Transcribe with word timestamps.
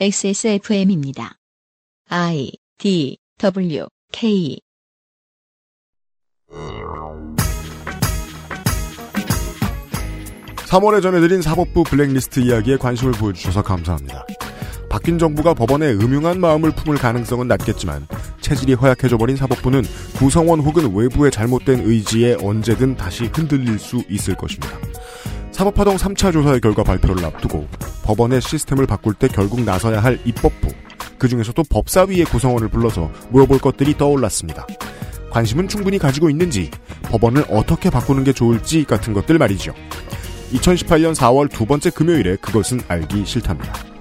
XSFM입니다. 0.00 1.36
I 2.08 2.50
D 2.78 3.18
W 3.38 3.86
K 4.10 4.58
3월에 10.66 11.02
전해드린 11.02 11.42
사법부 11.42 11.84
블랙리스트 11.84 12.40
이야기에 12.40 12.78
관심을 12.78 13.12
보여주셔서 13.12 13.62
감사합니다. 13.62 14.24
바뀐 14.88 15.18
정부가 15.18 15.52
법원에 15.54 15.92
음흉한 15.92 16.40
마음을 16.40 16.70
품을 16.72 16.96
가능성은 16.96 17.46
낮겠지만 17.46 18.08
체질이 18.40 18.74
허약해져버린 18.74 19.36
사법부는 19.36 19.82
구성원 20.16 20.60
혹은 20.60 20.94
외부의 20.94 21.30
잘못된 21.30 21.80
의지에 21.80 22.38
언제든 22.42 22.96
다시 22.96 23.26
흔들릴 23.26 23.78
수 23.78 24.02
있을 24.08 24.34
것입니다. 24.36 24.91
사법파동 25.52 25.96
3차 25.96 26.32
조사의 26.32 26.60
결과 26.60 26.82
발표를 26.82 27.24
앞두고 27.24 27.68
법원의 28.04 28.40
시스템을 28.40 28.86
바꿀 28.86 29.14
때 29.14 29.28
결국 29.28 29.60
나서야 29.60 30.02
할 30.02 30.18
입법부, 30.24 30.68
그 31.18 31.28
중에서도 31.28 31.62
법사위의 31.70 32.24
구성원을 32.24 32.68
불러서 32.68 33.10
물어볼 33.30 33.58
것들이 33.58 33.96
떠올랐습니다. 33.96 34.66
관심은 35.30 35.68
충분히 35.68 35.98
가지고 35.98 36.28
있는지, 36.30 36.70
법원을 37.04 37.44
어떻게 37.48 37.90
바꾸는 37.90 38.24
게 38.24 38.32
좋을지 38.32 38.84
같은 38.84 39.12
것들 39.12 39.38
말이죠. 39.38 39.72
2018년 40.52 41.14
4월 41.14 41.50
두 41.50 41.64
번째 41.64 41.90
금요일에 41.90 42.36
그것은 42.36 42.80
알기 42.88 43.24
싫답니다. 43.24 43.91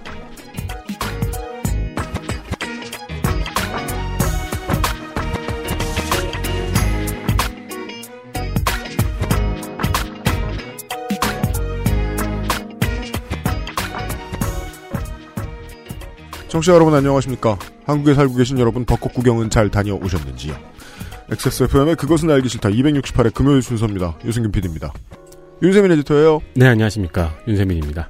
청취자 16.51 16.73
여러분 16.73 16.93
안녕하십니까? 16.93 17.57
한국에 17.85 18.13
살고 18.13 18.35
계신 18.35 18.59
여러분 18.59 18.83
벚꽃 18.83 19.13
구경은 19.13 19.49
잘 19.49 19.71
다녀오셨는지요? 19.71 20.53
XSFM의 21.31 21.95
그것은 21.95 22.29
알기 22.29 22.49
싫다 22.49 22.67
268회 22.67 23.33
금요일 23.33 23.61
순서입니다. 23.61 24.17
유승균 24.25 24.51
PD입니다. 24.51 24.91
윤세민 25.61 25.93
에디터예요. 25.93 26.41
네, 26.55 26.67
안녕하십니까. 26.67 27.33
윤세민입니다. 27.47 28.09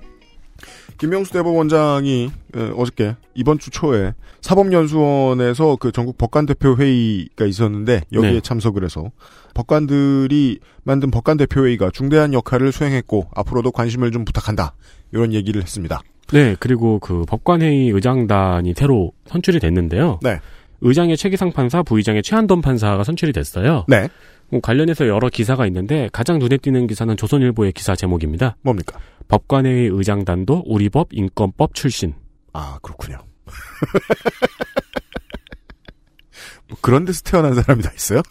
김명수 0.98 1.34
대법원장이 1.34 2.32
에, 2.56 2.72
어저께 2.76 3.16
이번 3.36 3.60
주 3.60 3.70
초에 3.70 4.16
사법연수원에서 4.42 5.76
그 5.80 5.92
전국 5.92 6.18
법관 6.18 6.48
대표 6.48 6.76
회의가 6.76 7.46
있었는데 7.46 8.02
여기에 8.12 8.32
네. 8.32 8.42
참석을 8.42 8.84
해서 8.84 9.12
법관들이 9.54 10.62
만든 10.82 11.12
법관 11.12 11.38
대표 11.38 11.68
회의가 11.68 11.92
중대한 11.92 12.34
역할을 12.34 12.72
수행했고 12.72 13.30
앞으로도 13.36 13.72
관심을 13.72 14.10
좀 14.10 14.26
부탁한다 14.26 14.74
이런 15.12 15.32
얘기를 15.32 15.62
했습니다. 15.62 16.02
네, 16.32 16.56
그리고 16.60 17.00
그 17.00 17.24
법관회의 17.28 17.90
의장단이 17.90 18.74
새로 18.76 19.12
선출이 19.28 19.60
됐는데요. 19.60 20.20
네. 20.22 20.40
의장의 20.82 21.18
최기상 21.18 21.52
판사, 21.52 21.84
부의장의 21.84 22.24
최한돈 22.24 22.62
판사가 22.62 23.04
선출이 23.04 23.34
됐어요. 23.34 23.86
네, 23.88 24.08
뭐 24.50 24.60
관련해서 24.62 25.08
여러 25.08 25.30
기사가 25.30 25.66
있는데 25.68 26.10
가장 26.12 26.40
눈에 26.40 26.58
띄는 26.58 26.88
기사는 26.88 27.16
조선일보의 27.16 27.72
기사 27.72 27.96
제목입니다. 27.96 28.58
뭡니까? 28.62 29.00
법관회의 29.28 29.90
의장단도 29.90 30.64
우리법 30.66 31.10
인권법 31.12 31.74
출신. 31.74 32.14
아 32.54 32.80
그렇군요. 32.82 33.18
뭐 36.68 36.78
그런 36.82 37.06
데서 37.06 37.22
태어난 37.24 37.54
사람이 37.54 37.82
다 37.82 37.92
있어요? 37.96 38.22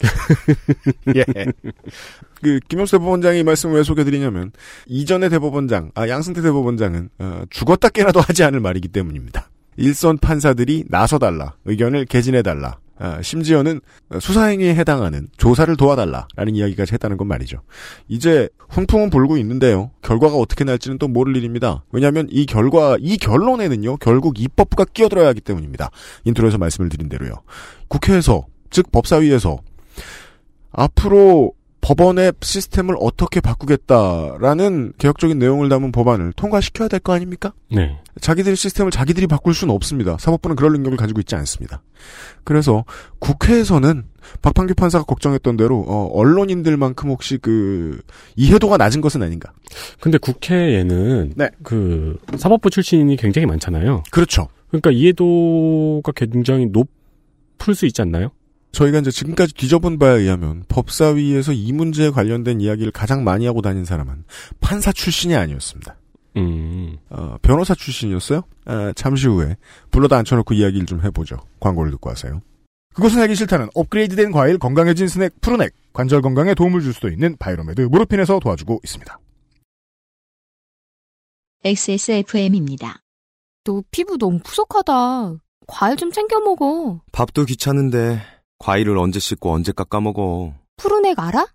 예. 1.16 1.24
그 2.42 2.60
김명수 2.68 2.98
대법원장이 2.98 3.40
이 3.40 3.42
말씀을 3.42 3.76
왜 3.76 3.82
소개드리냐면 3.82 4.52
이전의 4.86 5.30
대법원장, 5.30 5.92
아 5.94 6.08
양승태 6.08 6.42
대법원장은 6.42 7.10
어, 7.18 7.42
죽었다 7.50 7.88
깨나도 7.88 8.20
하지 8.20 8.44
않을 8.44 8.60
말이기 8.60 8.88
때문입니다. 8.88 9.50
일선 9.76 10.18
판사들이 10.18 10.84
나서달라, 10.88 11.54
의견을 11.64 12.04
개진해달라, 12.06 12.78
아, 13.02 13.22
심지어는 13.22 13.80
수사행위에 14.20 14.74
해당하는 14.74 15.28
조사를 15.38 15.74
도와달라라는 15.74 16.54
이야기까지 16.54 16.92
했다는 16.92 17.16
건 17.16 17.28
말이죠. 17.28 17.62
이제 18.08 18.50
훈풍은 18.68 19.08
불고 19.08 19.38
있는데요. 19.38 19.90
결과가 20.02 20.36
어떻게 20.36 20.64
날지는 20.64 20.98
또 20.98 21.08
모를 21.08 21.34
일입니다. 21.34 21.82
왜냐하면 21.92 22.28
이 22.30 22.44
결과, 22.44 22.98
이 23.00 23.16
결론에는요, 23.16 23.96
결국 23.96 24.38
입법부가 24.38 24.84
끼어들어야 24.84 25.28
하기 25.28 25.40
때문입니다. 25.40 25.90
인트로에서 26.24 26.58
말씀을 26.58 26.90
드린 26.90 27.08
대로요. 27.08 27.32
국회에서, 27.88 28.44
즉 28.68 28.92
법사위에서 28.92 29.58
앞으로 30.72 31.54
법원의 31.82 32.34
시스템을 32.42 32.94
어떻게 33.00 33.40
바꾸겠다라는 33.40 34.92
개혁적인 34.98 35.38
내용을 35.38 35.68
담은 35.68 35.92
법안을 35.92 36.32
통과시켜야 36.34 36.88
될 36.88 37.00
거 37.00 37.14
아닙니까? 37.14 37.54
네. 37.70 37.98
자기들 38.20 38.54
시스템을 38.54 38.90
자기들이 38.90 39.26
바꿀 39.26 39.54
수는 39.54 39.74
없습니다. 39.74 40.16
사법부는 40.18 40.56
그럴 40.56 40.72
능력을 40.72 40.96
가지고 40.98 41.20
있지 41.20 41.34
않습니다. 41.36 41.82
그래서 42.44 42.84
국회에서는 43.20 44.04
박판규 44.42 44.74
판사가 44.74 45.04
걱정했던 45.04 45.56
대로 45.56 45.82
어, 45.88 46.10
언론인들만큼 46.12 47.08
혹시 47.08 47.38
그 47.38 48.00
이해도가 48.36 48.76
낮은 48.76 49.00
것은 49.00 49.22
아닌가? 49.22 49.52
근데 50.00 50.18
국회에는 50.18 51.32
네. 51.36 51.48
그 51.62 52.18
사법부 52.36 52.68
출신이 52.68 53.16
굉장히 53.16 53.46
많잖아요. 53.46 54.02
그렇죠. 54.10 54.48
그러니까 54.68 54.90
이해도가 54.90 56.12
굉장히 56.12 56.66
높을 56.66 57.74
수 57.74 57.86
있지 57.86 58.02
않나요? 58.02 58.30
저희가 58.72 58.98
이제 58.98 59.10
지금까지 59.10 59.54
뒤져본 59.54 59.98
바에 59.98 60.18
의하면 60.20 60.64
법사위에서 60.68 61.52
이 61.52 61.72
문제에 61.72 62.10
관련된 62.10 62.60
이야기를 62.60 62.92
가장 62.92 63.24
많이 63.24 63.46
하고 63.46 63.62
다닌 63.62 63.84
사람은 63.84 64.24
판사 64.60 64.92
출신이 64.92 65.34
아니었습니다. 65.34 65.96
음. 66.36 66.96
어, 67.10 67.36
변호사 67.42 67.74
출신이었어요? 67.74 68.42
아, 68.66 68.92
잠시 68.94 69.26
후에 69.26 69.56
불러다 69.90 70.16
앉혀놓고 70.18 70.54
이야기를 70.54 70.86
좀 70.86 71.02
해보죠. 71.02 71.38
광고를 71.58 71.90
듣고 71.92 72.10
와서요. 72.10 72.42
그것은 72.94 73.20
알기 73.20 73.34
싫다는 73.34 73.68
업그레이드된 73.74 74.32
과일 74.32 74.58
건강해진 74.58 75.08
스낵 75.08 75.32
푸르넥 75.40 75.72
관절 75.92 76.22
건강에 76.22 76.54
도움을 76.54 76.80
줄 76.80 76.92
수도 76.92 77.08
있는 77.08 77.36
바이로메드 77.38 77.82
무르핀에서 77.82 78.38
도와주고 78.40 78.80
있습니다. 78.84 79.18
XSFM입니다. 81.64 83.02
너 83.64 83.82
피부 83.90 84.16
너무 84.16 84.38
푸석하다. 84.42 85.34
과일 85.66 85.96
좀 85.96 86.10
챙겨 86.10 86.40
먹어. 86.40 87.00
밥도 87.12 87.44
귀찮은데 87.44 88.20
과일을 88.60 88.96
언제 88.98 89.18
씻고 89.18 89.52
언제 89.52 89.72
깎아 89.72 90.00
먹어. 90.00 90.54
푸르넥 90.76 91.18
알아? 91.18 91.46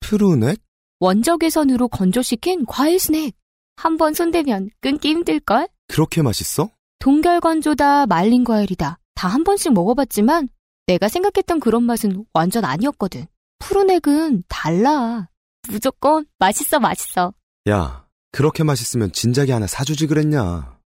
푸르넥? 0.00 0.58
원적외선으로 1.00 1.88
건조시킨 1.88 2.64
과일 2.66 2.98
스낵. 2.98 3.34
한 3.76 3.96
번 3.96 4.14
손대면 4.14 4.70
끊기 4.80 5.08
힘들걸? 5.10 5.68
그렇게 5.88 6.22
맛있어? 6.22 6.70
동결 7.00 7.40
건조다 7.40 8.06
말린 8.06 8.44
과일이다. 8.44 8.98
다 9.14 9.28
한 9.28 9.44
번씩 9.44 9.72
먹어봤지만 9.72 10.48
내가 10.86 11.08
생각했던 11.08 11.58
그런 11.60 11.82
맛은 11.84 12.24
완전 12.32 12.64
아니었거든. 12.64 13.26
푸르넥은 13.58 14.44
달라. 14.48 15.28
무조건 15.68 16.26
맛있어 16.38 16.78
맛있어. 16.80 17.32
야, 17.68 18.04
그렇게 18.32 18.62
맛있으면 18.64 19.12
진작에 19.12 19.52
하나 19.52 19.66
사주지 19.66 20.06
그랬냐. 20.06 20.78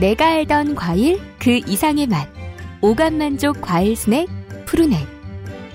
내가 0.00 0.26
알던 0.26 0.74
과일 0.74 1.20
그 1.38 1.50
이상의 1.66 2.06
맛. 2.06 2.28
오감 2.82 3.16
만족 3.18 3.60
과일 3.62 3.96
스낵 3.96 4.26
푸르넥. 4.66 5.06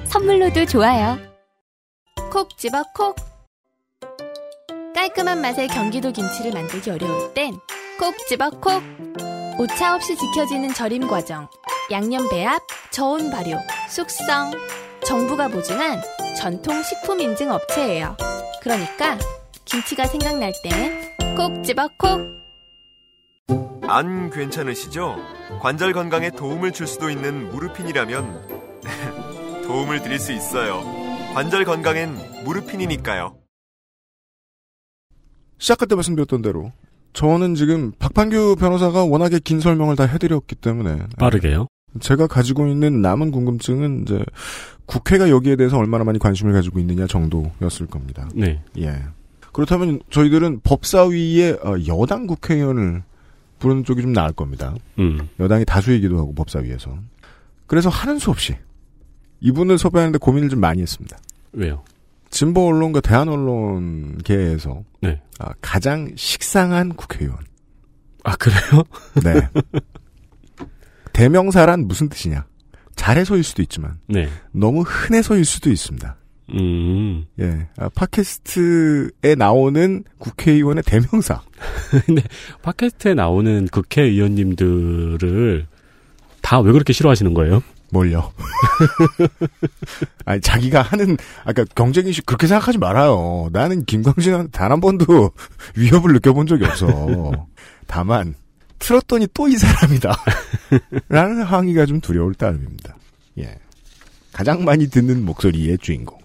선물로도 0.06 0.66
좋아요. 0.66 1.18
콕 2.32 2.58
집어 2.58 2.84
콕. 2.96 3.16
깔끔한 4.96 5.42
맛의 5.42 5.68
경기도 5.68 6.12
김치를 6.12 6.52
만들기 6.52 6.90
어려울 6.92 7.34
땐 7.34 7.58
콕 8.00 8.16
집어 8.28 8.50
콕. 8.50 8.82
오차 9.60 9.96
없이 9.96 10.16
지켜지는 10.16 10.74
절임 10.74 11.08
과정. 11.08 11.48
양념 11.92 12.30
배합, 12.30 12.62
저온 12.92 13.30
발효, 13.32 13.58
숙성. 13.90 14.52
정부가 15.04 15.48
보증한 15.48 16.02
전통 16.38 16.82
식품 16.84 17.20
인증 17.20 17.52
업체예요. 17.52 18.16
그러니까 18.62 19.18
김치가 19.66 20.06
생각날 20.06 20.54
땐 20.64 21.36
콕 21.36 21.64
집어 21.64 21.88
콕. 21.98 22.20
안 23.88 24.30
괜찮으시죠? 24.30 25.18
관절 25.62 25.94
건강에 25.94 26.30
도움을 26.30 26.72
줄 26.74 26.86
수도 26.86 27.10
있는 27.10 27.50
무르핀이라면 27.50 28.59
도움을 29.70 30.02
드릴 30.02 30.18
수 30.18 30.34
있어요. 30.34 30.82
관절 31.36 31.64
건강엔 31.64 32.44
무르핀이니까요. 32.44 33.38
시작할 35.60 35.88
때 35.88 35.94
말씀드렸던 35.94 36.42
대로 36.42 36.72
저는 37.14 37.54
지금 37.54 37.92
박판규 38.00 38.56
변호사가 38.60 39.06
워낙에 39.06 39.38
긴 39.38 39.60
설명을 39.60 39.96
다 39.96 40.06
해드렸기 40.06 40.56
때문에 40.56 41.06
빠르게요. 41.20 41.68
제가 42.00 42.26
가지고 42.26 42.66
있는 42.66 43.04
남은 43.04 43.30
궁금증은 43.30 44.02
이제 44.02 44.26
국회가 44.88 45.30
여기에 45.30 45.56
대해서 45.56 45.78
얼마나 45.78 46.04
많이 46.04 46.18
관심을 46.18 46.52
가지고 46.52 46.80
있느냐 46.80 47.06
정도였을 47.06 47.86
겁니다. 47.86 48.28
네. 48.34 48.64
예. 48.80 48.96
그렇다면 49.52 50.00
저희들은 50.10 50.62
법사위에 50.62 51.52
어, 51.64 51.76
여당 51.88 52.26
국회의원을 52.26 53.04
부르는 53.60 53.84
쪽이 53.84 54.02
좀 54.02 54.14
나을 54.14 54.32
겁니다. 54.34 54.74
음. 54.98 55.30
여당이 55.40 55.66
다수이기도 55.66 56.18
하고 56.18 56.34
법사위에서. 56.34 56.98
그래서 57.68 57.90
하는 57.90 58.18
수 58.18 58.32
없이 58.32 58.56
이분을 59.42 59.78
섭외하는데 59.78 60.18
고민을 60.20 60.50
좀 60.50 60.60
많이 60.60 60.82
했습니다. 60.82 61.18
왜요? 61.54 61.84
진보 62.30 62.68
언론과 62.68 63.02
대한 63.02 63.28
언론계에서 63.30 64.84
네. 65.02 65.22
아, 65.40 65.52
가장 65.62 66.12
식상한 66.16 66.94
국회의원. 66.96 67.38
아, 68.24 68.36
그래요? 68.36 68.84
네. 69.24 69.50
대명사란 71.14 71.88
무슨 71.88 72.10
뜻이냐? 72.10 72.46
잘해서일 72.96 73.44
수도 73.44 73.62
있지만 73.62 73.98
네. 74.08 74.30
너무 74.52 74.82
흔해서일 74.82 75.46
수도 75.46 75.70
있습니다. 75.72 76.16
음. 76.52 77.26
예, 77.40 77.68
아, 77.78 77.90
팟캐스트에 77.90 79.36
나오는 79.38 80.04
국회의원의 80.18 80.84
대명사. 80.84 81.42
팟캐스트에 82.62 83.14
나오는 83.14 83.68
국회의원님들을 83.72 85.68
다 86.42 86.62
왜 86.62 86.72
그렇게 86.72 86.92
싫어하시는 86.94 87.34
거예요? 87.34 87.62
뭘요? 87.92 88.32
아니 90.26 90.42
자기가 90.42 90.82
하는 90.82 91.18
아까 91.46 91.64
경쟁 91.76 92.08
이슈 92.08 92.22
그렇게 92.26 92.48
생각하지 92.48 92.78
말아요. 92.78 93.50
나는 93.52 93.84
김광진한테 93.86 94.52
단 94.52 94.72
한 94.72 94.80
번도 94.82 95.32
위협을 95.76 96.14
느껴본 96.14 96.46
적이 96.48 96.66
없어. 96.66 96.88
다만 97.88 98.36
틀었더니 98.78 99.28
또 99.34 99.48
이 99.48 99.56
사람이다. 99.58 100.16
라는 101.10 101.42
항의가 101.44 101.86
좀 101.88 102.00
두려울 102.02 102.36
따름입니다. 102.36 102.96
예. 103.40 103.56
가장 104.32 104.64
많이 104.64 104.88
듣는 104.88 105.26
목소리의 105.26 105.80
주인공. 105.80 106.18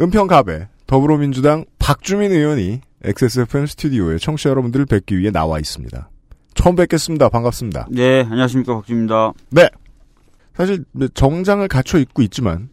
은평갑에 0.00 0.68
더불어민주당 0.86 1.64
박주민 1.78 2.30
의원이 2.32 2.80
XSFM 3.02 3.66
스튜디오에 3.66 4.18
청취자 4.18 4.50
여러분들을 4.50 4.86
뵙기 4.86 5.18
위해 5.18 5.30
나와 5.30 5.58
있습니다. 5.58 6.08
처음 6.54 6.76
뵙겠습니다. 6.76 7.28
반갑습니다. 7.28 7.88
네, 7.90 8.20
안녕하십니까 8.22 8.74
박주입니다. 8.76 9.32
네. 9.50 9.68
사실 10.56 10.84
정장을 11.14 11.66
갖춰 11.68 11.98
입고 11.98 12.22
있지만 12.22 12.68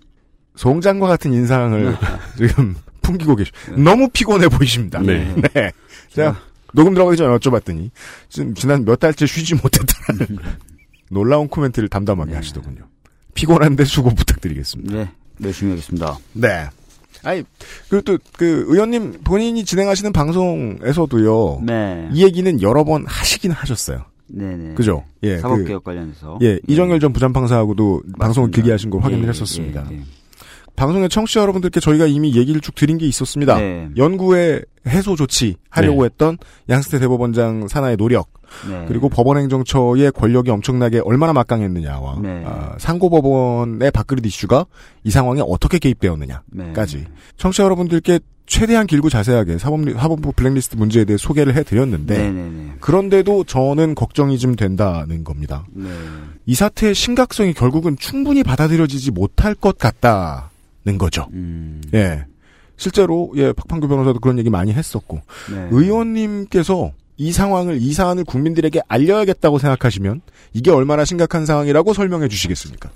송장과 0.56 1.08
같은 1.08 1.34
인상을 1.34 1.98
지금 2.38 2.76
풍기고 3.02 3.36
계시. 3.36 3.52
너무 3.78 4.08
피곤해 4.10 4.48
보이십니다. 4.48 5.00
네. 5.00 5.34
네. 5.54 5.72
자 6.16 6.36
녹음 6.74 6.94
들어가기 6.94 7.18
전에 7.18 7.36
여쭤봤더니 7.38 7.90
지금 8.30 8.54
지난 8.56 8.86
몇 8.86 9.00
달째 9.00 9.26
쉬지 9.26 9.56
못했다는 9.56 10.38
놀라운 11.12 11.48
코멘트를 11.48 11.90
담담하게 11.90 12.32
네. 12.32 12.38
하시더군요. 12.38 12.88
피곤한데 13.34 13.84
수고 13.86 14.12
부탁드리겠습니다. 14.14 14.94
네, 14.96 15.10
열심히 15.44 15.72
하겠습니다. 15.72 16.18
네. 16.34 16.68
아니 17.24 17.44
그리고 17.90 18.02
또 18.04 18.18
그 18.38 18.66
의원님 18.68 19.22
본인이 19.24 19.64
진행하시는 19.66 20.12
방송에서도요. 20.14 21.62
네, 21.64 22.10
이 22.12 22.24
얘기는 22.24 22.62
여러 22.62 22.84
번 22.84 23.06
하시긴 23.08 23.52
하셨어요. 23.52 24.06
네, 24.28 24.56
네. 24.58 24.74
그죠? 24.74 25.04
예. 25.24 25.36
그- 25.36 25.42
사법개혁 25.42 25.84
관련해서. 25.84 26.38
예, 26.42 26.54
네. 26.56 26.60
이정열 26.68 27.00
전 27.00 27.14
부장판사하고도 27.14 28.02
방송을 28.20 28.48
맞습니다. 28.48 28.56
길게 28.56 28.72
하신 28.72 28.90
걸 28.90 29.02
확인을 29.02 29.26
예, 29.26 29.28
했었습니다. 29.30 29.86
예, 29.92 29.96
예. 29.98 30.02
방송의 30.76 31.08
청취자 31.10 31.42
여러분들께 31.42 31.80
저희가 31.80 32.08
이미 32.08 32.36
얘기를 32.36 32.60
쭉 32.60 32.74
드린 32.74 32.98
게 32.98 33.06
있었습니다. 33.06 33.58
네. 33.60 33.90
연구의 33.96 34.64
해소 34.88 35.16
조치 35.16 35.56
하려고 35.70 36.02
네. 36.02 36.06
했던 36.06 36.38
양승태 36.68 36.98
대법원장 37.00 37.68
산하의 37.68 37.96
노력 37.96 38.28
네. 38.68 38.86
그리고 38.88 39.08
법원행정처의 39.10 40.12
권력이 40.14 40.50
엄청나게 40.50 41.02
얼마나 41.06 41.32
막강했느냐와 41.34 42.20
네. 42.24 42.44
아, 42.46 42.76
상고법원의 42.80 43.92
밥그릇 43.92 44.26
이슈가 44.26 44.66
이 45.04 45.12
상황에 45.12 45.42
어떻게 45.46 45.78
개입되었느냐까지 45.78 46.98
네. 46.98 47.08
청취자 47.38 47.64
여러분들께 47.66 48.20
최대한 48.46 48.88
길고 48.88 49.10
자세하게 49.10 49.58
사법, 49.58 49.90
사법부 49.90 50.34
블랙리스트 50.34 50.76
문제에 50.76 51.06
대해 51.06 51.18
소개를 51.18 51.56
해드렸는데 51.56 52.18
네, 52.18 52.32
네, 52.32 52.42
네. 52.50 52.72
그런데도 52.80 53.46
저는 53.46 53.96
걱정이 53.96 54.38
좀 54.38 54.56
된다는 54.56 55.24
겁니다. 55.24 55.66
네. 55.72 55.90
이 56.46 56.54
사태의 56.54 56.94
심각성이 56.94 57.54
결국은 57.54 57.98
충분히 57.98 58.44
받아들여지지 58.44 59.12
못할 59.12 59.56
것 59.56 59.78
같다는 59.78 60.98
거죠. 60.98 61.28
음. 61.34 61.82
예. 61.94 62.26
실제로 62.76 63.32
예 63.38 63.54
박판규 63.54 63.88
변호사도 63.88 64.20
그런 64.20 64.38
얘기 64.40 64.50
많이 64.50 64.74
했었고 64.74 65.22
네. 65.52 65.68
의원님께서 65.72 66.92
이 67.18 67.32
상황을 67.32 67.82
이 67.82 67.94
사안을 67.94 68.26
국민들에게 68.26 68.82
알려야겠다고 68.88 69.60
생각하시면 69.60 70.22
이게 70.54 70.72
얼마나 70.72 71.06
심각한 71.06 71.46
상황이라고 71.46 71.94
설명해 71.94 72.28
주시겠습니까? 72.28 72.90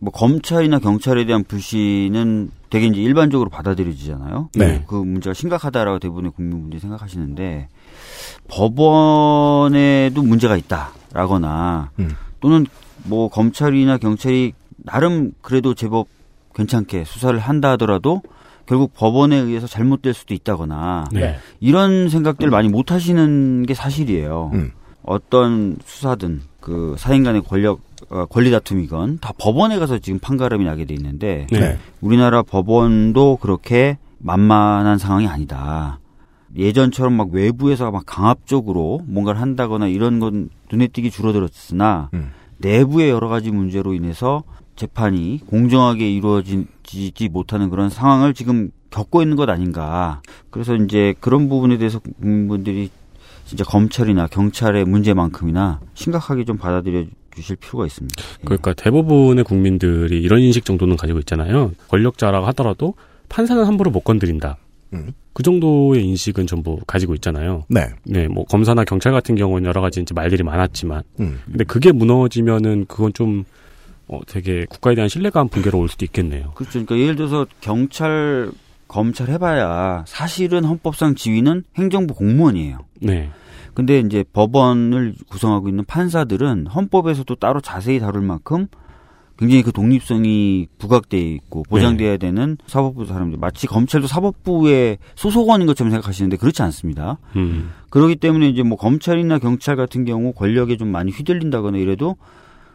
뭐 0.00 0.12
검찰이나 0.12 0.78
경찰에 0.78 1.24
대한 1.24 1.44
불신은 1.44 2.50
되게 2.70 2.86
이제 2.86 3.00
일반적으로 3.00 3.50
받아들여지잖아요. 3.50 4.50
네. 4.54 4.84
그 4.86 4.94
문제가 4.94 5.34
심각하다라고 5.34 5.98
대부분의 5.98 6.32
국민분들이 6.32 6.80
생각하시는데 6.80 7.68
법원에도 8.48 10.22
문제가 10.22 10.56
있다라거나 10.56 11.90
음. 11.98 12.10
또는 12.40 12.66
뭐 13.04 13.28
검찰이나 13.28 13.98
경찰이 13.98 14.52
나름 14.76 15.32
그래도 15.40 15.74
제법 15.74 16.08
괜찮게 16.54 17.04
수사를 17.04 17.38
한다 17.38 17.70
하더라도 17.72 18.22
결국 18.66 18.92
법원에 18.94 19.36
의해서 19.36 19.66
잘못될 19.66 20.12
수도 20.12 20.34
있다거나 20.34 21.06
네. 21.12 21.38
이런 21.58 22.08
생각들 22.08 22.50
많이 22.50 22.68
못 22.68 22.92
하시는 22.92 23.64
게 23.64 23.74
사실이에요. 23.74 24.50
음. 24.52 24.72
어떤 25.02 25.78
수사든 25.84 26.42
그 26.60 26.94
사인 26.98 27.24
간의 27.24 27.42
권력 27.42 27.80
어, 27.80 27.87
권리 28.30 28.50
다툼이건 28.50 29.18
다 29.20 29.32
법원에 29.38 29.78
가서 29.78 29.98
지금 29.98 30.18
판가름이 30.18 30.64
나게 30.64 30.84
돼 30.84 30.94
있는데 30.94 31.46
네. 31.50 31.78
우리나라 32.00 32.42
법원도 32.42 33.38
그렇게 33.40 33.98
만만한 34.18 34.98
상황이 34.98 35.26
아니다. 35.26 36.00
예전처럼 36.56 37.12
막 37.12 37.28
외부에서 37.32 37.90
막 37.90 38.04
강압적으로 38.06 39.02
뭔가를 39.06 39.40
한다거나 39.40 39.86
이런 39.86 40.18
건 40.18 40.48
눈에 40.72 40.86
띄게 40.88 41.10
줄어들었으나 41.10 42.10
음. 42.14 42.30
내부의 42.58 43.10
여러 43.10 43.28
가지 43.28 43.50
문제로 43.50 43.94
인해서 43.94 44.42
재판이 44.76 45.40
공정하게 45.46 46.10
이루어지지 46.10 47.28
못하는 47.30 47.68
그런 47.68 47.90
상황을 47.90 48.32
지금 48.34 48.70
겪고 48.90 49.22
있는 49.22 49.36
것 49.36 49.48
아닌가. 49.50 50.22
그래서 50.50 50.74
이제 50.74 51.14
그런 51.20 51.48
부분에 51.48 51.78
대해서 51.78 51.98
국민분들이 51.98 52.90
진짜 53.44 53.64
검찰이나 53.64 54.26
경찰의 54.26 54.84
문제만큼이나 54.84 55.80
심각하게 55.94 56.44
좀 56.44 56.58
받아들여 56.58 57.06
주실 57.38 57.56
필요가 57.56 57.86
있습니다. 57.86 58.22
예. 58.22 58.44
그러니까 58.44 58.74
대부분의 58.74 59.44
국민들이 59.44 60.20
이런 60.20 60.40
인식 60.40 60.64
정도는 60.64 60.96
가지고 60.96 61.20
있잖아요. 61.20 61.72
권력자라고 61.88 62.46
하더라도 62.48 62.94
판사는 63.28 63.64
함부로 63.64 63.90
못 63.90 64.00
건드린다. 64.00 64.58
음. 64.94 65.12
그 65.32 65.42
정도의 65.42 66.04
인식은 66.04 66.46
전부 66.46 66.80
가지고 66.86 67.14
있잖아요. 67.14 67.64
네. 67.68 67.86
네, 68.04 68.26
뭐 68.26 68.44
검사나 68.44 68.84
경찰 68.84 69.12
같은 69.12 69.36
경우는 69.36 69.68
여러 69.68 69.80
가지 69.80 70.00
이제 70.00 70.14
말들이 70.14 70.42
많았지만, 70.42 71.02
음. 71.20 71.40
근데 71.44 71.64
그게 71.64 71.92
무너지면은 71.92 72.86
그건 72.88 73.12
좀 73.12 73.44
어, 74.08 74.20
되게 74.26 74.64
국가에 74.68 74.94
대한 74.94 75.08
신뢰감 75.08 75.48
붕괴로 75.48 75.78
올 75.78 75.88
수도 75.88 76.04
있겠네요. 76.06 76.52
그렇죠. 76.54 76.84
그러니까 76.84 76.98
예를 76.98 77.16
들어서 77.16 77.46
경찰, 77.60 78.50
검찰 78.88 79.28
해봐야 79.28 80.04
사실은 80.08 80.64
헌법상 80.64 81.14
지위는 81.14 81.64
행정부 81.76 82.14
공무원이에요. 82.14 82.78
네, 83.00 83.30
근데 83.78 84.00
이제 84.00 84.24
법원을 84.32 85.14
구성하고 85.28 85.68
있는 85.68 85.84
판사들은 85.84 86.66
헌법에서도 86.66 87.32
따로 87.36 87.60
자세히 87.60 88.00
다룰 88.00 88.22
만큼 88.22 88.66
굉장히 89.38 89.62
그 89.62 89.70
독립성이 89.70 90.66
부각돼 90.78 91.16
있고 91.16 91.62
보장돼야 91.62 92.16
되는 92.16 92.56
사법부 92.66 93.06
사람들 93.06 93.38
마치 93.38 93.68
검찰도 93.68 94.08
사법부의 94.08 94.98
소속원인 95.14 95.68
것처럼 95.68 95.92
생각하시는데 95.92 96.38
그렇지 96.38 96.60
않습니다. 96.62 97.18
음, 97.36 97.70
그렇기 97.88 98.16
때문에 98.16 98.48
이제 98.48 98.64
뭐 98.64 98.76
검찰이나 98.76 99.38
경찰 99.38 99.76
같은 99.76 100.04
경우 100.04 100.32
권력에 100.32 100.76
좀 100.76 100.88
많이 100.88 101.12
휘둘린다거나 101.12 101.78
이래도 101.78 102.16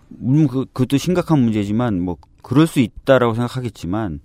물론 0.08 0.48
그, 0.48 0.64
그것도 0.72 0.96
심각한 0.96 1.40
문제지만 1.40 2.00
뭐 2.00 2.16
그럴 2.42 2.66
수 2.66 2.80
있다라고 2.80 3.34
생각하겠지만 3.34 4.22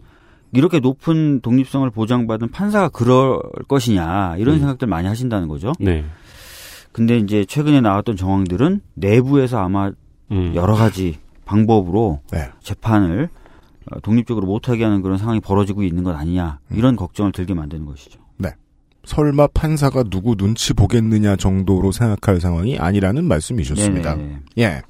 이렇게 0.53 0.79
높은 0.79 1.41
독립성을 1.41 1.91
보장받은 1.91 2.53
판사가 2.53 2.89
그럴 2.89 3.41
것이냐 3.67 4.37
이런 4.39 4.55
음. 4.55 4.59
생각들 4.61 4.87
많이 4.87 5.09
하신다는 5.09 5.49
거죠. 5.49 5.73
네, 5.81 6.05
근데 6.99 7.17
이제 7.17 7.45
최근에 7.45 7.81
나왔던 7.81 8.17
정황들은 8.17 8.81
내부에서 8.95 9.61
아마 9.61 9.93
음, 10.33 10.53
여러 10.57 10.75
가지 10.75 11.17
방법으로 11.45 12.21
네. 12.33 12.51
재판을 12.61 13.29
어, 13.91 14.01
독립적으로 14.01 14.49
못하게 14.49 14.83
하는 14.83 15.01
그런 15.01 15.17
상황이 15.17 15.39
벌어지고 15.39 15.85
있는 15.85 16.03
것 16.03 16.17
아니냐 16.17 16.59
음. 16.73 16.77
이런 16.77 16.97
걱정을 16.97 17.31
들게 17.31 17.55
만드는 17.55 17.87
것이죠. 17.87 18.19
설마 19.05 19.47
판사가 19.55 20.03
누구 20.03 20.37
눈치 20.37 20.75
보겠느냐 20.75 21.37
정도로 21.37 21.93
생각할 21.93 22.41
상황이 22.43 22.79
아니라는 22.79 23.25
말씀이셨습니다. 23.25 24.17
네네. 24.17 24.39
예. 24.59 24.83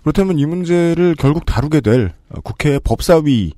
그렇다면 0.00 0.38
이 0.38 0.46
문제를 0.46 1.16
결국 1.18 1.44
다루게 1.44 1.80
될 1.82 2.12
어, 2.30 2.40
국회 2.40 2.78
법사위의 2.78 3.52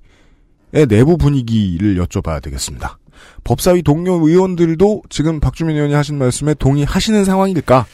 내부 0.88 1.16
분위기를 1.16 1.96
여쭤봐야 2.02 2.42
되겠습니다. 2.42 2.98
법사위 3.44 3.82
동료 3.82 4.14
의원들도 4.14 5.02
지금 5.08 5.40
박주민 5.40 5.76
의원이 5.76 5.94
하신 5.94 6.18
말씀에 6.18 6.54
동의하시는 6.54 7.24
상황일까? 7.24 7.86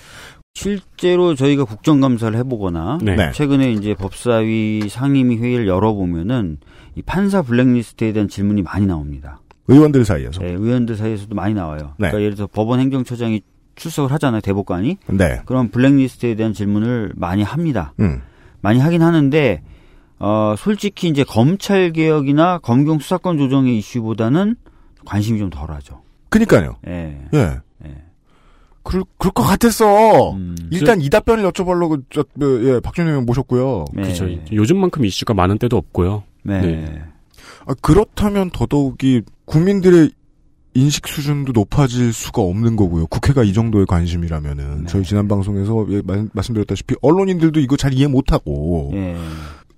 실제로 0.54 1.34
저희가 1.34 1.64
국정감사를 1.64 2.36
해보거나 2.38 2.98
네. 3.02 3.16
네. 3.16 3.32
최근에 3.32 3.72
이제 3.72 3.94
법사위 3.94 4.88
상임위 4.88 5.38
회의를 5.38 5.66
열어보면은 5.68 6.58
이 6.96 7.02
판사 7.02 7.42
블랙리스트에 7.42 8.12
대한 8.12 8.28
질문이 8.28 8.62
많이 8.62 8.86
나옵니다. 8.86 9.40
의원들 9.68 10.04
사이에서. 10.04 10.40
네, 10.40 10.50
의원들 10.50 10.96
사이에서도 10.96 11.34
많이 11.34 11.54
나와요. 11.54 11.94
네. 11.98 12.08
그러니까 12.08 12.22
예를 12.22 12.34
들어 12.34 12.48
법원 12.48 12.80
행정처장이 12.80 13.42
출석을 13.76 14.12
하잖아요, 14.12 14.40
대법관이. 14.40 14.98
네. 15.06 15.40
그럼 15.46 15.68
블랙리스트에 15.68 16.34
대한 16.34 16.52
질문을 16.52 17.12
많이 17.16 17.42
합니다. 17.42 17.94
음. 18.00 18.20
많이 18.60 18.78
하긴 18.78 19.02
하는데 19.02 19.62
어 20.18 20.54
솔직히 20.58 21.08
이제 21.08 21.24
검찰 21.24 21.92
개혁이나 21.92 22.58
검경 22.58 22.98
수사권 22.98 23.38
조정의 23.38 23.78
이슈보다는 23.78 24.56
관심이 25.04 25.38
좀 25.38 25.50
덜하죠. 25.50 26.02
그니까요. 26.28 26.76
예. 26.86 27.20
예. 27.34 27.58
예. 27.84 27.94
그럴, 28.82 29.04
그럴 29.18 29.32
것 29.32 29.42
같았어. 29.42 30.32
음. 30.32 30.56
일단 30.70 31.00
이 31.00 31.10
답변을 31.10 31.44
여쭤보려고, 31.50 32.02
저, 32.10 32.24
그, 32.38 32.74
예, 32.74 32.80
박준영 32.80 33.10
의원 33.10 33.26
모셨고요. 33.26 33.84
네. 33.92 34.02
그렇죠. 34.02 34.26
요즘만큼 34.52 35.04
이슈가 35.04 35.34
많은 35.34 35.58
때도 35.58 35.76
없고요. 35.76 36.22
네. 36.44 36.60
네. 36.60 37.02
아, 37.66 37.74
그렇다면 37.82 38.50
더더욱이 38.50 39.22
국민들의 39.44 40.12
인식 40.74 41.08
수준도 41.08 41.52
높아질 41.52 42.12
수가 42.12 42.42
없는 42.42 42.76
거고요. 42.76 43.06
국회가 43.08 43.42
이 43.42 43.52
정도의 43.52 43.86
관심이라면은. 43.86 44.82
네. 44.82 44.86
저희 44.86 45.02
지난 45.02 45.28
방송에서 45.28 45.86
예, 45.90 46.00
말, 46.04 46.28
말씀드렸다시피 46.32 46.94
언론인들도 47.02 47.60
이거 47.60 47.76
잘 47.76 47.92
이해 47.92 48.06
못하고. 48.06 48.92
예. 48.94 49.16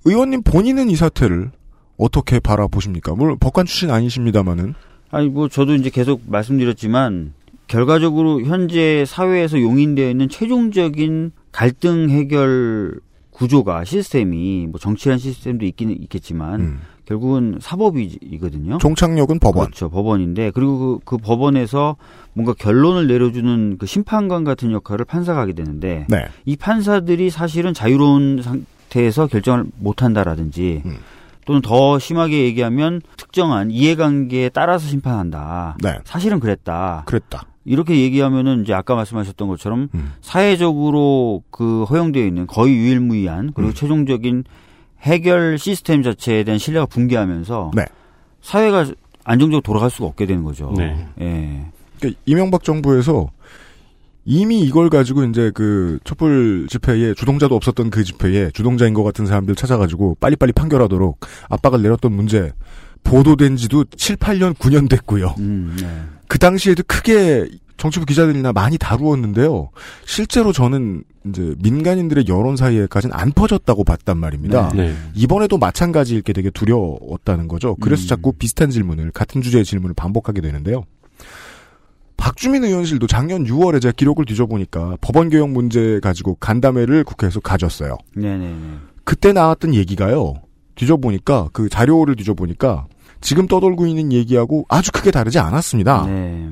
의원님 0.04 0.42
본인은 0.42 0.90
이 0.90 0.96
사태를 0.96 1.50
어떻게 1.96 2.40
바라보십니까? 2.40 3.14
물론 3.14 3.38
법관 3.38 3.66
출신 3.66 3.90
아니십니다만은. 3.90 4.74
아니 5.12 5.28
뭐 5.28 5.48
저도 5.48 5.74
이제 5.74 5.90
계속 5.90 6.22
말씀드렸지만 6.26 7.34
결과적으로 7.68 8.42
현재 8.42 9.04
사회에서 9.06 9.60
용인되어 9.60 10.10
있는 10.10 10.28
최종적인 10.28 11.32
갈등 11.52 12.10
해결 12.10 12.98
구조가 13.30 13.84
시스템이 13.84 14.68
뭐 14.70 14.80
정치란 14.80 15.18
시스템도 15.18 15.64
있기는 15.66 15.94
있겠지만 16.02 16.60
음. 16.60 16.80
결국은 17.04 17.58
사법이거든요. 17.60 18.78
종착역은 18.78 19.38
법원. 19.38 19.66
그렇죠. 19.66 19.90
법원인데 19.90 20.50
그리고 20.52 20.98
그, 20.98 21.04
그 21.04 21.16
법원에서 21.18 21.96
뭔가 22.32 22.54
결론을 22.54 23.06
내려주는 23.06 23.76
그 23.78 23.86
심판관 23.86 24.44
같은 24.44 24.72
역할을 24.72 25.04
판사가 25.04 25.40
하게 25.40 25.52
되는데 25.52 26.06
네. 26.08 26.26
이 26.46 26.56
판사들이 26.56 27.30
사실은 27.30 27.74
자유로운 27.74 28.42
상태에서 28.42 29.26
결정을 29.26 29.64
못 29.78 30.02
한다라든지 30.02 30.82
음. 30.86 30.98
또는 31.44 31.60
더 31.60 31.98
심하게 31.98 32.44
얘기하면 32.44 33.00
특정한 33.16 33.70
이해관계에 33.70 34.50
따라서 34.50 34.86
심판한다. 34.86 35.76
네. 35.82 35.98
사실은 36.04 36.40
그랬다. 36.40 37.02
그랬다. 37.06 37.46
이렇게 37.64 38.00
얘기하면은 38.00 38.62
이제 38.62 38.74
아까 38.74 38.94
말씀하셨던 38.94 39.48
것처럼 39.48 39.88
음. 39.94 40.12
사회적으로 40.20 41.42
그 41.50 41.84
허용되어 41.84 42.24
있는 42.24 42.46
거의 42.46 42.74
유일무이한 42.74 43.52
그리고 43.54 43.70
음. 43.70 43.74
최종적인 43.74 44.44
해결 45.02 45.58
시스템 45.58 46.02
자체에 46.02 46.44
대한 46.44 46.58
신뢰가 46.58 46.86
붕괴하면서 46.86 47.72
네. 47.74 47.84
사회가 48.40 48.86
안정적으로 49.24 49.60
돌아갈 49.62 49.90
수가 49.90 50.06
없게 50.06 50.26
되는 50.26 50.42
거죠. 50.42 50.74
네. 50.76 51.06
예. 51.20 51.66
그러니까 51.98 52.20
이명박 52.26 52.64
정부에서 52.64 53.30
이미 54.24 54.60
이걸 54.60 54.88
가지고 54.88 55.24
이제 55.24 55.50
그 55.52 55.98
촛불 56.04 56.66
집회에 56.68 57.14
주동자도 57.14 57.54
없었던 57.56 57.90
그 57.90 58.04
집회에 58.04 58.50
주동자인 58.52 58.94
것 58.94 59.02
같은 59.02 59.26
사람들 59.26 59.54
찾아가지고 59.56 60.16
빨리빨리 60.20 60.52
판결하도록 60.52 61.18
압박을 61.48 61.82
내렸던 61.82 62.12
문제 62.12 62.52
보도된 63.04 63.56
지도 63.56 63.84
7, 63.84 64.16
8년, 64.16 64.54
9년 64.54 64.88
됐고요. 64.88 65.34
음, 65.38 65.76
네. 65.80 66.02
그 66.28 66.38
당시에도 66.38 66.84
크게 66.86 67.48
정치부 67.76 68.06
기자들이나 68.06 68.52
많이 68.52 68.78
다루었는데요. 68.78 69.70
실제로 70.06 70.52
저는 70.52 71.02
이제 71.26 71.54
민간인들의 71.58 72.26
여론 72.28 72.56
사이에까지는 72.56 73.14
안 73.14 73.32
퍼졌다고 73.32 73.82
봤단 73.82 74.18
말입니다. 74.18 74.70
네. 74.74 74.94
이번에도 75.14 75.58
마찬가지일 75.58 76.22
게 76.22 76.32
되게 76.32 76.50
두려웠다는 76.50 77.48
거죠. 77.48 77.76
그래서 77.80 78.04
음. 78.04 78.06
자꾸 78.06 78.32
비슷한 78.32 78.70
질문을 78.70 79.10
같은 79.10 79.42
주제의 79.42 79.64
질문을 79.64 79.94
반복하게 79.94 80.40
되는데요. 80.40 80.84
박주민 82.22 82.62
의원실도 82.62 83.08
작년 83.08 83.42
6월에 83.42 83.82
제가 83.82 83.90
기록을 83.96 84.26
뒤져보니까 84.26 84.96
법원 85.00 85.28
개혁 85.28 85.50
문제 85.50 85.98
가지고 85.98 86.36
간담회를 86.36 87.02
국회에서 87.02 87.40
가졌어요. 87.40 87.98
네네네. 88.14 88.54
그때 89.02 89.32
나왔던 89.32 89.74
얘기가요. 89.74 90.34
뒤져보니까 90.76 91.48
그 91.52 91.68
자료를 91.68 92.14
뒤져보니까 92.14 92.86
지금 93.20 93.48
떠돌고 93.48 93.88
있는 93.88 94.12
얘기하고 94.12 94.66
아주 94.68 94.92
크게 94.92 95.10
다르지 95.10 95.40
않았습니다. 95.40 96.06
네. 96.06 96.48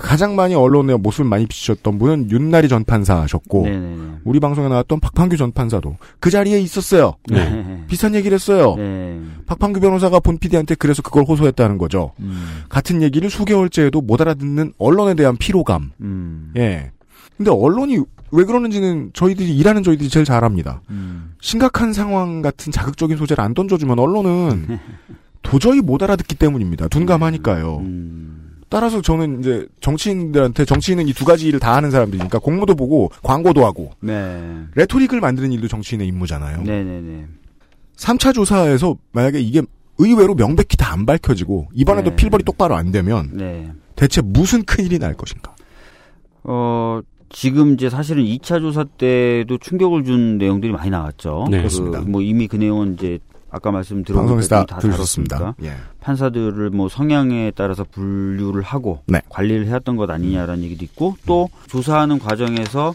가장 0.00 0.34
많이 0.34 0.54
언론에 0.54 0.94
모습을 0.96 1.26
많이 1.26 1.46
비추셨던 1.46 1.98
분은 1.98 2.30
윤나리 2.30 2.68
전 2.68 2.84
판사셨고 2.84 3.62
네네네. 3.64 4.10
우리 4.24 4.40
방송에 4.40 4.68
나왔던 4.68 4.98
박판규 5.00 5.36
전 5.36 5.52
판사도 5.52 5.96
그 6.18 6.30
자리에 6.30 6.58
있었어요. 6.60 7.14
네. 7.30 7.84
비슷한 7.86 8.14
얘기를 8.14 8.34
했어요. 8.34 8.74
네. 8.76 9.20
박판규 9.46 9.80
변호사가 9.80 10.20
본 10.20 10.38
PD한테 10.38 10.74
그래서 10.74 11.02
그걸 11.02 11.24
호소했다는 11.24 11.78
거죠. 11.78 12.12
음. 12.20 12.64
같은 12.68 13.02
얘기를 13.02 13.28
수개월째 13.28 13.84
해도 13.84 14.00
못 14.00 14.20
알아듣는 14.20 14.72
언론에 14.78 15.14
대한 15.14 15.36
피로감. 15.36 15.92
음. 16.00 16.52
예. 16.56 16.90
근데 17.36 17.50
언론이 17.50 18.00
왜 18.32 18.44
그러는지는 18.44 19.10
저희들이 19.12 19.56
일하는 19.56 19.82
저희들이 19.82 20.08
제일 20.08 20.24
잘 20.24 20.44
압니다. 20.44 20.80
음. 20.90 21.34
심각한 21.40 21.92
상황 21.92 22.42
같은 22.42 22.72
자극적인 22.72 23.16
소재를 23.16 23.42
안 23.44 23.54
던져주면 23.54 23.98
언론은 23.98 24.78
도저히 25.42 25.80
못 25.80 26.02
알아듣기 26.02 26.36
때문입니다. 26.36 26.88
둔감하니까요. 26.88 27.78
음. 27.78 28.49
따라서 28.70 29.02
저는 29.02 29.40
이제 29.40 29.66
정치인들한테 29.80 30.64
정치인은 30.64 31.08
이 31.08 31.12
두 31.12 31.24
가지 31.26 31.46
일을 31.48 31.58
다 31.60 31.74
하는 31.74 31.90
사람들이니까 31.90 32.38
공모도 32.38 32.76
보고 32.76 33.10
광고도 33.22 33.66
하고 33.66 33.90
네. 34.00 34.40
레토릭을 34.76 35.20
만드는 35.20 35.52
일도 35.52 35.68
정치인의 35.68 36.06
임무잖아요. 36.06 36.62
네네네. 36.62 37.26
3차 37.96 38.32
조사에서 38.32 38.96
만약에 39.12 39.40
이게 39.40 39.60
의외로 39.98 40.34
명백히 40.34 40.76
다 40.78 40.90
안 40.92 41.04
밝혀지고 41.04 41.68
이번에도 41.74 42.10
네. 42.10 42.16
필벌이 42.16 42.42
똑바로 42.44 42.74
안 42.76 42.90
되면 42.90 43.30
네. 43.34 43.70
대체 43.96 44.22
무슨 44.22 44.62
큰 44.64 44.84
일이 44.86 44.98
날 44.98 45.14
것인가? 45.14 45.54
어, 46.44 47.00
지금 47.28 47.74
이제 47.74 47.90
사실은 47.90 48.24
2차 48.24 48.60
조사 48.60 48.84
때도 48.84 49.58
충격을 49.58 50.04
준 50.04 50.38
내용들이 50.38 50.72
많이 50.72 50.90
나왔죠. 50.90 51.46
네. 51.50 51.58
그 51.58 51.62
그렇습니다. 51.62 52.00
뭐 52.00 52.22
이미 52.22 52.48
그 52.48 52.56
내용은 52.56 52.94
이제 52.94 53.18
아까 53.50 53.70
말씀 53.70 54.04
들어본 54.04 54.26
방송에서 54.26 54.64
다다 54.64 54.78
들으셨습니다. 54.78 55.54
예. 55.62 55.72
판사들을 56.00 56.70
뭐 56.70 56.88
성향에 56.88 57.52
따라서 57.54 57.84
분류를 57.84 58.62
하고 58.62 59.02
네. 59.06 59.20
관리를 59.28 59.66
해왔던 59.66 59.96
것 59.96 60.08
아니냐라는 60.10 60.62
얘기도 60.64 60.84
있고 60.84 61.16
또 61.26 61.48
조사하는 61.68 62.18
과정에서 62.18 62.94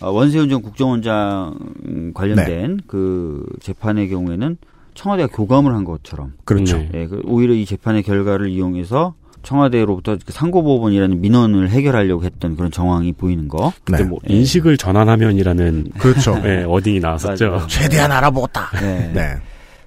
어, 0.00 0.10
원세훈 0.10 0.50
전 0.50 0.60
국정원장 0.60 2.12
관련된 2.14 2.76
네. 2.76 2.82
그 2.86 3.46
재판의 3.60 4.10
경우에는 4.10 4.58
청와대가 4.94 5.28
교감을 5.34 5.74
한 5.74 5.84
것처럼 5.84 6.34
그렇죠. 6.44 6.78
네. 6.78 6.90
예, 6.94 7.06
그 7.06 7.22
오히려 7.24 7.54
이 7.54 7.64
재판의 7.64 8.02
결과를 8.02 8.50
이용해서 8.50 9.14
청와대로부터 9.42 10.18
그 10.26 10.32
상고법원이라는 10.32 11.20
민원을 11.20 11.70
해결하려고 11.70 12.24
했던 12.24 12.56
그런 12.56 12.70
정황이 12.70 13.12
보이는 13.12 13.46
거. 13.48 13.72
네. 13.90 14.02
뭐 14.02 14.18
인식을 14.26 14.76
전환하면이라는 14.76 15.92
그렇죠. 15.98 16.36
네, 16.42 16.64
어딩이 16.64 17.00
나왔었죠. 17.00 17.66
최대한 17.68 18.10
알아보겠다. 18.10 18.70
네. 18.80 19.12
네. 19.14 19.36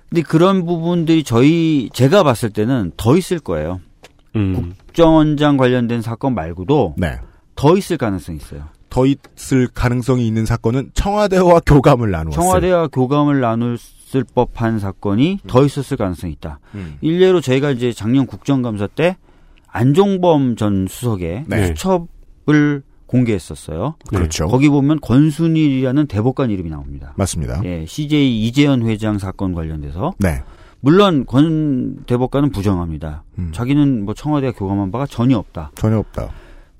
근데 0.10 0.22
그런 0.24 0.66
부분들이 0.66 1.24
저희 1.24 1.90
제가 1.94 2.24
봤을 2.24 2.50
때는 2.50 2.92
더 2.98 3.16
있을 3.16 3.40
거예요. 3.40 3.80
음. 4.36 4.74
국정원장 4.88 5.58
관련된 5.58 6.02
사건 6.02 6.34
말고도 6.36 6.96
네. 6.98 7.18
더 7.56 7.78
있을 7.78 7.98
가능성이 7.98 8.38
있어요. 8.38 8.66
더 8.90 9.06
있을 9.06 9.68
가능성이 9.68 10.26
있는 10.28 10.46
사건은 10.46 10.92
청와대와 10.94 11.62
교감을 11.66 12.10
나누었어요. 12.10 12.42
청와대와 12.42 12.88
교감을 12.88 13.40
나눌 13.40 13.78
법한 14.34 14.80
사건이 14.80 15.40
더 15.46 15.64
있었을 15.64 15.98
가능성이 15.98 16.34
있다. 16.34 16.60
음. 16.74 16.98
일례로 17.02 17.42
저희가 17.42 17.70
이제 17.70 17.94
작년 17.94 18.26
국정감사 18.26 18.88
때 18.88 19.18
안종범 19.68 20.56
전 20.56 20.88
수석의 20.90 21.46
네. 21.48 21.68
수첩을 21.68 22.82
공개했었어요. 23.10 23.96
그렇죠. 24.08 24.48
거기 24.48 24.70
보면 24.70 25.00
권순일이라는 25.02 26.06
대법관 26.08 26.52
이름이 26.52 26.70
나옵니다. 26.70 27.14
맞습니다. 27.18 27.62
예, 27.66 27.86
CJ 27.88 28.44
이재현 28.46 28.84
회장 28.88 29.18
사건 29.18 29.54
관련돼서 29.54 30.14
네. 30.20 30.42
물론 30.80 31.26
권 31.26 31.98
대법관은 32.06 32.52
부정합니다. 32.52 33.24
음. 33.40 33.50
자기는 33.54 34.06
뭐 34.06 34.14
청와대가 34.14 34.54
교감한 34.58 34.92
바가 34.92 35.08
전혀 35.08 35.38
없다. 35.38 35.72
전혀 35.76 35.98
없다. 35.98 36.30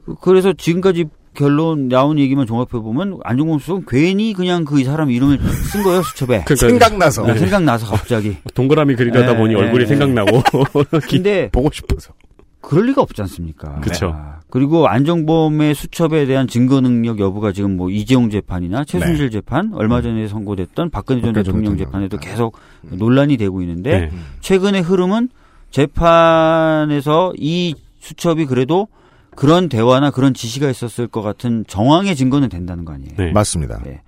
그- 0.06 0.16
그래서 0.22 0.54
지금까지 0.54 1.06
결론 1.34 1.88
나온 1.90 2.18
얘기만 2.20 2.46
종합해 2.48 2.70
보면 2.82 3.20
안종범 3.24 3.60
수석은 3.60 3.86
괜히 3.88 4.34
그냥 4.34 4.66
그 4.66 4.84
사람 4.84 5.10
이름을 5.12 5.40
쓴 5.72 5.84
거예요 5.84 6.02
수첩에. 6.04 6.44
그러니까 6.46 6.56
생각나서 6.56 7.26
네, 7.26 7.36
생각나서 7.38 7.86
갑자기. 7.88 8.38
동그라미 8.54 8.96
그리려다 8.96 9.34
네, 9.34 9.38
보니 9.38 9.54
네, 9.54 9.60
얼굴이 9.60 9.84
네. 9.84 9.88
생각나고 9.88 10.42
근데 11.10 11.50
보고 11.54 11.70
싶어서. 11.72 12.14
그럴 12.62 12.88
리가 12.88 13.02
없지 13.02 13.22
않습니까? 13.22 13.80
그쵸. 13.80 14.12
아, 14.16 14.40
그리고 14.50 14.88
안정범의 14.88 15.76
수첩에 15.76 16.26
대한 16.26 16.48
증거 16.48 16.82
능력 16.82 17.20
여부가 17.20 17.52
지금 17.52 17.78
뭐 17.78 17.90
이재용 17.90 18.30
재판이나 18.30 18.84
최순실 18.84 19.32
재판, 19.32 19.74
얼마 19.74 20.02
전에 20.02 20.28
선고됐던 20.28 20.90
박근혜 20.90 21.22
전 21.22 21.34
네. 21.34 21.44
대통령 21.44 21.78
재판에도 21.78 22.18
재판. 22.18 22.32
계속 22.32 22.58
논란이 22.82 23.38
되고 23.38 23.62
있는데 23.62 24.00
네. 24.00 24.12
최근의 24.42 24.82
흐름은 24.82 25.30
재판에서 25.72 27.34
이 27.38 27.76
수첩이 28.00 28.46
그래도 28.46 28.88
그런 29.36 29.70
대화나 29.70 30.12
그런 30.12 30.34
지시가 30.34 30.70
있었을 30.70 31.08
것 31.08 31.22
같은 31.22 31.64
정황의 31.68 32.16
증거는 32.16 32.50
된다는 32.50 32.84
거 32.86 32.94
아니에요. 32.94 33.14
네. 33.18 33.32
맞습니다. 33.32 33.82
네. 33.84 34.02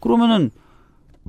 그러면은 0.00 0.50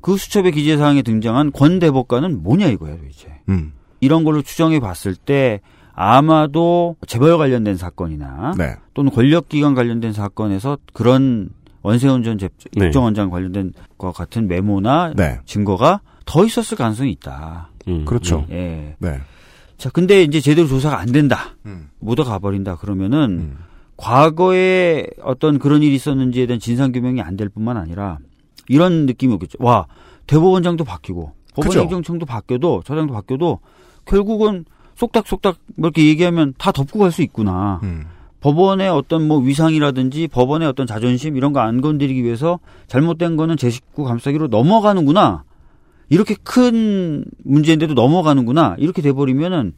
그 0.01 0.17
수첩의 0.17 0.53
기재 0.53 0.77
사항에 0.77 1.01
등장한 1.03 1.51
권 1.51 1.79
대법관은 1.79 2.41
뭐냐 2.41 2.67
이거예요, 2.67 2.97
도대체. 2.97 3.41
음. 3.49 3.73
이런 3.99 4.23
걸로 4.23 4.41
추정해 4.41 4.79
봤을 4.79 5.15
때 5.15 5.61
아마도 5.93 6.95
재벌 7.07 7.37
관련된 7.37 7.77
사건이나 7.77 8.53
네. 8.57 8.75
또는 8.93 9.11
권력기관 9.11 9.75
관련된 9.75 10.11
사건에서 10.13 10.77
그런 10.93 11.49
원세훈 11.81 12.23
전 12.23 12.37
재- 12.37 12.49
네. 12.75 12.85
국정원장 12.85 13.29
관련된 13.29 13.73
것 13.97 14.11
같은 14.11 14.47
메모나 14.47 15.13
네. 15.15 15.39
증거가 15.45 16.01
더 16.25 16.45
있었을 16.45 16.77
가능성이 16.77 17.11
있다. 17.11 17.69
음, 17.87 18.05
그렇죠. 18.05 18.45
음. 18.49 18.53
예. 18.55 18.95
네. 18.99 19.19
자, 19.77 19.89
근데 19.89 20.23
이제 20.23 20.39
제대로 20.39 20.67
조사가 20.67 20.97
안 20.99 21.11
된다. 21.11 21.55
음. 21.65 21.89
묻어가 21.99 22.39
버린다. 22.39 22.77
그러면은 22.77 23.19
음. 23.41 23.57
과거에 23.97 25.05
어떤 25.21 25.59
그런 25.59 25.83
일이 25.83 25.95
있었는지에 25.95 26.45
대한 26.47 26.59
진상 26.59 26.91
규명이 26.91 27.21
안 27.21 27.35
될 27.37 27.49
뿐만 27.49 27.77
아니라 27.77 28.17
이런 28.69 29.05
느낌이 29.05 29.33
오겠죠. 29.33 29.57
와 29.59 29.85
대법원장도 30.27 30.83
바뀌고. 30.85 31.33
법원행정청도 31.55 32.25
바뀌어도 32.25 32.81
저장도 32.85 33.13
바뀌어도 33.13 33.59
결국은 34.05 34.65
쏙닥쏙닥 34.95 35.57
뭐 35.75 35.87
이렇게 35.89 36.05
얘기하면 36.07 36.53
다 36.57 36.71
덮고 36.71 36.99
갈 36.99 37.11
수 37.11 37.21
있구나. 37.21 37.79
음. 37.83 38.05
법원의 38.41 38.89
어떤 38.89 39.25
뭐 39.27 39.37
위상이라든지 39.39 40.27
법원의 40.27 40.67
어떤 40.67 40.85
자존심 40.85 41.37
이런 41.37 41.53
거 41.53 41.61
안 41.61 41.79
건드리기 41.79 42.23
위해서 42.23 42.59
잘못된 42.87 43.37
거는 43.37 43.55
제 43.57 43.69
식구 43.69 44.03
감싸기로 44.03 44.47
넘어가는구나. 44.47 45.43
이렇게 46.09 46.35
큰 46.43 47.23
문제인데도 47.45 47.93
넘어가는구나. 47.93 48.75
이렇게 48.79 49.01
돼버리면은 49.01 49.73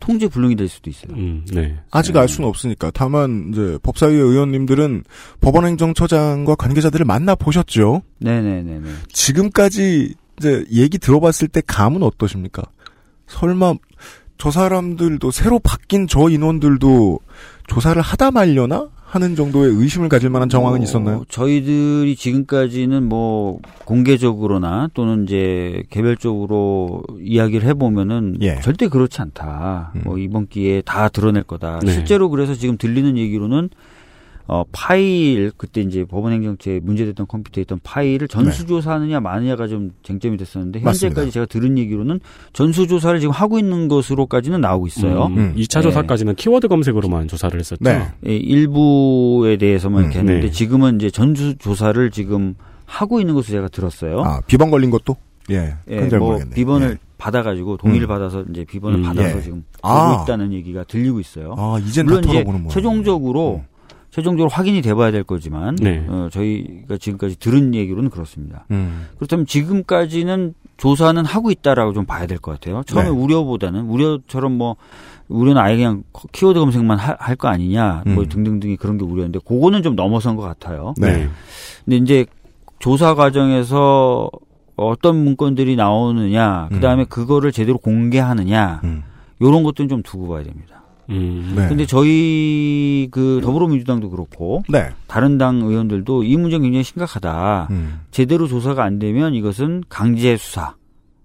통제 0.00 0.28
불능이 0.28 0.56
될 0.56 0.68
수도 0.68 0.90
있어요. 0.90 1.12
음, 1.14 1.44
네. 1.52 1.78
아직 1.90 2.16
알 2.16 2.28
수는 2.28 2.48
없으니까. 2.48 2.90
다만 2.92 3.50
이제 3.52 3.78
법사위의 3.82 4.20
의원님들은 4.20 5.04
법원 5.40 5.64
행정처장과 5.66 6.56
관계자들을 6.56 7.06
만나 7.06 7.34
보셨죠. 7.34 8.02
네네네네. 8.18 8.88
지금까지 9.08 10.14
이제 10.38 10.64
얘기 10.72 10.98
들어봤을 10.98 11.48
때 11.48 11.60
감은 11.66 12.02
어떠십니까? 12.02 12.62
설마 13.26 13.74
저 14.40 14.50
사람들도 14.50 15.30
새로 15.30 15.58
바뀐 15.58 16.06
저 16.06 16.30
인원들도 16.30 17.18
조사를 17.66 18.00
하다 18.00 18.30
말려나 18.30 18.88
하는 19.04 19.36
정도의 19.36 19.74
의심을 19.74 20.08
가질 20.08 20.30
만한 20.30 20.48
정황은 20.48 20.80
어, 20.80 20.82
있었나요? 20.82 21.24
저희들이 21.28 22.16
지금까지는 22.16 23.02
뭐 23.02 23.58
공개적으로나 23.84 24.88
또는 24.94 25.24
이제 25.24 25.82
개별적으로 25.90 27.02
이야기를 27.20 27.68
해보면은 27.68 28.38
예. 28.40 28.60
절대 28.60 28.88
그렇지 28.88 29.20
않다. 29.20 29.92
음. 29.96 30.02
뭐 30.04 30.16
이번 30.16 30.46
기회에 30.46 30.80
다 30.82 31.10
드러낼 31.10 31.42
거다. 31.42 31.80
네. 31.84 31.92
실제로 31.92 32.30
그래서 32.30 32.54
지금 32.54 32.78
들리는 32.78 33.18
얘기로는 33.18 33.68
어 34.52 34.64
파일 34.72 35.52
그때 35.56 35.80
이제 35.80 36.04
법원행정처에 36.04 36.80
문제됐던 36.82 37.28
컴퓨터에 37.28 37.62
있던 37.62 37.78
파일을 37.84 38.26
전수조사하느냐 38.26 39.20
마느냐가 39.20 39.68
좀 39.68 39.92
쟁점이 40.02 40.36
됐었는데 40.38 40.80
현재까지 40.80 41.00
네. 41.00 41.08
맞습니다. 41.08 41.30
제가 41.30 41.46
들은 41.46 41.78
얘기로는 41.78 42.18
전수조사를 42.52 43.20
지금 43.20 43.32
하고 43.32 43.60
있는 43.60 43.86
것으로까지는 43.86 44.60
나오고 44.60 44.88
있어요. 44.88 45.26
음, 45.26 45.54
2차 45.56 45.76
네. 45.76 45.82
조사까지는 45.82 46.34
키워드 46.34 46.66
검색으로만 46.66 47.28
조사를 47.28 47.56
했었죠. 47.60 47.78
네. 47.80 48.08
예, 48.26 48.36
일부에 48.36 49.56
대해서만 49.56 50.02
이렇게 50.02 50.18
음, 50.18 50.26
했는데 50.26 50.46
네. 50.48 50.50
지금은 50.50 50.96
이제 50.96 51.10
전수 51.10 51.56
조사를 51.58 52.10
지금 52.10 52.56
하고 52.86 53.20
있는 53.20 53.34
것으로 53.34 53.58
제가 53.58 53.68
들었어요. 53.68 54.20
아, 54.22 54.40
비번 54.48 54.72
걸린 54.72 54.90
것도? 54.90 55.14
예. 55.50 55.74
예, 55.88 56.00
뭐 56.00 56.18
모르겠네. 56.30 56.54
비번을 56.56 56.90
예. 56.90 56.96
받아가지고 57.18 57.76
동의를 57.76 58.06
음. 58.06 58.08
받아서 58.08 58.44
이제 58.50 58.64
비번을 58.64 58.98
음, 58.98 59.02
받아서 59.04 59.38
예. 59.38 59.42
지금 59.42 59.64
아. 59.82 60.10
보고 60.10 60.22
있다는 60.24 60.52
얘기가 60.54 60.82
들리고 60.84 61.20
있어요. 61.20 61.54
아, 61.56 61.80
이젠 61.86 62.06
다 62.06 62.14
물론 62.14 62.28
이제 62.28 62.42
모양. 62.42 62.68
최종적으로 62.68 63.62
최종적으로 64.10 64.48
확인이 64.50 64.82
돼봐야 64.82 65.10
될 65.12 65.22
거지만 65.22 65.76
네. 65.76 66.04
어, 66.08 66.28
저희가 66.32 66.98
지금까지 66.98 67.38
들은 67.38 67.74
얘기로는 67.74 68.10
그렇습니다. 68.10 68.64
음. 68.72 69.06
그렇다면 69.16 69.46
지금까지는 69.46 70.54
조사는 70.76 71.24
하고 71.24 71.50
있다라고 71.50 71.92
좀 71.92 72.06
봐야 72.06 72.26
될 72.26 72.38
것 72.38 72.52
같아요. 72.52 72.82
처음에 72.86 73.04
네. 73.04 73.10
우려보다는 73.10 73.82
우려처럼 73.82 74.52
뭐 74.52 74.76
우려는 75.28 75.60
아예 75.62 75.76
그냥 75.76 76.02
키워드 76.32 76.58
검색만 76.58 76.98
할 76.98 77.36
거 77.36 77.48
아니냐 77.48 78.02
뭐 78.06 78.24
음. 78.24 78.28
등등등이 78.28 78.76
그런 78.76 78.98
게 78.98 79.04
우려인데 79.04 79.38
그거는 79.46 79.82
좀 79.82 79.94
넘어선 79.94 80.34
것 80.36 80.42
같아요. 80.42 80.94
네. 80.98 81.28
근데 81.84 81.96
이제 81.98 82.26
조사 82.80 83.14
과정에서 83.14 84.28
어떤 84.76 85.22
문건들이 85.22 85.76
나오느냐, 85.76 86.68
그 86.70 86.80
다음에 86.80 87.02
음. 87.02 87.06
그거를 87.10 87.52
제대로 87.52 87.76
공개하느냐, 87.76 88.80
음. 88.84 89.02
요런 89.42 89.62
것들은 89.62 89.90
좀 89.90 90.02
두고 90.02 90.28
봐야 90.28 90.42
됩니다. 90.42 90.79
음, 91.10 91.54
네. 91.56 91.68
근데 91.68 91.86
저희 91.86 93.08
그 93.10 93.40
더불어민주당도 93.42 94.10
그렇고, 94.10 94.62
네. 94.68 94.90
다른 95.06 95.38
당 95.38 95.60
의원들도 95.62 96.24
이 96.24 96.36
문제는 96.36 96.62
굉장히 96.62 96.84
심각하다. 96.84 97.68
음. 97.70 98.00
제대로 98.10 98.46
조사가 98.46 98.84
안 98.84 98.98
되면 98.98 99.34
이것은 99.34 99.82
강제 99.88 100.36
수사, 100.36 100.74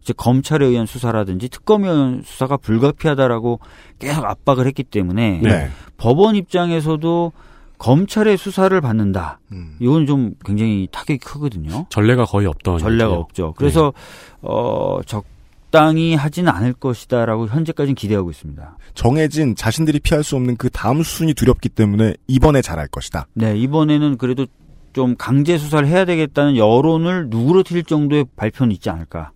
즉 0.02 0.18
검찰에 0.18 0.66
의한 0.66 0.86
수사라든지 0.86 1.50
특검에 1.50 1.88
의한 1.88 2.22
수사가 2.24 2.58
불가피하다라고 2.58 3.60
계속 4.00 4.26
압박을 4.26 4.68
했기 4.68 4.84
때문에 4.84 5.40
네. 5.42 5.70
법원 5.98 6.36
입장에서도 6.36 7.32
검찰의 7.78 8.38
수사를 8.38 8.80
받는다. 8.82 9.40
음. 9.52 9.76
이건 9.80 10.06
좀 10.06 10.34
굉장히 10.46 10.88
타격이 10.92 11.20
크거든요. 11.20 11.86
전례가 11.90 12.26
거의 12.26 12.48
없던 12.48 12.78
전례가 12.80 13.10
일이죠. 13.10 13.20
없죠. 13.20 13.54
그래서 13.58 13.94
어적 14.42 15.26
당히 15.76 16.16
하지는 16.16 16.50
않을 16.54 16.72
것이다라고 16.72 17.48
현재까지는 17.48 17.96
기대하고 17.96 18.32
있습니다. 18.32 18.78
정해진 18.94 19.56
자신들이 19.56 20.00
피할 20.00 20.24
수 20.24 20.38
없는 20.38 20.56
그 20.56 20.70
다음 20.70 21.04
수순이 21.04 21.34
두렵기 21.34 21.68
때문에 21.68 22.14
이번에 22.28 22.62
잘할 22.62 22.88
것이다. 22.88 23.28
네 23.34 23.58
이번에는 23.58 24.18
그래도 24.18 24.46
좀 24.94 25.16
강제 25.18 25.58
수사를 25.58 25.86
해야 25.86 26.06
되겠다는 26.06 26.56
여론을 26.56 27.28
누그러뜨릴 27.30 27.84
정도의 27.84 28.26
발표는 28.38 28.72
있지 28.72 28.90
않을까. 28.90 29.32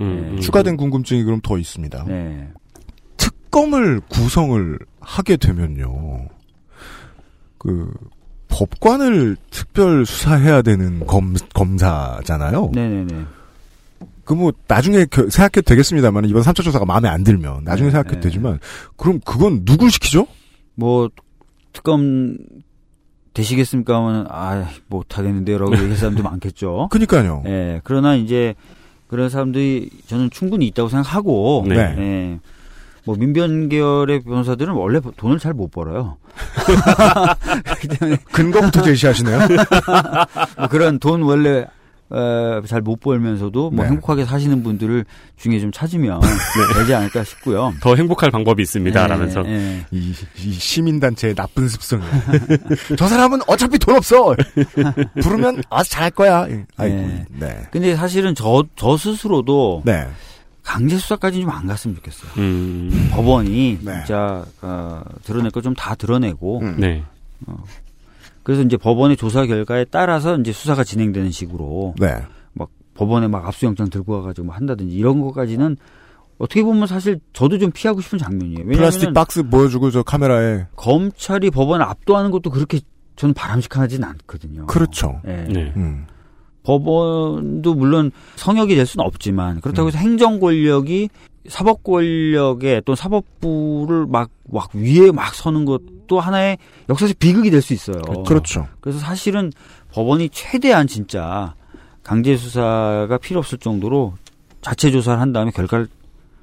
음, 0.00 0.32
음. 0.32 0.40
추가된 0.40 0.76
궁금증이 0.76 1.22
그럼 1.22 1.40
더 1.40 1.56
있습니다. 1.56 2.04
네. 2.08 2.48
특검을 3.16 4.00
구성을 4.08 4.78
하게 5.00 5.36
되면요. 5.36 6.26
그 7.58 7.92
법관을 8.48 9.36
특별 9.50 10.04
수사해야 10.04 10.62
되는 10.62 11.06
검, 11.06 11.34
검사잖아요. 11.54 12.72
네네네. 12.74 13.37
그 14.28 14.34
뭐 14.34 14.52
나중에 14.68 15.06
겨- 15.06 15.30
생각해도 15.30 15.62
되겠습니다만 15.62 16.26
이번 16.26 16.42
3차 16.42 16.62
조사가 16.62 16.84
마음에 16.84 17.08
안 17.08 17.24
들면 17.24 17.64
나중에 17.64 17.88
네, 17.88 17.92
생각해도 17.92 18.16
네. 18.16 18.20
되지만 18.20 18.58
그럼 18.98 19.20
그건 19.24 19.64
누굴 19.64 19.90
시키죠? 19.90 20.26
뭐 20.74 21.08
특검 21.72 22.36
되시겠습니까? 23.32 23.96
하면 23.96 24.26
아 24.28 24.66
못하겠는데요라고 24.88 25.72
얘기할 25.78 25.96
사람도 25.96 26.22
많겠죠. 26.22 26.88
그니까요. 26.90 27.42
예. 27.46 27.80
그러나 27.84 28.16
이제 28.16 28.54
그런 29.06 29.30
사람들이 29.30 29.88
저는 30.08 30.28
충분히 30.30 30.66
있다고 30.66 30.90
생각하고 30.90 31.64
네. 31.66 31.76
예. 31.76 32.38
뭐 33.04 33.16
민변 33.16 33.70
계열의 33.70 34.24
변호사들은 34.24 34.74
원래 34.74 35.00
돈을 35.16 35.38
잘 35.38 35.54
못 35.54 35.70
벌어요. 35.70 36.18
그렇기 37.64 37.88
때문에 37.88 38.18
근거부터 38.32 38.82
제시하시네요. 38.82 39.38
뭐 40.58 40.68
그런 40.68 40.98
돈 40.98 41.22
원래 41.22 41.60
어, 41.62 41.66
잘 42.66 42.80
못 42.80 43.00
벌면서도 43.00 43.70
뭐 43.70 43.84
네. 43.84 43.90
행복하게 43.90 44.24
사시는 44.24 44.62
분들을 44.62 45.04
중에 45.36 45.60
좀 45.60 45.70
찾으면 45.72 46.20
되지 46.78 46.94
않을까 46.94 47.22
싶고요. 47.24 47.74
더 47.80 47.94
행복할 47.96 48.30
방법이 48.30 48.62
있습니다. 48.62 49.06
라면서. 49.06 49.42
예, 49.46 49.50
예. 49.50 49.86
이, 49.90 50.12
이 50.38 50.52
시민단체의 50.52 51.34
나쁜 51.34 51.68
습성. 51.68 52.00
저 52.96 53.06
사람은 53.08 53.40
어차피 53.46 53.78
돈 53.78 53.96
없어. 53.96 54.34
부르면 55.22 55.62
알아서 55.70 55.90
잘할 55.90 56.10
거야. 56.12 56.46
예. 56.48 56.64
아이고, 56.76 56.96
네. 56.96 57.26
네. 57.38 57.62
근데 57.70 57.94
사실은 57.94 58.34
저, 58.34 58.64
저 58.76 58.96
스스로도 58.96 59.82
네. 59.84 60.06
강제 60.62 60.96
수사까지는 60.98 61.46
좀 61.46 61.54
안 61.54 61.66
갔으면 61.66 61.96
좋겠어요. 61.96 62.30
음, 62.38 63.08
법원이 63.12 63.78
네. 63.82 63.92
진짜 64.06 64.44
어, 64.62 65.02
드러낼 65.24 65.50
거 65.50 65.60
좀 65.62 65.74
다 65.74 65.94
드러내고 65.94 66.60
음. 66.60 66.76
네. 66.78 67.02
그래서 68.48 68.62
이제 68.62 68.78
법원의 68.78 69.18
조사 69.18 69.44
결과에 69.44 69.84
따라서 69.84 70.38
이제 70.38 70.52
수사가 70.52 70.82
진행되는 70.82 71.30
식으로 71.30 71.94
네. 71.98 72.14
막 72.54 72.70
법원에 72.94 73.28
막 73.28 73.46
압수영장 73.46 73.90
들고 73.90 74.14
와가지고 74.14 74.46
뭐 74.46 74.54
한다든지 74.54 74.96
이런 74.96 75.20
것까지는 75.20 75.76
어떻게 76.38 76.62
보면 76.62 76.86
사실 76.86 77.20
저도 77.34 77.58
좀 77.58 77.70
피하고 77.72 78.00
싶은 78.00 78.18
장면이에요. 78.18 78.64
플라스틱 78.64 79.12
박스 79.12 79.42
보여주고 79.42 79.90
저 79.90 80.02
카메라에. 80.02 80.64
검찰이 80.76 81.50
법원을 81.50 81.84
압도하는 81.84 82.30
것도 82.30 82.48
그렇게 82.48 82.80
저는 83.16 83.34
바람직하진 83.34 84.02
않거든요. 84.02 84.64
그렇죠. 84.64 85.20
예. 85.26 85.46
네. 85.46 85.74
음. 85.76 86.06
법원도 86.62 87.74
물론 87.74 88.10
성역이 88.36 88.74
될 88.76 88.86
수는 88.86 89.04
없지만 89.04 89.60
그렇다고 89.60 89.88
해서 89.88 89.98
행정 89.98 90.40
권력이 90.40 91.10
사법 91.48 91.82
권력에 91.82 92.82
또 92.84 92.94
사법부를 92.94 94.06
막, 94.06 94.30
막 94.50 94.70
위에 94.74 95.10
막 95.10 95.34
서는 95.34 95.64
것도 95.64 96.20
하나의 96.20 96.58
역사적 96.88 97.18
비극이 97.18 97.50
될 97.50 97.62
수 97.62 97.72
있어요. 97.74 98.00
그렇죠. 98.26 98.66
그래서 98.80 98.98
사실은 98.98 99.52
법원이 99.92 100.28
최대한 100.30 100.86
진짜 100.86 101.54
강제 102.02 102.36
수사가 102.36 103.18
필요 103.20 103.40
없을 103.40 103.58
정도로 103.58 104.14
자체 104.60 104.90
조사를 104.90 105.20
한 105.20 105.32
다음에 105.32 105.50
결과를 105.50 105.88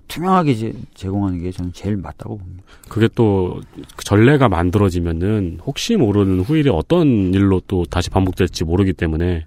투명하게 0.08 0.56
제, 0.56 0.74
제공하는 0.94 1.42
게 1.42 1.52
저는 1.52 1.74
제일 1.74 1.98
맞다고 1.98 2.38
봅니다. 2.38 2.64
그게 2.88 3.10
또 3.16 3.62
전례가 4.04 4.48
만들어지면은 4.50 5.60
혹시 5.66 5.96
모르는 5.96 6.42
후일에 6.42 6.70
어떤 6.70 7.34
일로 7.34 7.62
또 7.68 7.86
다시 7.86 8.12
반복될지 8.12 8.64
모르기 8.64 8.94
때문에 8.94 9.46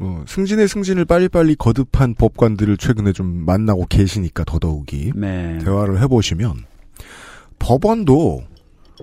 뭐 0.00 0.24
승진의 0.26 0.66
승진을 0.66 1.04
빨리빨리 1.04 1.56
거듭한 1.56 2.14
법관들을 2.14 2.78
최근에 2.78 3.12
좀 3.12 3.26
만나고 3.44 3.84
계시니까 3.86 4.44
더더욱이 4.44 5.12
네. 5.14 5.58
대화를 5.62 6.00
해보시면 6.00 6.54
법원도 7.58 8.42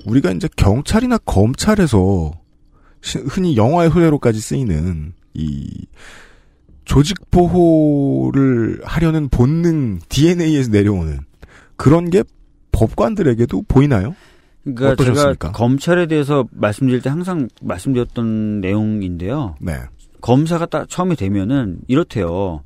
우리가 0.08 0.32
이제 0.32 0.50
경찰이나 0.56 1.20
검찰에서 1.20 2.32
시- 3.02 3.20
흔히 3.20 3.56
영화의 3.56 3.92
소재로까지 3.92 4.40
쓰이는 4.40 5.14
이 5.36 5.86
조직 6.86 7.30
보호를 7.30 8.82
하려는 8.84 9.30
본능 9.30 10.00
DNA에서 10.10 10.72
내려오는 10.72 11.20
그런 11.76 12.10
게 12.10 12.24
법관들에게도 12.72 13.64
보이나요? 13.68 14.16
그러니까 14.64 14.92
어떠셨습니까? 14.92 15.48
제가 15.50 15.52
검찰에 15.52 16.08
대해서 16.08 16.48
말씀드릴 16.52 17.02
때 17.02 17.10
항상 17.10 17.48
말씀드렸던 17.62 18.62
내용인데요. 18.62 19.56
네. 19.62 19.74
검사가 20.22 20.66
딱 20.68 20.90
처음에 20.90 21.16
되면은 21.16 21.80
이렇대요. 21.88 22.64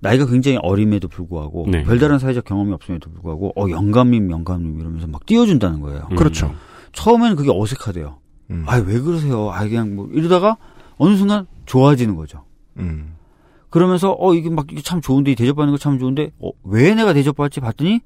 나이가 0.00 0.26
굉장히 0.26 0.58
어림에도 0.62 1.08
불구하고 1.08 1.66
네. 1.70 1.82
별다른 1.84 2.18
사회적 2.18 2.44
경험이 2.44 2.72
없음에도 2.74 3.10
불구하고 3.10 3.52
어 3.56 3.70
영감님 3.70 4.30
영감님 4.30 4.78
이러면서 4.78 5.06
막 5.06 5.24
띄워준다는 5.26 5.80
거예요. 5.80 6.08
음. 6.10 6.16
그렇죠. 6.16 6.54
처음에는 6.92 7.36
그게 7.36 7.50
어색하대요. 7.52 8.18
음. 8.50 8.64
아왜 8.66 9.00
그러세요? 9.00 9.50
아 9.50 9.60
그냥 9.64 9.96
뭐 9.96 10.08
이러다가 10.12 10.56
어느 10.98 11.16
순간 11.16 11.46
좋아지는 11.66 12.16
거죠. 12.16 12.44
음. 12.78 13.14
그러면서 13.70 14.14
어 14.18 14.34
이게 14.34 14.50
막 14.50 14.66
이게 14.70 14.82
참 14.82 15.00
좋은데 15.00 15.32
이 15.32 15.34
대접받는 15.34 15.72
거 15.72 15.78
참 15.78 15.98
좋은데 15.98 16.30
어, 16.38 16.50
왜 16.64 16.94
내가 16.94 17.12
대접받지 17.14 17.60
봤더니 17.60 18.00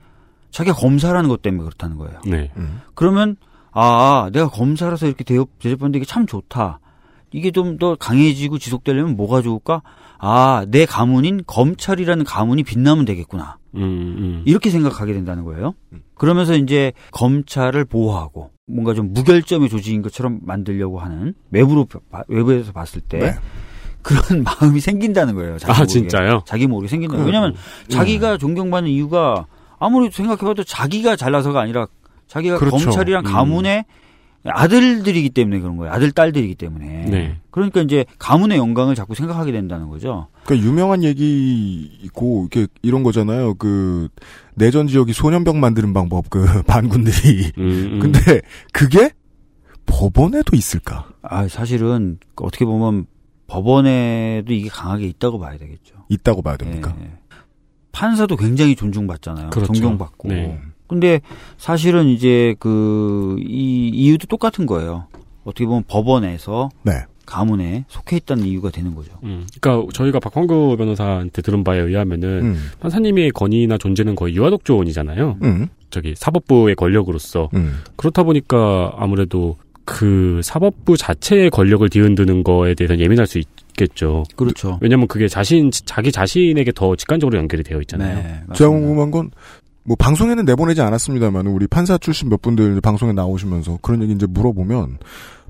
자기가 0.53 0.77
검사라는 0.77 1.29
것 1.29 1.43
때문에 1.43 1.65
그렇다는 1.65 1.99
거예요. 1.99 2.21
네. 2.25 2.53
음. 2.57 2.81
그러면 2.95 3.37
아 3.73 4.31
내가 4.33 4.49
검사라서 4.49 5.07
이렇게 5.07 5.25
대접 5.25 5.49
대접받는 5.59 5.99
게 6.01 6.07
참 6.07 6.27
좋다. 6.27 6.79
이게 7.33 7.51
좀 7.51 7.79
더 7.79 7.95
강해지고 7.97 8.59
지속되려면 8.59 9.17
뭐가 9.17 9.43
좋을까? 9.43 9.83
아 10.19 10.65
내 10.69 10.85
가문인 10.87 11.43
검찰이라는 11.47 12.25
가문이 12.25 12.63
빛나면 12.65 13.05
되겠구나. 13.05 13.59
음, 13.75 13.83
음. 13.83 14.43
이렇게 14.47 14.71
생각하게 14.71 15.13
된다는 15.13 15.45
거예요. 15.45 15.75
그러면서 16.15 16.55
이제 16.57 16.93
검찰을 17.13 17.85
보호하고 17.85 18.51
뭔가 18.67 18.95
좀 18.95 19.13
무결점의 19.13 19.69
조직인 19.69 20.03
것처럼 20.03 20.41
만들려고 20.43 20.99
하는 20.99 21.35
외부로 21.51 21.85
봐- 21.85 22.25
외부에서 22.29 22.73
봤을 22.73 23.01
때 23.01 23.19
네. 23.19 23.35
그런 24.03 24.43
마음이 24.43 24.81
생긴다는 24.81 25.35
거예요. 25.35 25.59
자기 25.59 25.71
아, 25.73 25.75
모르게. 25.77 25.93
진짜요? 25.93 26.43
자기 26.47 26.67
모르게 26.67 26.89
생긴다. 26.89 27.17
그, 27.17 27.25
왜냐하면 27.25 27.55
자기가 27.89 28.39
존경받는 28.39 28.91
이유가 28.91 29.47
아무리 29.79 30.11
생각해봐도 30.11 30.65
자기가 30.65 31.15
잘나서가 31.17 31.61
아니라 31.61 31.87
자기가 32.27 32.59
그렇죠. 32.59 32.77
검찰이랑 32.77 33.25
음. 33.25 33.31
가문의 33.33 33.85
아들들이기 34.51 35.31
때문에 35.31 35.61
그런 35.61 35.77
거예요. 35.77 35.93
아들 35.93 36.11
딸들이기 36.13 36.55
때문에. 36.55 37.05
네. 37.07 37.37
그러니까 37.51 37.81
이제 37.81 38.05
가문의 38.19 38.59
영광을 38.59 38.95
자꾸 38.95 39.15
생각하게 39.15 39.53
된다는 39.53 39.89
거죠. 39.89 40.29
그러니까 40.45 40.67
유명한 40.69 41.03
얘기고 41.05 42.47
이게 42.47 42.67
이런 42.83 43.03
거잖아요. 43.03 43.55
그 43.55 44.09
내전 44.55 44.87
지역이 44.87 45.13
소년병 45.13 45.61
만드는 45.61 45.93
방법 45.93 46.31
그 46.31 46.45
반군들이. 46.67 47.53
음, 47.59 47.63
음. 47.95 47.99
근데 48.01 48.41
그게 48.73 49.11
법원에도 49.87 50.55
있을까? 50.57 51.09
아 51.23 51.49
사실은 51.49 52.19
어떻게 52.37 52.65
보면 52.65 53.07
법원에도 53.47 54.53
이게 54.53 54.69
강하게 54.69 55.07
있다고 55.07 55.39
봐야 55.39 55.57
되겠죠. 55.57 55.97
있다고 56.09 56.43
봐야 56.43 56.57
됩니까? 56.57 56.95
예. 57.01 57.11
판사도 57.93 58.37
굉장히 58.37 58.77
존중받잖아요. 58.77 59.51
그렇죠. 59.51 59.73
존경받고. 59.73 60.29
네. 60.29 60.61
근데 60.89 61.21
사실은 61.59 62.07
이제 62.09 62.55
그 62.59 63.37
이 63.39 63.89
이유도 63.93 64.27
똑같은 64.27 64.67
거예요. 64.67 65.07
어떻게 65.45 65.67
보면 65.67 65.85
법원에서 65.89 66.71
네. 66.83 66.93
가문에 67.27 67.85
속해 67.89 68.17
있다는 68.17 68.45
이유가 68.45 68.71
되는 68.71 68.95
거죠. 68.95 69.13
음. 69.23 69.47
그러니까 69.61 69.87
저희가 69.93 70.19
박광구 70.21 70.77
변호사한테 70.79 71.43
들은 71.43 71.63
바에 71.63 71.79
의하면은 71.79 72.29
음. 72.43 72.71
판사님의 72.81 73.31
권위나 73.33 73.77
존재는 73.79 74.15
거의 74.15 74.35
유아독조원이잖아요. 74.35 75.39
음. 75.43 75.69
저기 75.91 76.15
사법부의 76.17 76.75
권력으로서 76.75 77.51
음. 77.55 77.81
그렇다 77.97 78.23
보니까 78.23 78.95
아무래도 78.97 79.57
그 79.85 80.41
사법부 80.43 80.97
자체의 80.97 81.51
권력을 81.51 81.87
뒤흔드는 81.89 82.45
거에 82.45 82.75
대해서 82.75 82.99
예민할 82.99 83.27
수 83.27 83.39
있겠죠. 83.39 84.25
그렇죠. 84.37 84.79
왜냐하면 84.83 85.07
그게 85.09 85.29
자신 85.29 85.71
자기 85.71 86.13
자신에게 86.13 86.73
더 86.73 86.95
직관적으로 86.97 87.39
연결이 87.39 87.63
되어 87.63 87.81
있잖아요. 87.83 88.17
네. 88.17 88.41
제가. 88.55 88.71
궁금한 88.71 89.11
건, 89.11 89.31
뭐, 89.89 89.97
방송에는 89.99 90.45
내보내지 90.45 90.83
않았습니다만, 90.83 91.47
우리 91.47 91.67
판사 91.67 91.97
출신 91.97 92.29
몇 92.29 92.43
분들 92.43 92.81
방송에 92.83 93.13
나오시면서 93.15 93.79
그런 93.81 94.03
얘기 94.03 94.13
이제 94.13 94.27
물어보면, 94.27 94.99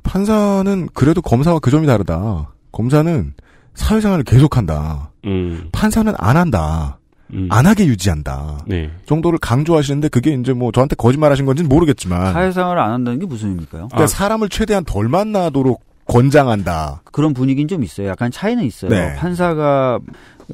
판사는 0.04 0.88
그래도 0.94 1.20
검사와 1.20 1.58
그 1.58 1.72
점이 1.72 1.88
다르다. 1.88 2.52
검사는 2.70 3.34
사회생활을 3.74 4.22
계속한다. 4.22 5.10
음, 5.24 5.68
판사는 5.72 6.12
안 6.16 6.36
한다. 6.36 6.98
음. 7.34 7.48
안 7.50 7.66
하게 7.66 7.86
유지한다. 7.86 8.64
네. 8.66 8.90
정도를 9.06 9.38
강조하시는데 9.38 10.08
그게 10.08 10.32
이제 10.32 10.52
뭐 10.52 10.72
저한테 10.72 10.96
거짓말 10.96 11.30
하신 11.32 11.44
건지는 11.44 11.68
모르겠지만. 11.68 12.32
사회생활을 12.32 12.80
안 12.80 12.92
한다는 12.92 13.18
게 13.18 13.26
무슨 13.26 13.50
의미일까요? 13.50 13.88
그러니까 13.88 14.04
아. 14.04 14.06
사람을 14.06 14.48
최대한 14.48 14.84
덜 14.84 15.08
만나도록 15.08 15.84
권장한다. 16.06 17.02
그런 17.12 17.34
분위기는 17.34 17.68
좀 17.68 17.84
있어요. 17.84 18.08
약간 18.08 18.30
차이는 18.30 18.64
있어요. 18.64 18.90
네. 18.90 19.14
판사가 19.16 19.98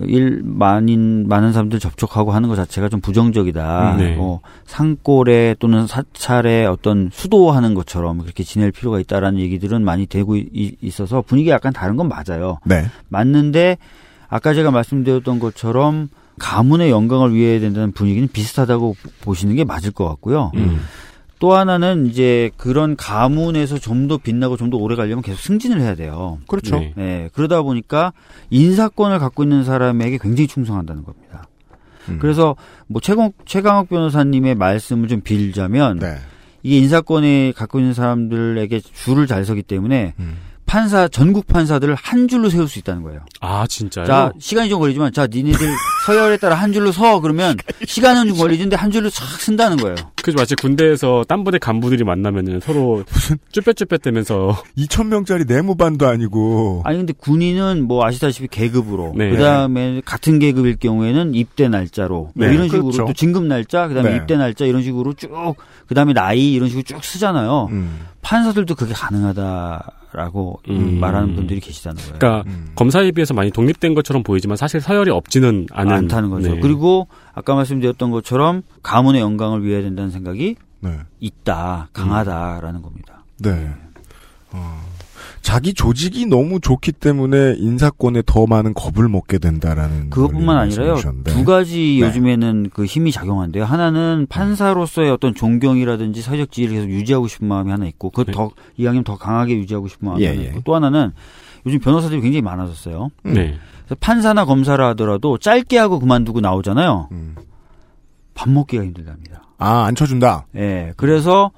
일 0.00 0.42
많은 0.44 1.28
많은 1.28 1.52
사람들 1.52 1.78
접촉하고 1.78 2.33
하는 2.33 2.48
것 2.48 2.57
자체가 2.57 2.88
좀 2.88 3.00
부정적이다. 3.00 3.92
음, 3.92 3.98
네. 3.98 4.16
뭐 4.16 4.40
상골에 4.66 5.54
또는 5.61 5.87
사찰에 5.87 6.66
어떤 6.66 7.11
수도하는 7.12 7.74
것처럼 7.74 8.18
그렇게 8.18 8.42
지낼 8.42 8.72
필요가 8.72 8.98
있다라는 8.98 9.38
얘기들은 9.38 9.85
많이 9.85 10.07
되고 10.07 10.37
이- 10.37 10.76
있어서 10.83 11.22
분위기가 11.22 11.54
약간 11.54 11.72
다른 11.72 11.94
건 11.96 12.09
맞아요. 12.09 12.59
네. 12.64 12.87
맞는데 13.09 13.78
아까 14.28 14.52
제가 14.52 14.72
말씀드렸던 14.72 15.38
것처럼 15.38 16.09
가문의 16.40 16.90
영광을 16.90 17.33
위해야 17.33 17.61
된다는 17.61 17.92
분위기는 17.92 18.26
비슷하다고 18.26 18.96
보시는 19.20 19.54
게 19.54 19.62
맞을 19.62 19.92
것 19.92 20.09
같고요. 20.09 20.50
음. 20.57 20.80
또 21.44 21.52
하나는 21.52 22.07
이제 22.07 22.50
그런 22.57 22.96
가문에서 22.96 23.78
좀 23.78 24.09
더 24.09 24.16
빛나고 24.16 24.57
좀 24.57 24.70
더 24.70 24.78
오래 24.78 24.96
가려면 24.96 25.22
계속 25.22 25.40
승진을 25.40 25.78
해야 25.78 25.94
돼요. 25.94 26.38
그렇죠. 26.48 26.78
네. 26.78 26.92
네, 26.96 27.30
그러다 27.35 27.61
보니까 27.61 28.14
인사권을 28.48 29.18
갖고 29.18 29.42
있는 29.42 29.62
사람에게 29.62 30.16
굉장히 30.16 30.46
충성한다는 30.48 31.04
겁니다. 31.04 31.46
음. 32.09 32.18
그래서 32.18 32.57
뭐 32.87 33.02
최강, 33.02 33.33
최강욱 33.44 33.90
변호사님의 33.90 34.54
말씀을 34.54 35.09
좀 35.09 35.20
빌자면 35.20 35.98
네. 35.98 36.16
이게 36.62 36.78
인사권에 36.78 37.52
갖고 37.52 37.78
있는 37.78 37.92
사람들에게 37.92 38.80
줄을 38.80 39.26
잘 39.26 39.44
서기 39.44 39.62
때문에 39.62 40.14
음. 40.18 40.37
판사 40.66 41.09
전국 41.09 41.46
판사들을 41.46 41.94
한 41.94 42.29
줄로 42.29 42.48
세울 42.48 42.68
수 42.68 42.79
있다는 42.79 43.03
거예요. 43.03 43.20
아 43.40 43.66
진짜요? 43.68 44.07
자 44.07 44.33
시간이 44.38 44.68
좀 44.68 44.81
걸리지만 44.81 45.12
자 45.12 45.27
니네들 45.27 45.59
서열에 46.07 46.37
따라 46.38 46.55
한 46.55 46.72
줄로 46.72 46.92
서 46.92 47.20
그러면 47.20 47.57
시간은 47.87 48.29
좀 48.29 48.37
걸리는데 48.37 48.77
한 48.77 48.90
줄로 48.90 49.11
싹 49.11 49.40
쓴다는 49.40 49.77
거예요. 49.77 49.96
그죠 50.22 50.37
마치 50.38 50.55
군대에서 50.55 51.24
딴 51.29 51.44
부대 51.44 51.59
간부들이 51.59 52.05
만나면은 52.05 52.61
서로 52.61 53.05
쭈뼛쭈뼛대면서 53.53 54.57
2천 54.79 55.09
명짜리 55.09 55.44
내무반도 55.44 56.09
아니고. 56.09 56.83
아니 56.85 56.96
근데 56.98 57.12
군인은 57.12 57.87
뭐 57.87 58.05
아시다시피 58.07 58.48
계급으로 58.48 59.14
네. 59.16 59.31
그다음에 59.31 60.00
같은 60.05 60.38
계급일 60.38 60.77
경우에는 60.77 61.35
입대 61.35 61.68
날짜로 61.68 62.31
뭐 62.35 62.46
네, 62.46 62.55
이런 62.55 62.68
식으로 62.68 62.85
그렇죠. 62.85 63.05
또 63.07 63.12
진급 63.12 63.44
날짜 63.44 63.87
그다음에 63.88 64.11
네. 64.11 64.16
입대 64.16 64.37
날짜 64.37 64.64
이런 64.64 64.83
식으로 64.83 65.12
쭉 65.14 65.57
그다음에 65.87 66.12
나이 66.14 66.53
이런 66.53 66.68
식으로 66.68 66.83
쭉 66.85 67.05
쓰잖아요. 67.05 67.68
음. 67.70 68.00
판사들도 68.22 68.74
그게 68.74 68.94
가능하다 68.94 69.92
라고 70.14 70.61
음. 70.68 70.98
말하는 71.00 71.35
분들이 71.35 71.61
계시다는 71.61 72.00
거예요. 72.00 72.18
그러니까 72.18 72.50
음. 72.50 72.70
검사에 72.77 73.11
비해서 73.11 73.35
많이 73.35 73.50
독립된 73.50 73.94
것처럼 73.94 74.22
보이지만 74.22 74.57
사실 74.57 74.81
서열이 74.81 75.11
없지는 75.11 75.66
않은 75.72 75.92
않다는 75.92 76.31
거죠. 76.31 76.55
네. 76.55 76.61
그리고 76.61 77.09
아까 77.35 77.55
말씀드렸던 77.55 78.11
것처럼 78.11 78.62
가문의 78.83 79.20
영광을 79.20 79.64
위해야 79.64 79.83
된다는 79.83 80.11
생각이 80.11 80.57
네. 80.81 80.98
있다, 81.20 81.88
강하다라는 81.92 82.83
겁니다. 82.83 83.24
네. 83.38 83.70
어, 84.53 84.81
자기 85.44 85.74
조직이 85.74 86.24
너무 86.24 86.59
좋기 86.59 86.90
때문에 86.90 87.57
인사권에 87.59 88.22
더 88.24 88.46
많은 88.46 88.72
겁을 88.72 89.11
먹게 89.11 89.37
된다라는. 89.37 90.09
그것뿐만 90.09 90.57
아니라요. 90.57 90.96
두 91.24 91.44
가지 91.44 91.98
네. 92.00 92.07
요즘에는 92.07 92.70
그 92.72 92.87
힘이 92.87 93.12
작용한대요. 93.12 93.66
하나는 93.66 94.26
판사로서의 94.30 95.11
어떤 95.11 95.35
존경이라든지 95.35 96.22
사회적 96.22 96.50
지위를 96.50 96.76
계속 96.76 96.88
유지하고 96.88 97.28
싶은 97.28 97.46
마음이 97.46 97.70
하나 97.70 97.85
있고, 97.85 98.09
그 98.09 98.24
네. 98.24 98.33
더 98.33 98.52
이왕이면 98.78 99.04
더 99.04 99.18
강하게 99.18 99.57
유지하고 99.57 99.87
싶은 99.87 100.09
마음이 100.09 100.22
예, 100.22 100.28
하나 100.28 100.40
예. 100.40 100.46
있고, 100.46 100.62
또 100.64 100.74
하나는 100.74 101.12
요즘 101.66 101.78
변호사들이 101.78 102.22
굉장히 102.22 102.40
많아졌어요. 102.40 103.11
네. 103.24 103.59
그래서 103.85 103.96
판사나 104.00 104.46
검사라 104.46 104.88
하더라도 104.88 105.37
짧게 105.37 105.76
하고 105.76 105.98
그만두고 105.98 106.40
나오잖아요. 106.40 107.11
음. 107.12 107.35
밥 108.33 108.48
먹기가 108.48 108.83
힘들답니다. 108.83 109.42
아, 109.59 109.85
안 109.85 109.94
쳐준다. 109.94 110.46
예. 110.57 110.94
그래서 110.96 111.50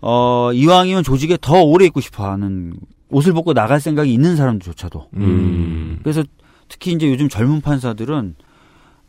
어 0.00 0.52
이왕이면 0.52 1.02
조직에 1.02 1.36
더 1.40 1.62
오래 1.62 1.84
있고 1.86 2.00
싶어하는 2.00 2.74
옷을 3.14 3.32
벗고 3.32 3.54
나갈 3.54 3.80
생각이 3.80 4.12
있는 4.12 4.36
사람들조차도. 4.36 5.08
음. 5.14 5.98
그래서 6.02 6.22
특히 6.68 6.92
이제 6.92 7.08
요즘 7.08 7.28
젊은 7.28 7.60
판사들은 7.60 8.34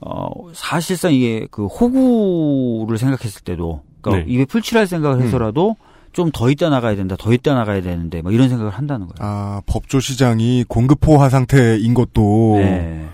어 0.02 0.30
사실상 0.54 1.13
이게 1.13 1.48
그 1.50 1.65
호구를 1.65 2.98
생각했을 2.98 3.41
때도 3.44 3.82
그러니까 4.02 4.26
네. 4.26 4.34
입에 4.34 4.46
풀칠할 4.46 4.88
생각을 4.88 5.20
음. 5.20 5.24
해서라도 5.24 5.76
좀더 6.12 6.50
있다 6.50 6.70
나가야 6.70 6.96
된다, 6.96 7.15
더 7.18 7.34
있다 7.34 7.54
나가야 7.54 7.82
되는데 7.82 8.22
막 8.22 8.34
이런 8.34 8.48
생각을 8.48 8.72
한다는 8.72 9.08
거예요. 9.08 9.15
아, 9.20 9.62
법조 9.65 10.00
시장이 10.00 10.63
공급호화 10.68 11.30
상태인 11.30 11.94
것도. 11.94 12.56
네. 12.58 13.06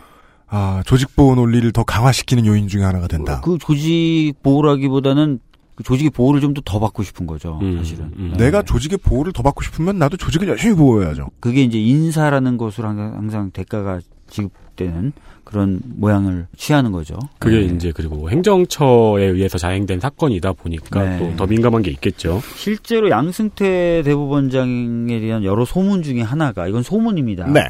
아, 0.53 0.83
조직보호 0.85 1.35
논리를 1.35 1.71
더 1.71 1.83
강화시키는 1.83 2.45
요인 2.45 2.67
중에 2.67 2.83
하나가 2.83 3.07
된다. 3.07 3.39
그 3.41 3.57
조직 3.57 4.33
보호라기보다는 4.43 5.39
그 5.39 5.50
조직의 5.83 6.11
보호를 6.11 6.41
좀 6.41 6.53
더 6.65 6.79
받고 6.79 7.01
싶은 7.03 7.25
거죠, 7.25 7.59
음, 7.61 7.77
사실은. 7.77 8.11
음. 8.17 8.33
네. 8.37 8.45
내가 8.45 8.61
조직의 8.61 8.99
보호를 8.99 9.31
더 9.33 9.41
받고 9.41 9.63
싶으면 9.63 9.97
나도 9.97 10.17
조직을 10.17 10.47
열심히 10.47 10.75
보호해야죠. 10.75 11.29
그게 11.39 11.63
이제 11.63 11.79
인사라는 11.79 12.57
것으로 12.57 12.89
항상, 12.89 13.13
항상 13.15 13.51
대가가 13.51 13.99
지급되는 14.29 15.11
그런 15.43 15.81
모양을 15.85 16.47
취하는 16.55 16.91
거죠. 16.91 17.17
그게 17.39 17.59
네. 17.67 17.73
이제 17.73 17.91
그리고 17.93 18.29
행정처에 18.29 19.25
의해서 19.25 19.57
자행된 19.57 19.99
사건이다 19.99 20.53
보니까 20.53 21.03
네. 21.03 21.19
또더 21.19 21.47
민감한 21.47 21.81
게 21.81 21.91
있겠죠. 21.91 22.41
실제로 22.55 23.09
양승태 23.09 24.03
대법원장에 24.05 25.19
대한 25.19 25.43
여러 25.43 25.65
소문 25.65 26.03
중에 26.03 26.21
하나가 26.21 26.67
이건 26.67 26.83
소문입니다. 26.83 27.47
네. 27.47 27.61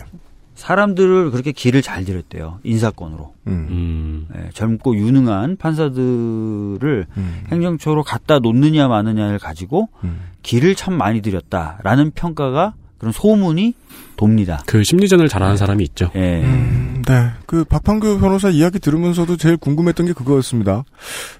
사람들을 0.55 1.31
그렇게 1.31 1.51
길을 1.51 1.81
잘 1.81 2.05
들였대요. 2.05 2.59
인사권으로. 2.63 3.33
음. 3.47 3.67
음. 3.69 4.27
네, 4.33 4.49
젊고 4.53 4.95
유능한 4.95 5.57
판사들을 5.57 7.07
음. 7.17 7.43
행정처로 7.51 8.03
갖다 8.03 8.39
놓느냐 8.39 8.87
마느냐를 8.87 9.39
가지고 9.39 9.89
음. 10.03 10.19
길을 10.43 10.75
참 10.75 10.93
많이 10.93 11.21
들였다라는 11.21 12.11
평가가 12.11 12.73
그런 12.97 13.11
소문이 13.11 13.73
돕니다. 14.15 14.61
그 14.67 14.83
심리전을 14.83 15.27
잘하는 15.27 15.57
사람이 15.57 15.83
있죠. 15.85 16.11
예. 16.13 16.43
음, 16.43 17.01
네. 17.07 17.31
그 17.47 17.63
박판규 17.63 18.19
변호사 18.19 18.49
이야기 18.49 18.77
들으면서도 18.77 19.37
제일 19.37 19.57
궁금했던 19.57 20.05
게 20.05 20.13
그거였습니다. 20.13 20.83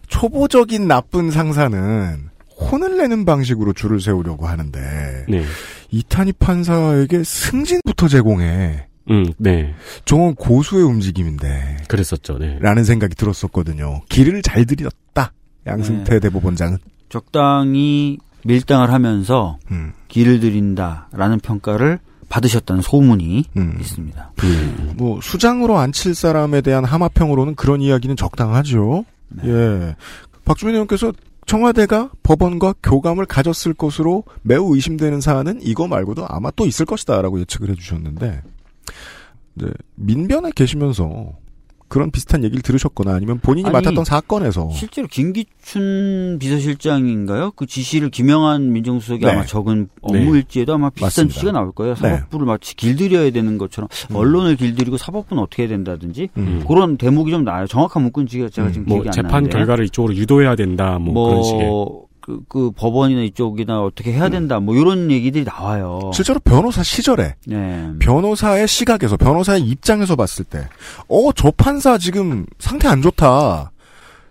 초보적인 0.07 0.87
나쁜 0.87 1.29
상사는 1.29 2.31
혼을 2.59 2.97
내는 2.97 3.25
방식으로 3.25 3.73
줄을 3.73 3.99
세우려고 3.99 4.47
하는데 4.47 5.25
네. 5.29 5.43
이탄희 5.91 6.33
판사에게 6.33 7.23
승진부터 7.23 8.07
제공해. 8.07 8.87
음, 9.09 9.33
네. 9.37 9.73
저건 10.05 10.35
고수의 10.35 10.83
움직임인데 10.83 11.77
그랬었죠. 11.87 12.37
네. 12.37 12.57
라는 12.59 12.83
생각이 12.83 13.15
들었었거든요. 13.15 14.01
길을 14.09 14.41
잘 14.41 14.65
들였다. 14.65 15.33
양승태 15.65 16.19
대법원장은. 16.19 16.77
적당히 17.09 18.17
밀당을 18.45 18.91
하면서 18.91 19.57
음, 19.71 19.93
길을 20.07 20.39
들인다라는 20.39 21.39
평가를 21.39 21.99
받으셨다는 22.29 22.81
소문이 22.81 23.45
음. 23.57 23.77
있습니다. 23.79 24.31
음. 24.43 24.93
뭐 24.95 25.19
수장으로 25.21 25.77
앉힐 25.77 26.15
사람에 26.15 26.61
대한 26.61 26.85
하마평으로는 26.85 27.55
그런 27.55 27.81
이야기는 27.81 28.15
적당하죠. 28.15 29.05
네. 29.29 29.43
예. 29.47 29.95
박주민 30.45 30.75
의원께서 30.75 31.11
청와대가 31.45 32.09
법원과 32.23 32.75
교감을 32.81 33.25
가졌을 33.25 33.73
것으로 33.73 34.23
매우 34.43 34.73
의심되는 34.75 35.19
사안은 35.21 35.59
이거 35.61 35.87
말고도 35.87 36.25
아마 36.29 36.51
또 36.51 36.65
있을 36.65 36.85
것이다라고 36.85 37.39
예측을 37.41 37.69
해주셨는데, 37.71 38.41
이제 39.55 39.67
민변에 39.95 40.51
계시면서 40.55 41.33
그런 41.87 42.09
비슷한 42.09 42.45
얘기를 42.45 42.61
들으셨거나 42.61 43.13
아니면 43.13 43.39
본인이 43.39 43.67
아니, 43.67 43.73
맡았던 43.73 44.05
사건에서 44.05 44.69
실제로 44.71 45.09
김기춘 45.09 46.37
비서실장인가요? 46.39 47.51
그 47.51 47.65
지시를 47.65 48.09
김영한 48.09 48.71
민정수석이 48.71 49.25
네. 49.25 49.31
아마 49.31 49.43
적은 49.45 49.89
네. 50.09 50.19
업무일지에도 50.19 50.75
아마 50.75 50.89
비슷한 50.89 51.05
맞습니다. 51.07 51.33
지시가 51.33 51.51
나올 51.51 51.73
거예요. 51.73 51.95
네. 51.95 52.11
사법부를 52.11 52.45
마치 52.45 52.77
길들여야 52.77 53.31
되는 53.31 53.57
것처럼 53.57 53.89
음. 54.09 54.15
언론을 54.15 54.55
길들이고 54.55 54.95
사법부는 54.95 55.43
어떻게 55.43 55.63
해야 55.63 55.69
된다든지 55.69 56.29
음. 56.37 56.63
그런 56.65 56.95
대목이 56.95 57.29
좀 57.29 57.43
나요. 57.43 57.67
정확한 57.67 58.03
문구는 58.03 58.27
제가 58.27 58.47
제가 58.47 58.69
음. 58.69 58.71
지금 58.71 58.85
뭐 58.87 58.95
기억이 58.99 59.09
안 59.09 59.11
재판 59.11 59.31
나는데. 59.31 59.57
결과를 59.57 59.85
이쪽으로 59.87 60.15
유도해야 60.15 60.55
된다. 60.55 60.97
뭐, 60.97 61.27
그런 61.27 61.43
식의. 61.43 61.69
그, 62.21 62.39
그 62.47 62.71
법원이나 62.71 63.21
이쪽이나 63.23 63.81
어떻게 63.81 64.13
해야 64.13 64.29
된다. 64.29 64.59
뭐 64.59 64.75
이런 64.75 65.09
얘기들이 65.11 65.43
나와요. 65.43 66.11
실제로 66.13 66.39
변호사 66.39 66.83
시절에 66.83 67.35
네. 67.47 67.89
변호사의 67.99 68.67
시각에서 68.67 69.17
변호사의 69.17 69.61
입장에서 69.63 70.15
봤을 70.15 70.45
때, 70.45 70.67
어, 71.09 71.31
저 71.35 71.51
판사 71.51 71.97
지금 71.97 72.45
상태 72.59 72.87
안 72.87 73.01
좋다. 73.01 73.71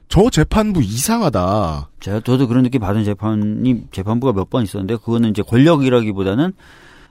저 0.08 0.28
재판부 0.30 0.82
이상하다. 0.82 1.88
제가 2.00 2.20
저도 2.20 2.48
그런 2.48 2.62
느낌 2.64 2.80
받은 2.80 3.04
재판이 3.04 3.84
재판부가 3.92 4.32
몇 4.32 4.48
번 4.50 4.64
있었는데 4.64 4.96
그거는 4.96 5.30
이제 5.30 5.42
권력이라기보다는 5.42 6.52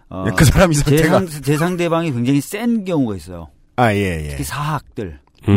어, 0.09 0.25
그 0.35 0.43
사람 0.45 0.71
이 0.71 0.75
제, 0.75 0.81
상태가. 0.97 1.19
상, 1.19 1.27
제 1.41 1.55
상 1.57 1.77
대방이 1.77 2.11
굉장히 2.11 2.41
센 2.41 2.83
경우가 2.83 3.15
있어요. 3.15 3.47
아, 3.77 3.93
예, 3.93 4.23
예. 4.25 4.27
특히 4.29 4.43
사학들. 4.43 5.19
음. 5.47 5.53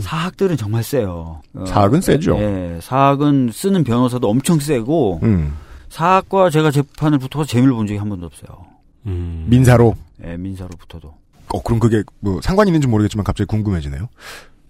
사학들은 0.00 0.56
정말 0.56 0.82
세요. 0.82 1.40
어, 1.54 1.64
사학은 1.66 2.00
세죠. 2.00 2.36
예, 2.38 2.78
사학은 2.82 3.50
쓰는 3.52 3.84
변호사도 3.84 4.28
엄청 4.28 4.58
세고 4.60 5.20
음. 5.22 5.56
사학과 5.88 6.50
제가 6.50 6.70
재판을 6.70 7.18
붙어서 7.18 7.44
재미를 7.44 7.74
본 7.74 7.86
적이 7.86 7.98
한 7.98 8.08
번도 8.08 8.26
없어요. 8.26 8.66
음. 9.06 9.46
민사로. 9.48 9.94
예, 10.24 10.36
민사로부터도. 10.36 11.14
어, 11.52 11.62
그럼 11.62 11.78
그게 11.78 12.02
뭐 12.20 12.40
상관이 12.42 12.68
있는지 12.70 12.86
모르겠지만 12.88 13.24
갑자기 13.24 13.46
궁금해지네요. 13.48 14.08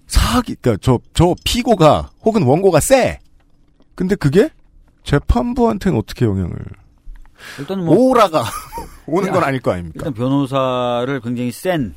사학이, 0.07 0.57
그니까 0.61 0.79
저, 0.83 0.99
저 1.15 1.35
피고가 1.45 2.11
혹은 2.23 2.43
원고가 2.43 2.81
세. 2.81 3.19
근데 3.95 4.15
그게 4.17 4.51
재판부한테는 5.05 5.99
어떻게 5.99 6.25
영향을. 6.25 6.57
일단은 7.59 7.85
뭐 7.85 7.97
오라가 7.97 8.45
오는 9.07 9.31
건 9.31 9.43
야, 9.43 9.47
아닐 9.47 9.61
거 9.61 9.73
아닙니까? 9.73 9.97
일단 9.99 10.15
변호사를 10.15 11.21
굉장히 11.21 11.51
센 11.53 11.95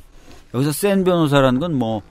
여기서 0.54 0.72
센 0.72 1.04
변호사라는 1.04 1.60
건 1.60 1.72
뭐 1.72 2.02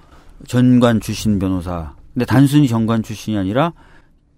전관 0.46 1.00
출신 1.00 1.40
변호사. 1.40 1.94
근데 2.14 2.26
단순히 2.26 2.68
전관 2.68 3.04
출신이 3.04 3.38
아니라 3.38 3.74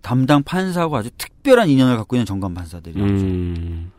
담당 0.02 0.44
판사하고 0.44 0.96
아주 0.98 1.10
특별한 1.18 1.70
인연을 1.70 1.98
갖고 1.98 2.16
있는 2.16 2.26
전관 2.26 2.54
판사들이. 2.54 3.00
음. 3.02 3.92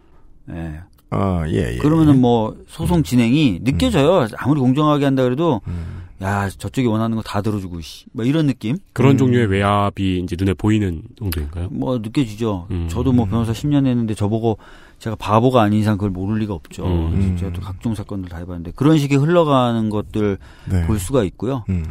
예. 0.51 0.81
아, 1.11 1.45
예, 1.49 1.75
예. 1.75 1.79
그러면은 1.79 2.21
뭐 2.21 2.57
소송 2.69 3.03
진행이 3.03 3.61
느껴져요. 3.65 4.27
아무리 4.37 4.61
공정하게 4.61 5.05
한다 5.05 5.23
그래도 5.25 5.61
음. 5.67 6.03
야 6.23 6.49
저쪽이 6.49 6.87
원하는 6.87 7.17
거 7.17 7.23
다 7.23 7.41
들어주고 7.43 7.81
씨. 7.81 8.05
뭐 8.13 8.25
이런 8.25 8.47
느낌 8.47 8.77
그런 8.93 9.13
음. 9.13 9.19
종류의 9.19 9.47
외압이 9.47 10.21
이제 10.21 10.37
눈에 10.39 10.55
보이는 10.55 11.03
정도인가요? 11.19 11.69
뭐 11.71 11.99
느껴지죠. 11.99 12.67
음. 12.71 12.89
저도 12.89 13.13
뭐 13.13 13.27
변호사 13.27 13.53
10년 13.53 13.87
했는데 13.87 14.15
저보고 14.15 14.59
제가 15.01 15.17
바보가 15.17 15.63
아닌 15.63 15.81
이상 15.81 15.97
그걸 15.97 16.11
모를 16.11 16.39
리가 16.39 16.55
없죠. 16.55 16.85
음. 16.87 17.37
제가 17.39 17.53
또 17.53 17.61
각종 17.61 17.95
사건들 17.95 18.29
다 18.29 18.37
해봤는데 18.39 18.73
그런 18.77 18.99
식의 18.99 19.19
흘러가는 19.19 19.91
것들 19.91 20.39
네. 20.71 20.87
볼 20.87 20.99
수가 21.01 21.25
있고요. 21.25 21.65
음. 21.71 21.85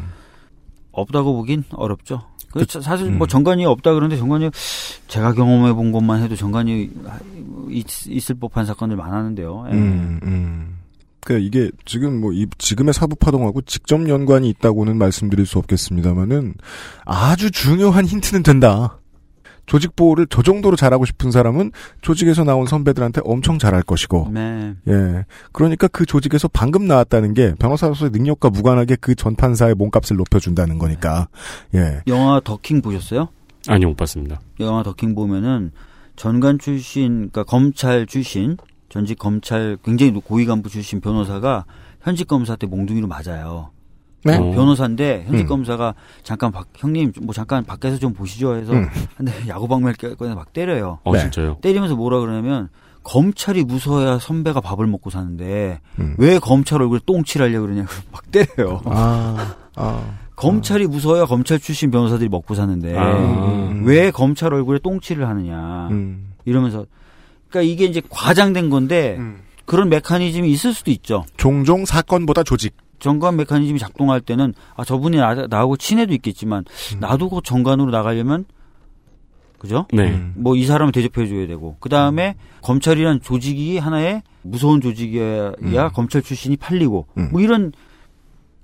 없다고 0.91 1.34
보긴 1.36 1.63
어렵죠. 1.72 2.22
그 2.52 2.65
그- 2.65 2.82
사실 2.82 3.08
음. 3.08 3.17
뭐 3.17 3.28
정관이 3.28 3.65
없다 3.65 3.93
그러는데 3.93 4.17
정관이 4.17 4.50
제가 5.08 5.34
경험해 5.34 5.74
본 5.74 5.91
것만 5.91 6.22
해도 6.22 6.36
정관이 6.36 6.89
있, 7.69 8.08
있을 8.08 8.36
법한 8.36 8.65
사건들 8.65 8.95
많았는데요. 8.98 9.65
예. 9.69 9.74
음, 9.74 10.19
음. 10.24 10.76
그 11.22 11.38
이게 11.39 11.69
지금 11.86 12.22
뭐 12.22 12.32
이 12.32 12.45
지금의 12.58 12.93
사부 12.93 13.15
파동하고 13.17 13.62
직접 13.63 14.08
연관이 14.08 14.50
있다고는 14.50 14.98
말씀드릴 14.98 15.45
수 15.48 15.58
없겠습니다만은 15.60 16.54
아주 17.06 17.52
중요한 17.52 18.06
힌트는 18.06 18.41
된다. 18.43 18.98
조직 19.69 19.95
보호를 19.95 20.25
저 20.29 20.41
정도로 20.41 20.75
잘하고 20.75 21.05
싶은 21.05 21.29
사람은 21.29 21.71
조직에서 22.01 22.43
나온 22.43 22.65
선배들한테 22.65 23.21
엄청 23.23 23.60
잘할 23.60 23.84
것이고, 23.84 24.29
네. 24.34 24.73
예. 24.88 25.25
그러니까 25.51 25.88
그 25.88 26.08
조직에서 26.08 26.47
방금 26.47 26.88
나왔다는 26.88 27.36
게 27.36 27.53
변호사로서의 27.60 28.10
능력과 28.12 28.49
무관하게 28.49 28.95
그 28.95 29.15
전 29.15 29.36
판사의 29.36 29.75
몸값을 29.75 30.17
높여준다는 30.17 30.79
거니까, 30.79 31.27
예. 31.75 32.01
영화 32.08 32.39
더킹 32.43 32.82
보셨어요? 32.82 33.27
아니요, 33.67 33.89
못 33.89 33.97
봤습니다. 33.97 34.39
영화 34.60 34.82
더킹 34.82 35.13
보면은 35.13 35.71
전관 36.15 36.58
출신, 36.58 37.29
그러니까 37.29 37.43
검찰 37.43 38.08
출신, 38.08 38.58
전직 38.89 39.19
검찰 39.19 39.77
굉장히 39.84 40.12
고위 40.13 40.45
간부 40.45 40.69
출신 40.69 40.99
변호사가 40.99 41.65
현직 42.01 42.27
검사 42.27 42.55
때 42.55 42.65
몽둥이로 42.65 43.08
맞아요. 43.08 43.69
네. 44.23 44.36
어. 44.36 44.51
변호사인데 44.51 45.25
현직 45.27 45.43
음. 45.43 45.47
검사가 45.47 45.93
잠깐 46.23 46.51
박, 46.51 46.67
형님 46.75 47.13
뭐 47.21 47.34
잠깐 47.34 47.63
밖에서 47.63 47.97
좀 47.97 48.13
보시죠 48.13 48.55
해서 48.55 48.73
음. 48.73 48.88
근데 49.17 49.32
야구방망이 49.47 49.95
꺼내 50.17 50.36
막 50.36 50.51
때려요. 50.53 50.99
어, 51.03 51.13
네. 51.13 51.21
진짜요? 51.21 51.58
때리면서 51.62 51.95
뭐라 51.95 52.19
그러냐면 52.19 52.69
검찰이 53.03 53.63
무서워야 53.63 54.19
선배가 54.19 54.62
밥을 54.62 54.86
먹고 54.88 55.10
사는데 55.10 55.79
음. 55.99 56.15
왜 56.17 56.38
검찰 56.39 56.82
얼굴에 56.82 56.99
똥칠하려고 57.05 57.65
그러냐고 57.65 57.89
막 58.12 58.29
때려요. 58.32 58.82
아, 58.86 59.55
아. 59.75 60.17
검찰이 60.36 60.88
무서워야 60.88 61.25
검찰 61.25 61.60
출신 61.60 61.91
변호사들이 61.91 62.29
먹고 62.29 62.55
사는데 62.55 62.97
아. 62.97 63.17
음. 63.17 63.84
왜 63.86 64.12
검찰 64.12 64.53
얼굴에 64.53 64.79
똥칠을 64.79 65.27
하느냐 65.27 65.88
음. 65.91 66.34
이러면서 66.45 66.86
그러니까 67.49 67.71
이게 67.71 67.86
이제 67.86 68.01
과장된 68.10 68.69
건데 68.69 69.15
음. 69.17 69.41
그런 69.65 69.89
메커니즘이 69.89 70.49
있을 70.51 70.73
수도 70.73 70.91
있죠. 70.91 71.25
종종 71.38 71.86
사건보다 71.86 72.43
조직. 72.43 72.75
정관 72.99 73.35
메커니즘이 73.38 73.79
작동할 73.79 74.21
때는 74.21 74.53
아 74.75 74.83
저분이 74.83 75.17
나, 75.17 75.47
나하고 75.47 75.77
친해도 75.77 76.13
있겠지만 76.13 76.65
음. 76.95 76.99
나도 76.99 77.29
그 77.29 77.41
정관으로 77.43 77.91
나가려면 77.91 78.45
그죠? 79.57 79.85
네. 79.91 80.09
음. 80.12 80.33
뭐이 80.35 80.65
사람을 80.65 80.91
대접해 80.91 81.27
줘야 81.27 81.45
되고 81.47 81.75
그 81.79 81.89
다음에 81.89 82.35
검찰이란 82.62 83.21
조직이 83.21 83.77
하나의 83.77 84.23
무서운 84.41 84.81
조직이야 84.81 85.53
음. 85.62 85.89
검찰 85.93 86.21
출신이 86.21 86.57
팔리고 86.57 87.07
음. 87.17 87.29
뭐 87.31 87.41
이런 87.41 87.73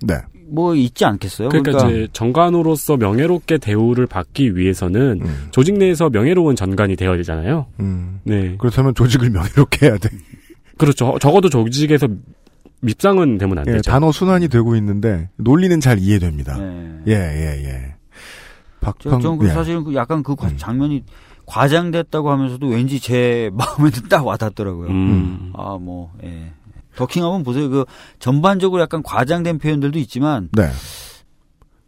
네. 0.02 0.14
뭐 0.48 0.74
있지 0.74 1.04
않겠어요? 1.04 1.48
그러니까, 1.48 1.88
이제 1.88 2.08
정관으로서 2.12 2.96
명예롭게 2.96 3.58
대우를 3.58 4.06
받기 4.06 4.56
위해서는 4.56 5.20
음. 5.22 5.48
조직 5.50 5.76
내에서 5.76 6.08
명예로운 6.08 6.56
전관이 6.56 6.96
되어야 6.96 7.16
되잖아요. 7.16 7.66
음. 7.80 8.20
네. 8.24 8.56
그렇다면 8.58 8.94
조직을 8.94 9.30
명예롭게 9.30 9.86
해야 9.86 9.98
돼. 9.98 10.08
그렇죠. 10.78 11.18
적어도 11.20 11.48
조직에서 11.48 12.08
밉상은 12.80 13.38
되면 13.38 13.58
안 13.58 13.66
예, 13.66 13.72
되죠. 13.72 13.90
단어 13.90 14.12
순환이 14.12 14.48
되고 14.48 14.76
있는데 14.76 15.30
논리는 15.36 15.80
잘 15.80 15.98
이해됩니다. 15.98 16.56
네. 16.58 17.00
예, 17.08 17.12
예, 17.14 17.64
예. 17.64 17.94
박방 18.80 19.20
저는 19.20 19.38
그 19.38 19.46
예. 19.46 19.50
사실은 19.50 19.84
그 19.84 19.94
약간 19.94 20.22
그 20.22 20.34
과- 20.36 20.48
음. 20.48 20.56
장면이 20.56 21.04
과장됐다고 21.46 22.30
하면서도 22.30 22.66
왠지 22.68 23.00
제 23.00 23.50
마음에 23.54 23.90
딱 24.08 24.26
와닿더라고요. 24.26 24.88
음. 24.88 25.52
아, 25.54 25.78
뭐, 25.80 26.12
예. 26.22 26.52
더킹 26.96 27.22
한번 27.24 27.42
보세요. 27.44 27.68
그 27.68 27.84
전반적으로 28.18 28.80
약간 28.82 29.02
과장된 29.02 29.58
표현들도 29.58 29.98
있지만 29.98 30.48
네. 30.52 30.68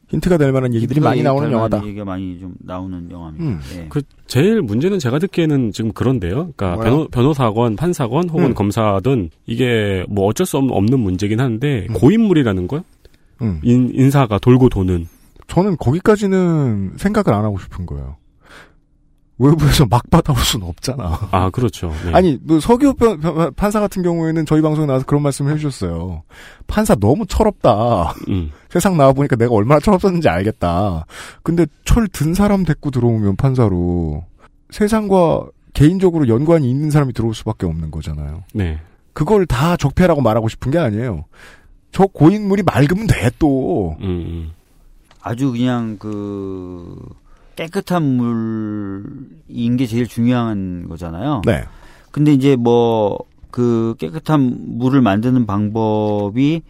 힌트가 0.09 0.39
될 0.39 0.53
만한 0.53 0.75
얘기들이 0.75 1.01
많이 1.01 1.23
나오는 1.23 1.53
영화다. 1.53 1.85
얘기가 1.85 2.05
많이 2.05 2.39
좀 2.39 2.55
나오는 2.61 3.11
영화입니다. 3.11 3.45
음. 3.45 3.61
예. 3.77 3.87
그 3.89 4.01
제일 4.27 4.63
문제는 4.63 4.99
제가 4.99 5.19
듣기에는 5.19 5.73
지금 5.73 5.93
그런데요. 5.93 6.53
그러니까 6.57 6.75
뭐야? 6.77 6.85
변호, 6.85 7.09
변호사건, 7.09 7.77
판사건, 7.77 8.31
혹은 8.31 8.47
음. 8.47 8.55
검사든 8.55 9.31
이게 9.47 10.05
뭐 10.09 10.27
어쩔 10.27 10.47
수 10.47 10.57
없는, 10.57 10.75
없는 10.75 10.99
문제긴 10.99 11.41
한데 11.41 11.87
음. 11.91 11.95
고인물이라는 11.95 12.69
거 12.69 12.83
음. 13.43 13.61
인, 13.63 13.91
인사가 13.95 14.39
돌고 14.39 14.71
도는 14.71 15.07
저는 15.47 15.77
거기까지는 15.77 16.93
생각을 16.97 17.39
안 17.39 17.45
하고 17.45 17.59
싶은 17.59 17.85
거예요. 17.87 18.17
외부에서 19.39 19.87
막 19.87 20.09
받아올 20.11 20.39
수는 20.39 20.67
없잖아. 20.67 21.29
아 21.31 21.51
그렇죠. 21.51 21.93
네. 22.05 22.13
아니, 22.13 22.39
뭐 22.43 22.59
서기호 22.59 22.95
판사 23.57 23.79
같은 23.81 24.03
경우에는 24.03 24.45
저희 24.47 24.61
방송에 24.61 24.87
나와서 24.87 25.05
그런 25.07 25.23
말씀을 25.23 25.53
해주셨어요. 25.53 26.23
판사 26.67 26.95
너무 26.97 27.25
철없다. 27.27 28.15
음. 28.29 28.51
세상 28.69 28.97
나와보니까 28.97 29.37
내가 29.37 29.55
얼마나 29.55 29.81
철없었는지 29.81 30.29
알겠다. 30.29 31.07
근데 31.43 31.67
철 31.85 32.09
든 32.09 32.35
사람 32.35 32.65
데리고 32.65 32.91
들어오면 32.91 33.37
판사로 33.37 34.25
세상과 34.71 35.47
개인적으로 35.73 36.27
연관이 36.29 36.69
있는 36.69 36.91
사람이 36.91 37.13
들어올 37.13 37.35
수밖에 37.35 37.65
없는 37.67 37.91
거잖아요. 37.93 38.43
네. 38.55 38.81
그걸 39.13 39.47
다 39.47 39.77
적폐라고 39.77 40.21
말하고 40.21 40.49
싶은 40.49 40.73
게 40.73 40.79
아니에요. 40.79 41.25
저 41.93 42.07
고인물이 42.07 42.63
맑으면 42.65 43.07
돼, 43.07 43.31
또. 43.39 43.97
음, 44.01 44.05
음. 44.05 44.51
아주 45.23 45.53
그냥 45.53 45.97
그 45.99 46.97
깨끗한 47.65 48.03
물인 48.03 49.77
게 49.77 49.87
제일 49.87 50.07
중요한 50.07 50.89
거잖아요. 50.89 51.43
네. 51.45 51.65
근데 52.11 52.33
이제 52.33 52.57
뭐 52.57 53.19
그 53.51 53.95
깨끗한 53.99 54.79
물을 54.79 55.01
만드는 55.01 55.47
방법이 55.47 56.63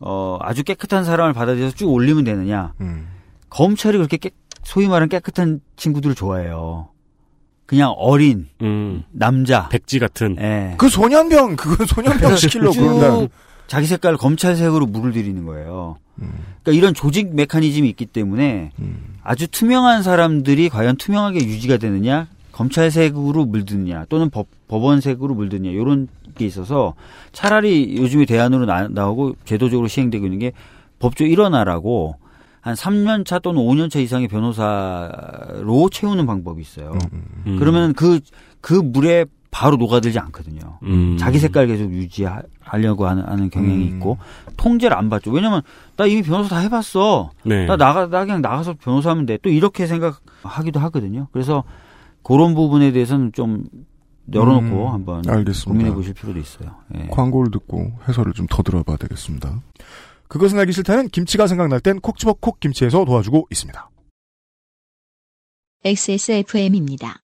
어 0.00 0.38
아주 0.40 0.62
깨끗한 0.62 1.04
사람을 1.04 1.32
받아들여서 1.32 1.74
쭉 1.74 1.90
올리면 1.90 2.24
되느냐? 2.24 2.74
음. 2.80 3.08
검찰이 3.50 3.96
그렇게 3.96 4.18
깨, 4.18 4.30
소위 4.62 4.86
말하는 4.86 5.08
깨끗한 5.08 5.60
친구들을 5.76 6.14
좋아해요. 6.14 6.88
그냥 7.66 7.92
어린 7.96 8.48
음. 8.62 9.02
남자. 9.10 9.68
백지 9.68 9.98
같은. 9.98 10.36
예. 10.38 10.74
그 10.78 10.88
소년병, 10.88 11.56
그건 11.56 11.86
소년병 11.86 12.36
시키려고 12.36 12.76
그런다. 12.76 13.18
쭉 13.18 13.28
자기 13.66 13.86
색깔 13.86 14.16
검찰색으로 14.16 14.86
물을 14.86 15.12
들이는 15.12 15.44
거예요. 15.44 15.96
음. 16.20 16.32
그러니까 16.62 16.72
이런 16.78 16.94
조직 16.94 17.34
메커니즘이 17.34 17.88
있기 17.90 18.06
때문에 18.06 18.72
음. 18.78 19.18
아주 19.22 19.48
투명한 19.48 20.02
사람들이 20.02 20.68
과연 20.68 20.96
투명하게 20.96 21.38
유지가 21.38 21.76
되느냐, 21.76 22.28
검찰색으로 22.52 23.44
물드느냐, 23.46 24.06
또는 24.08 24.30
법, 24.30 24.46
법원색으로 24.68 25.34
물드느냐, 25.34 25.70
이런 25.70 26.08
게 26.34 26.46
있어서 26.46 26.94
차라리 27.32 27.96
요즘에 27.98 28.24
대안으로 28.24 28.66
나, 28.66 28.88
나오고 28.88 29.36
제도적으로 29.44 29.88
시행되고 29.88 30.24
있는 30.24 30.38
게 30.38 30.52
법조 30.98 31.24
일원화라고 31.24 32.16
한 32.60 32.74
3년 32.74 33.24
차 33.24 33.38
또는 33.38 33.62
5년 33.62 33.90
차 33.90 33.98
이상의 33.98 34.28
변호사로 34.28 35.88
채우는 35.90 36.26
방법이 36.26 36.60
있어요. 36.60 36.98
음. 37.46 37.56
그러면 37.58 37.92
그, 37.94 38.20
그 38.60 38.74
물에 38.74 39.26
바로 39.50 39.76
녹아들지 39.76 40.18
않거든요. 40.18 40.78
음. 40.82 41.16
자기 41.18 41.38
색깔 41.38 41.66
계속 41.66 41.90
유지하려고 41.92 43.06
하는, 43.06 43.24
하는 43.26 43.50
경향이 43.50 43.88
음. 43.88 43.96
있고, 43.96 44.18
통제를 44.56 44.96
안 44.96 45.08
받죠. 45.08 45.30
왜냐면, 45.30 45.62
나 45.96 46.06
이미 46.06 46.22
변호사 46.22 46.56
다 46.56 46.58
해봤어. 46.60 47.30
네. 47.44 47.66
나 47.66 47.76
나가, 47.76 48.06
나 48.08 48.24
그냥 48.24 48.42
나가서 48.42 48.74
변호사 48.74 49.10
하면 49.10 49.26
돼. 49.26 49.38
또 49.42 49.48
이렇게 49.48 49.86
생각하기도 49.86 50.78
하거든요. 50.80 51.28
그래서, 51.32 51.64
그런 52.22 52.54
부분에 52.54 52.92
대해서는 52.92 53.32
좀 53.32 53.64
열어놓고 54.34 54.88
음, 54.88 54.92
한번 54.92 55.22
알겠습니다. 55.26 55.70
고민해 55.72 55.94
보실 55.94 56.12
필요도 56.12 56.38
있어요. 56.38 56.74
예. 56.94 57.06
광고를 57.06 57.50
듣고 57.50 57.92
해설을 58.06 58.34
좀 58.34 58.46
더 58.50 58.62
들어봐야 58.62 58.98
되겠습니다. 58.98 59.62
그것은 60.28 60.58
알기 60.58 60.72
싫다는 60.72 61.08
김치가 61.08 61.46
생각날 61.46 61.80
땐 61.80 61.98
콕 62.00 62.18
집어 62.18 62.34
콕 62.34 62.60
김치에서 62.60 63.06
도와주고 63.06 63.48
있습니다. 63.50 63.88
XSFM입니다. 65.84 67.20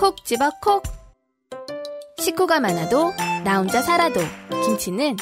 콕 0.00 0.24
집어 0.24 0.50
콕. 0.60 0.82
식구가 2.18 2.60
많아도 2.60 3.12
나 3.44 3.58
혼자 3.58 3.80
살아도 3.80 4.20
김치는 4.64 5.16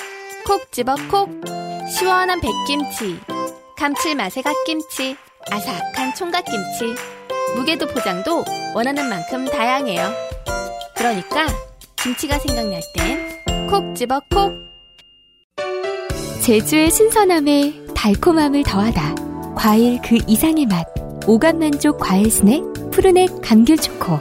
콕 0.46 0.72
집어 0.72 0.94
콕. 1.10 1.28
시원한 1.88 2.40
백김치, 2.40 3.20
감칠맛의 3.76 4.42
갓김치, 4.42 5.16
아삭한 5.50 6.14
총각김치. 6.16 6.94
무게도 7.56 7.86
포장도 7.88 8.44
원하는 8.74 9.08
만큼 9.08 9.44
다양해요. 9.44 10.10
그러니까 10.96 11.46
김치가 11.96 12.38
생각날 12.38 12.80
땐 12.94 13.68
콕 13.68 13.94
집어 13.94 14.20
콕. 14.30 14.52
제주의 16.42 16.90
신선함에 16.90 17.86
달콤함을 17.94 18.62
더하다. 18.62 19.54
과일 19.56 20.00
그 20.02 20.18
이상의 20.26 20.66
맛. 20.66 20.86
오감 21.26 21.58
만족 21.58 21.98
과일 21.98 22.30
스낵 22.30 22.62
푸르넥 22.92 23.42
감귤 23.42 23.76
초코. 23.78 24.20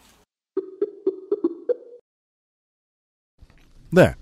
네. 3.91 4.13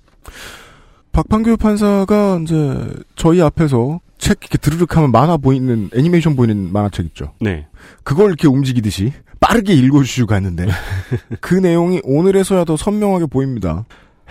박판규 1.11 1.57
판사가 1.57 2.39
이제 2.43 2.93
저희 3.15 3.41
앞에서 3.41 3.99
책 4.17 4.39
이렇게 4.41 4.57
드르륵 4.57 4.95
하면 4.97 5.11
만화 5.11 5.37
보이는 5.37 5.89
애니메이션 5.93 6.35
보이는 6.35 6.71
만화책 6.71 7.05
있죠. 7.07 7.33
네. 7.39 7.67
그걸 8.03 8.27
이렇게 8.27 8.47
움직이듯이 8.47 9.13
빠르게 9.39 9.73
읽어주시고 9.73 10.27
갔는데 10.27 10.67
그 11.41 11.55
내용이 11.55 12.01
오늘에서야 12.03 12.65
더 12.65 12.77
선명하게 12.77 13.27
보입니다. 13.27 13.85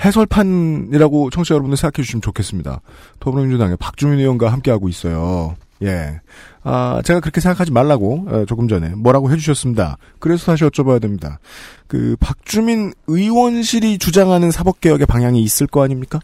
해설판이라고 0.05 1.31
청취자 1.31 1.55
여러분들 1.55 1.77
생각해 1.77 2.05
주시면 2.05 2.23
좋겠습니다. 2.23 2.81
더불어민주당의 3.19 3.77
박주민 3.79 4.21
의원과 4.21 4.53
함께하고 4.53 4.89
있어요. 4.89 5.57
예. 5.83 6.21
아, 6.65 7.01
제가 7.05 7.21
그렇게 7.21 7.41
생각하지 7.41 7.71
말라고, 7.73 8.27
어, 8.29 8.45
조금 8.47 8.69
전에 8.69 8.91
뭐라고 8.91 9.31
해주셨습니다. 9.31 9.97
그래서 10.19 10.47
다시 10.47 10.65
여쭤봐야 10.65 11.01
됩니다. 11.01 11.39
그, 11.87 12.17
박주민 12.21 12.93
의원실이 13.07 13.99
주장하는 13.99 14.51
사법개혁의 14.51 15.07
방향이 15.07 15.41
있을 15.43 15.67
거 15.67 15.83
아닙니까? 15.83 16.21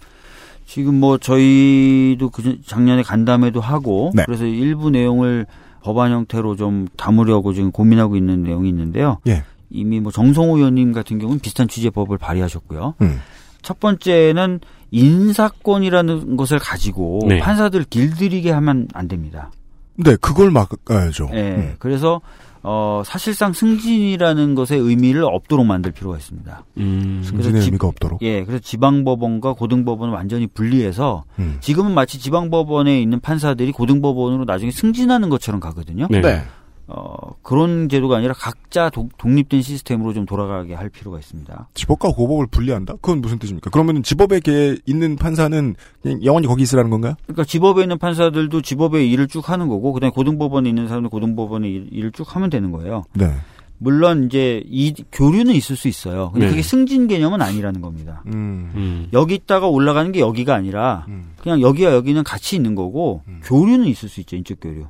지금 0.66 0.98
뭐 0.98 1.18
저희도 1.18 2.30
그 2.30 2.58
작년에 2.64 3.02
간담회도 3.02 3.60
하고 3.60 4.10
네. 4.14 4.22
그래서 4.26 4.44
일부 4.44 4.90
내용을 4.90 5.46
법안 5.82 6.10
형태로 6.10 6.56
좀 6.56 6.88
담으려고 6.96 7.52
지금 7.52 7.70
고민하고 7.70 8.16
있는 8.16 8.42
내용이 8.42 8.68
있는데요. 8.70 9.18
예. 9.26 9.44
이미 9.70 10.00
뭐 10.00 10.10
정성호 10.10 10.56
의원님 10.56 10.92
같은 10.92 11.18
경우는 11.18 11.40
비슷한 11.40 11.68
취지의 11.68 11.90
법을 11.90 12.16
발의하셨고요. 12.16 12.94
음. 13.02 13.20
첫 13.60 13.80
번째는 13.80 14.60
인사권이라는 14.94 16.36
것을 16.36 16.58
가지고 16.58 17.20
네. 17.28 17.38
판사들 17.38 17.84
길들이게 17.84 18.50
하면 18.52 18.88
안 18.94 19.08
됩니다. 19.08 19.50
네, 19.96 20.16
그걸 20.20 20.50
막아야죠. 20.50 21.30
예. 21.34 21.40
음. 21.56 21.74
그래서 21.78 22.20
어 22.66 23.02
사실상 23.04 23.52
승진이라는 23.52 24.54
것의 24.54 24.80
의미를 24.80 25.24
없도록 25.24 25.66
만들 25.66 25.92
필요가 25.92 26.16
있습니다. 26.16 26.64
음. 26.78 27.20
승진의 27.22 27.60
집- 27.60 27.66
의미가 27.68 27.86
없도록. 27.88 28.22
예, 28.22 28.42
그래서 28.44 28.62
지방법원과 28.62 29.52
고등법원을 29.52 30.14
완전히 30.14 30.46
분리해서 30.46 31.24
음. 31.38 31.58
지금은 31.60 31.92
마치 31.92 32.18
지방법원에 32.18 33.00
있는 33.00 33.20
판사들이 33.20 33.70
고등법원으로 33.72 34.44
나중에 34.46 34.70
승진하는 34.70 35.28
것처럼 35.28 35.60
가거든요. 35.60 36.06
네. 36.10 36.20
네. 36.22 36.42
어, 36.86 37.14
그런 37.42 37.88
제도가 37.88 38.18
아니라 38.18 38.34
각자 38.34 38.90
독, 38.90 39.16
독립된 39.16 39.62
시스템으로 39.62 40.12
좀 40.12 40.26
돌아가게 40.26 40.74
할 40.74 40.90
필요가 40.90 41.18
있습니다. 41.18 41.68
집업과 41.74 42.10
고법을 42.10 42.46
분리한다? 42.48 42.94
그건 42.96 43.20
무슨 43.22 43.38
뜻입니까? 43.38 43.70
그러면 43.70 44.02
집업에 44.02 44.40
게 44.40 44.76
있는 44.84 45.16
판사는 45.16 45.74
그냥 46.02 46.22
영원히 46.24 46.46
거기 46.46 46.62
있으라는 46.62 46.90
건가요? 46.90 47.14
그러니까 47.24 47.44
집업에 47.44 47.82
있는 47.82 47.96
판사들도 47.98 48.60
집업의 48.60 49.10
일을 49.12 49.28
쭉 49.28 49.48
하는 49.48 49.68
거고, 49.68 49.92
그 49.94 50.00
다음에 50.00 50.10
고등법원에 50.10 50.68
있는 50.68 50.86
사람들 50.88 51.08
고등법원의 51.10 51.70
일- 51.70 51.88
일을 51.90 52.12
쭉 52.12 52.34
하면 52.36 52.50
되는 52.50 52.70
거예요. 52.70 53.04
네. 53.14 53.32
물론 53.78 54.24
이제 54.26 54.62
이 54.66 54.94
교류는 55.10 55.52
있을 55.54 55.76
수 55.76 55.88
있어요. 55.88 56.30
근데 56.32 56.46
네. 56.46 56.50
그게 56.50 56.62
승진 56.62 57.06
개념은 57.08 57.42
아니라는 57.42 57.80
겁니다. 57.80 58.22
음. 58.26 58.70
음. 58.74 59.08
여기 59.12 59.34
있다가 59.34 59.66
올라가는 59.66 60.10
게 60.12 60.20
여기가 60.20 60.54
아니라 60.54 61.04
음. 61.08 61.32
그냥 61.38 61.60
여기와 61.60 61.92
여기는 61.92 62.22
같이 62.24 62.56
있는 62.56 62.74
거고 62.76 63.22
음. 63.26 63.40
교류는 63.42 63.86
있을 63.86 64.08
수 64.08 64.20
있죠 64.20 64.36
인적 64.36 64.58
교류. 64.60 64.86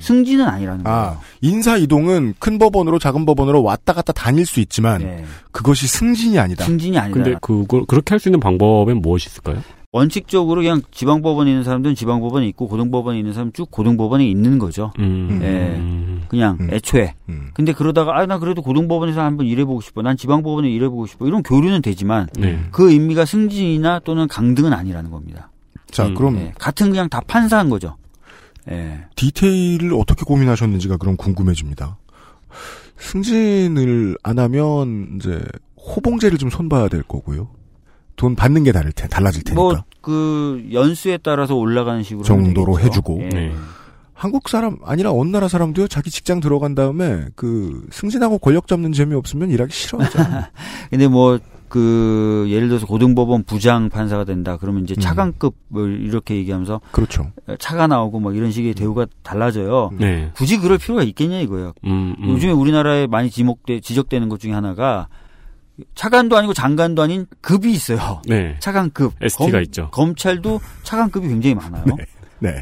승진은 0.00 0.46
아니라는 0.46 0.84
거예요. 0.84 0.98
아, 0.98 1.18
인사 1.40 1.76
이동은 1.76 2.34
큰 2.38 2.58
법원으로 2.58 2.98
작은 2.98 3.24
법원으로 3.26 3.62
왔다 3.62 3.92
갔다 3.92 4.12
다닐 4.12 4.46
수 4.46 4.60
있지만 4.60 5.00
네. 5.02 5.24
그것이 5.50 5.86
승진이 5.86 6.38
아니다. 6.38 6.64
승진이 6.64 6.98
아니다. 6.98 7.14
근데 7.14 7.36
그걸 7.40 7.84
그렇게 7.86 8.14
할 8.14 8.18
수 8.20 8.28
있는 8.28 8.40
방법은 8.40 9.00
무엇이 9.02 9.28
있을까요? 9.28 9.62
원칙적으로 9.94 10.62
그냥 10.62 10.80
지방법원에 10.90 11.50
있는 11.50 11.64
사람들은 11.64 11.94
지방법원에 11.94 12.46
있고 12.48 12.66
고등법원에 12.66 13.18
있는 13.18 13.34
사람은 13.34 13.52
쭉 13.52 13.70
고등법원에 13.70 14.26
있는 14.26 14.58
거죠. 14.58 14.90
음. 14.98 15.40
예. 15.42 16.28
그냥 16.28 16.56
애초에. 16.70 17.14
근데 17.52 17.74
그러다가 17.74 18.16
아 18.18 18.24
나 18.24 18.38
그래도 18.38 18.62
고등법원에서 18.62 19.20
한번 19.20 19.44
일해보고 19.46 19.82
싶어. 19.82 20.00
난 20.00 20.16
지방법원에 20.16 20.70
일해보고 20.70 21.06
싶어. 21.06 21.26
이런 21.26 21.42
교류는 21.42 21.82
되지만 21.82 22.28
네. 22.38 22.58
그 22.70 22.90
의미가 22.90 23.26
승진이나 23.26 24.00
또는 24.04 24.28
강등은 24.28 24.72
아니라는 24.72 25.10
겁니다. 25.10 25.50
자, 25.90 26.08
그럼 26.14 26.38
예. 26.38 26.52
같은 26.58 26.88
그냥 26.88 27.10
다 27.10 27.20
판사한 27.26 27.68
거죠. 27.68 27.96
예. 28.70 29.04
디테일을 29.16 29.92
어떻게 29.94 30.24
고민하셨는지가 30.24 30.96
그럼 30.98 31.16
궁금해집니다. 31.16 31.98
승진을 32.98 34.16
안 34.22 34.38
하면 34.38 35.16
이제 35.16 35.42
호봉제를 35.76 36.38
좀 36.38 36.50
손봐야 36.50 36.88
될 36.88 37.02
거고요. 37.02 37.50
돈 38.14 38.36
받는 38.36 38.62
게 38.64 38.72
다를 38.72 38.92
테, 38.92 39.08
달라질 39.08 39.42
테니까. 39.42 39.60
뭐 39.62 39.82
그 40.02 40.68
연수에 40.72 41.16
따라서 41.16 41.54
올라가는 41.54 42.02
식으로 42.02 42.24
정도로. 42.24 42.78
해주고. 42.78 43.20
예. 43.22 43.28
네. 43.28 43.52
한국 44.12 44.48
사람 44.48 44.76
아니라 44.84 45.12
어느 45.12 45.30
나라 45.30 45.48
사람도요. 45.48 45.88
자기 45.88 46.10
직장 46.10 46.40
들어간 46.40 46.74
다음에 46.74 47.24
그 47.34 47.86
승진하고 47.90 48.38
권력 48.38 48.66
잡는 48.68 48.92
재미 48.92 49.14
없으면 49.14 49.50
일하기 49.50 49.72
싫어하잖아요. 49.72 50.44
근데 50.90 51.08
뭐 51.08 51.38
그 51.72 52.44
예를 52.50 52.68
들어서 52.68 52.84
고등법원 52.84 53.44
부장 53.44 53.88
판사가 53.88 54.24
된다 54.24 54.58
그러면 54.60 54.82
이제 54.82 54.94
음. 54.94 55.00
차관급을 55.00 56.02
이렇게 56.02 56.36
얘기하면서 56.36 56.82
그렇죠. 56.90 57.32
차가 57.58 57.86
나오고 57.86 58.20
막 58.20 58.36
이런 58.36 58.50
식의 58.50 58.74
대우가 58.74 59.06
달라져요. 59.22 59.88
네. 59.98 60.30
굳이 60.34 60.58
그럴 60.58 60.76
필요가 60.76 61.02
있겠냐 61.02 61.40
이거예요. 61.40 61.72
음, 61.86 62.14
음. 62.18 62.28
요즘에 62.28 62.52
우리나라에 62.52 63.06
많이 63.06 63.30
지목돼 63.30 63.80
지적되는 63.80 64.28
것 64.28 64.38
중에 64.38 64.52
하나가 64.52 65.08
차관도 65.94 66.36
아니고 66.36 66.52
장관도 66.52 67.00
아닌 67.00 67.24
급이 67.40 67.72
있어요. 67.72 68.20
네. 68.26 68.56
차관급. 68.58 69.14
ST가 69.22 69.62
있죠. 69.62 69.88
검찰도 69.92 70.60
차관급이 70.82 71.26
굉장히 71.26 71.54
많아요. 71.54 71.86
네. 71.86 72.04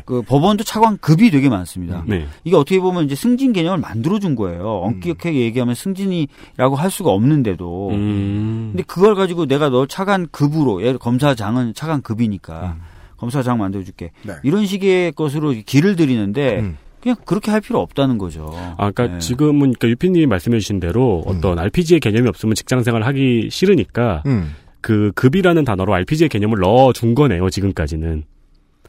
그 0.05 0.23
법원도 0.23 0.65
차관급이 0.65 1.31
되게 1.31 1.49
많습니다. 1.49 2.05
네. 2.07 2.27
이게 2.45 2.57
어떻게 2.57 2.79
보면 2.79 3.05
이제 3.05 3.15
승진 3.15 3.53
개념을 3.53 3.79
만들어준 3.79 4.37
거예요. 4.37 4.63
엄격하게 4.63 5.41
얘기하면 5.41 5.75
승진이라고 5.75 6.77
할 6.77 6.91
수가 6.91 7.11
없는데도. 7.11 7.91
음. 7.91 8.71
근데 8.73 8.83
그걸 8.83 9.15
가지고 9.15 9.47
내가 9.47 9.71
너 9.71 9.87
차관급으로, 9.87 10.83
예를 10.83 10.99
검사장은 10.99 11.75
차관급이니까 11.75 12.77
검사장 13.17 13.59
만들어줄게. 13.59 14.13
네. 14.23 14.35
이런 14.43 14.67
식의 14.67 15.13
것으로 15.13 15.51
길을 15.51 15.97
들이는데 15.97 16.61
음. 16.61 16.77
그냥 17.01 17.17
그렇게 17.25 17.51
할 17.51 17.61
필요 17.61 17.81
없다는 17.81 18.19
거죠. 18.19 18.53
아, 18.77 18.91
그러니까 18.91 19.07
네. 19.07 19.19
지금은 19.19 19.73
그러니까 19.73 19.89
유피님이 19.89 20.27
말씀해주신 20.27 20.81
대로 20.81 21.23
어떤 21.27 21.59
RPG의 21.59 22.01
개념이 22.01 22.29
없으면 22.29 22.55
직장생활 22.55 23.03
하기 23.05 23.49
싫으니까 23.51 24.23
음. 24.27 24.55
그 24.81 25.13
급이라는 25.15 25.65
단어로 25.65 25.95
RPG의 25.95 26.29
개념을 26.29 26.59
넣어준 26.59 27.15
거네요. 27.15 27.49
지금까지는. 27.51 28.25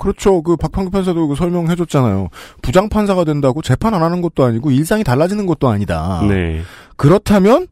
그렇죠. 0.02 0.41
그 0.41 0.56
박판규 0.56 0.89
판사도 0.89 1.28
그 1.28 1.36
설명해줬잖아요. 1.36 2.30
부장 2.64 2.89
판사가 2.89 3.24
된다고 3.24 3.62
재판 3.62 3.93
안 3.93 4.02
하는 4.02 4.22
것도 4.22 4.43
아니고 4.43 4.72
일상이 4.72 5.04
달라지는 5.04 5.45
것도 5.45 5.70
아니다. 5.70 6.22
네. 6.28 6.62
그렇다면 6.95 7.68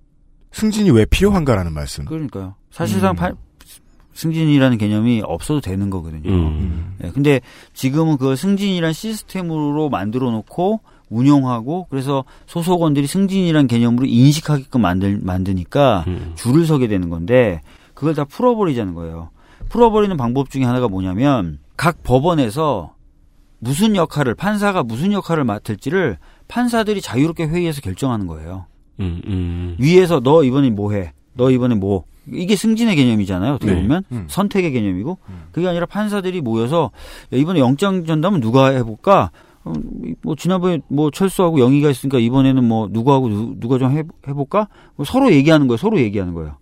승진이 0.52 0.92
왜 0.92 1.06
필요한가라는 1.06 1.74
말씀. 1.74 2.06
그러니까요. 2.06 2.54
사실상 2.72 3.12
음. 3.12 3.16
파- 3.16 3.32
승진이라는 4.14 4.78
개념이 4.78 5.22
없어도 5.26 5.62
되는 5.62 5.90
거거든요. 5.90 6.30
음. 6.30 6.96
예, 7.04 7.10
근데 7.10 7.40
지금은 7.74 8.18
그걸 8.18 8.36
승진이란 8.38 8.92
시스템으로 8.94 9.90
만들어 9.90 10.30
놓고 10.30 10.82
운영하고 11.10 11.88
그래서 11.90 12.26
소속원들이 12.46 13.08
승진이란 13.08 13.68
개념으로 13.68 14.06
인식하게끔 14.06 14.82
만들, 14.82 15.20
만드니까 15.24 16.04
음. 16.08 16.34
줄을 16.36 16.66
서게 16.68 16.88
되는 16.88 17.10
건데 17.10 17.62
그걸 17.94 18.14
다 18.14 18.26
풀어버리자는 18.26 18.94
거예요. 18.94 19.30
풀어버리는 19.70 20.16
방법 20.18 20.50
중에 20.50 20.64
하나가 20.66 20.88
뭐냐면 20.88 21.60
각 21.80 22.04
법원에서 22.04 22.94
무슨 23.60 23.96
역할을 23.96 24.36
판사가 24.36 24.84
무슨 24.84 25.14
역할을 25.14 25.46
맡을지를 25.46 26.18
판사들이 26.50 27.00
자유롭게 27.00 27.46
회의에서 27.46 27.80
결정하는 27.80 28.28
거예요. 28.28 28.66
음, 29.00 29.22
음. 29.26 29.76
위에서 29.80 30.20
너 30.20 30.44
이번에 30.44 30.72
뭐 30.72 30.92
해? 30.92 31.14
너 31.36 31.50
이번에 31.50 31.76
뭐? 31.76 32.04
이게 32.30 32.58
승진의 32.58 32.98
개념이잖아요. 32.98 33.54
어떻게 33.54 33.74
네. 33.74 33.82
보면 33.82 34.04
음. 34.12 34.26
선택의 34.28 34.74
개념이고 34.74 35.20
그게 35.54 35.70
아니라 35.70 35.86
판사들이 35.86 36.42
모여서 36.42 36.92
야, 37.32 37.38
이번에 37.38 37.62
영장 37.62 38.04
전담은 38.04 38.42
누가 38.42 38.72
해볼까? 38.72 39.32
어, 39.64 39.72
뭐 40.22 40.36
지난번에 40.36 40.82
뭐 40.90 41.12
철수하고 41.12 41.62
영희가 41.62 41.90
있으니까 41.92 42.20
이번에는 42.20 42.62
뭐 42.62 42.90
누구하고 42.92 43.30
누, 43.30 43.56
누가 43.58 43.78
좀 43.78 43.92
해, 43.92 44.04
해볼까? 44.28 44.68
뭐 44.98 45.06
서로 45.06 45.32
얘기하는 45.32 45.68
거예요. 45.70 45.78
서로 45.78 45.98
얘기하는 45.98 46.34
거예요. 46.34 46.58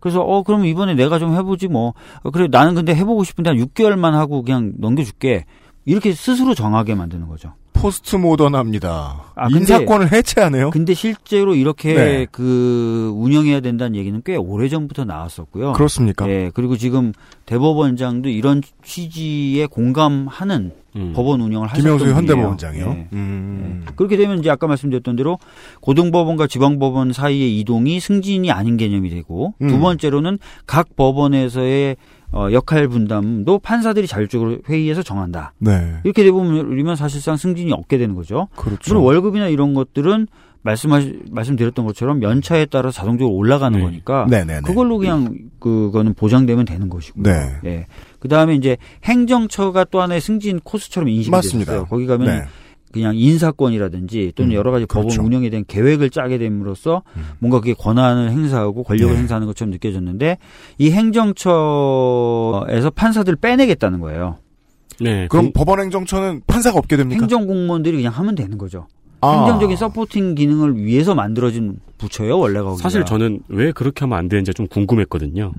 그래서 0.00 0.20
어 0.22 0.42
그러면 0.42 0.66
이번에 0.66 0.94
내가 0.94 1.18
좀 1.18 1.34
해보지 1.34 1.68
뭐 1.68 1.94
어, 2.22 2.30
그래 2.30 2.48
나는 2.50 2.74
근데 2.74 2.94
해보고 2.94 3.24
싶은데 3.24 3.50
한 3.50 3.58
6개월만 3.58 4.12
하고 4.12 4.42
그냥 4.42 4.72
넘겨줄게 4.78 5.44
이렇게 5.84 6.12
스스로 6.12 6.54
정하게 6.54 6.94
만드는 6.94 7.28
거죠. 7.28 7.54
포스트 7.72 8.16
모던합니다. 8.16 9.22
아, 9.36 9.44
근데- 9.46 9.60
인사권을 9.60 10.10
해체하네요. 10.10 10.70
근데 10.70 10.94
실제로 10.94 11.54
이렇게 11.54 11.94
네. 11.94 12.26
그 12.30 13.12
운영해야 13.14 13.60
된다는 13.60 13.94
얘기는 13.96 14.20
꽤 14.24 14.34
오래 14.34 14.68
전부터 14.68 15.04
나왔었고요. 15.04 15.74
그렇습니까? 15.74 16.28
예, 16.28 16.50
그리고 16.52 16.76
지금 16.76 17.12
대법원장도 17.46 18.28
이런 18.30 18.62
취지에 18.82 19.66
공감하는 19.66 20.72
음. 20.98 21.12
법원 21.14 21.40
운영을 21.40 21.68
하셨던 21.68 21.98
김영수. 21.98 22.14
현대법원장이요. 22.14 22.86
예. 22.86 23.08
음. 23.12 23.84
그렇게 23.96 24.16
되면 24.16 24.38
이제 24.38 24.50
아까 24.50 24.66
말씀드렸던 24.66 25.16
대로 25.16 25.38
고등법원과 25.80 26.46
지방법원 26.46 27.12
사이의 27.12 27.58
이동이 27.60 28.00
승진이 28.00 28.50
아닌 28.50 28.76
개념이 28.76 29.10
되고 29.10 29.54
음. 29.62 29.68
두 29.68 29.78
번째로는 29.78 30.38
각 30.66 30.96
법원에서의 30.96 31.96
어, 32.30 32.48
역할 32.52 32.88
분담도 32.88 33.60
판사들이 33.60 34.06
자율적으로 34.06 34.58
회의에서 34.68 35.02
정한다. 35.02 35.54
네. 35.58 35.94
이렇게 36.04 36.24
되면 36.24 36.94
사실상 36.94 37.38
승진이 37.38 37.72
없게 37.72 37.96
되는 37.96 38.14
거죠. 38.14 38.48
그렇죠. 38.54 38.92
물론 38.92 39.04
월급이나 39.04 39.48
이런 39.48 39.72
것들은 39.72 40.26
말씀하시, 40.60 41.20
말씀드렸던 41.30 41.86
것처럼 41.86 42.22
연차에 42.22 42.66
따라 42.66 42.90
자동적으로 42.90 43.34
올라가는 43.34 43.78
네. 43.78 43.82
거니까 43.82 44.26
네네네. 44.28 44.62
그걸로 44.62 44.98
그냥 44.98 45.38
그거는 45.60 46.14
보장되면 46.14 46.66
되는 46.66 46.90
것이고. 46.90 47.22
네. 47.22 47.30
예. 47.64 47.86
그 48.18 48.28
다음에 48.28 48.54
이제 48.54 48.76
행정처가 49.04 49.84
또 49.84 50.00
하나의 50.02 50.20
승진 50.20 50.60
코스처럼 50.60 51.08
인식이 51.08 51.30
맞습니다. 51.30 51.72
됐어요. 51.72 51.86
거기 51.86 52.06
가면 52.06 52.26
네. 52.26 52.42
그냥 52.90 53.14
인사권이라든지 53.16 54.32
또는 54.34 54.52
음, 54.52 54.56
여러 54.56 54.70
가지 54.70 54.86
그렇죠. 54.86 55.08
법원 55.08 55.26
운영에 55.26 55.50
대한 55.50 55.64
계획을 55.68 56.08
짜게 56.10 56.38
됨으로써 56.38 57.02
뭔가 57.38 57.60
그게 57.60 57.74
권한을 57.74 58.30
행사하고 58.30 58.82
권력을 58.82 59.12
네. 59.12 59.20
행사하는 59.20 59.46
것처럼 59.46 59.70
느껴졌는데 59.72 60.38
이 60.78 60.90
행정처에서 60.90 62.90
판사들을 62.94 63.36
빼내겠다는 63.36 64.00
거예요. 64.00 64.36
네. 65.00 65.26
그럼 65.28 65.46
공- 65.46 65.52
법원 65.52 65.80
행정처는 65.80 66.42
판사가 66.46 66.78
없게 66.78 66.96
됩니까? 66.96 67.20
행정 67.20 67.46
공무원들이 67.46 67.96
그냥 67.96 68.12
하면 68.14 68.34
되는 68.34 68.58
거죠. 68.58 68.86
아. 69.20 69.38
행정적인 69.44 69.76
서포팅 69.76 70.34
기능을 70.34 70.76
위해서 70.82 71.14
만들어진 71.14 71.78
부처예요, 71.98 72.38
원래가. 72.38 72.74
사실 72.76 73.04
저는 73.04 73.40
왜 73.48 73.72
그렇게 73.72 74.00
하면 74.04 74.16
안 74.18 74.28
되는지 74.28 74.54
좀 74.54 74.66
궁금했거든요. 74.68 75.52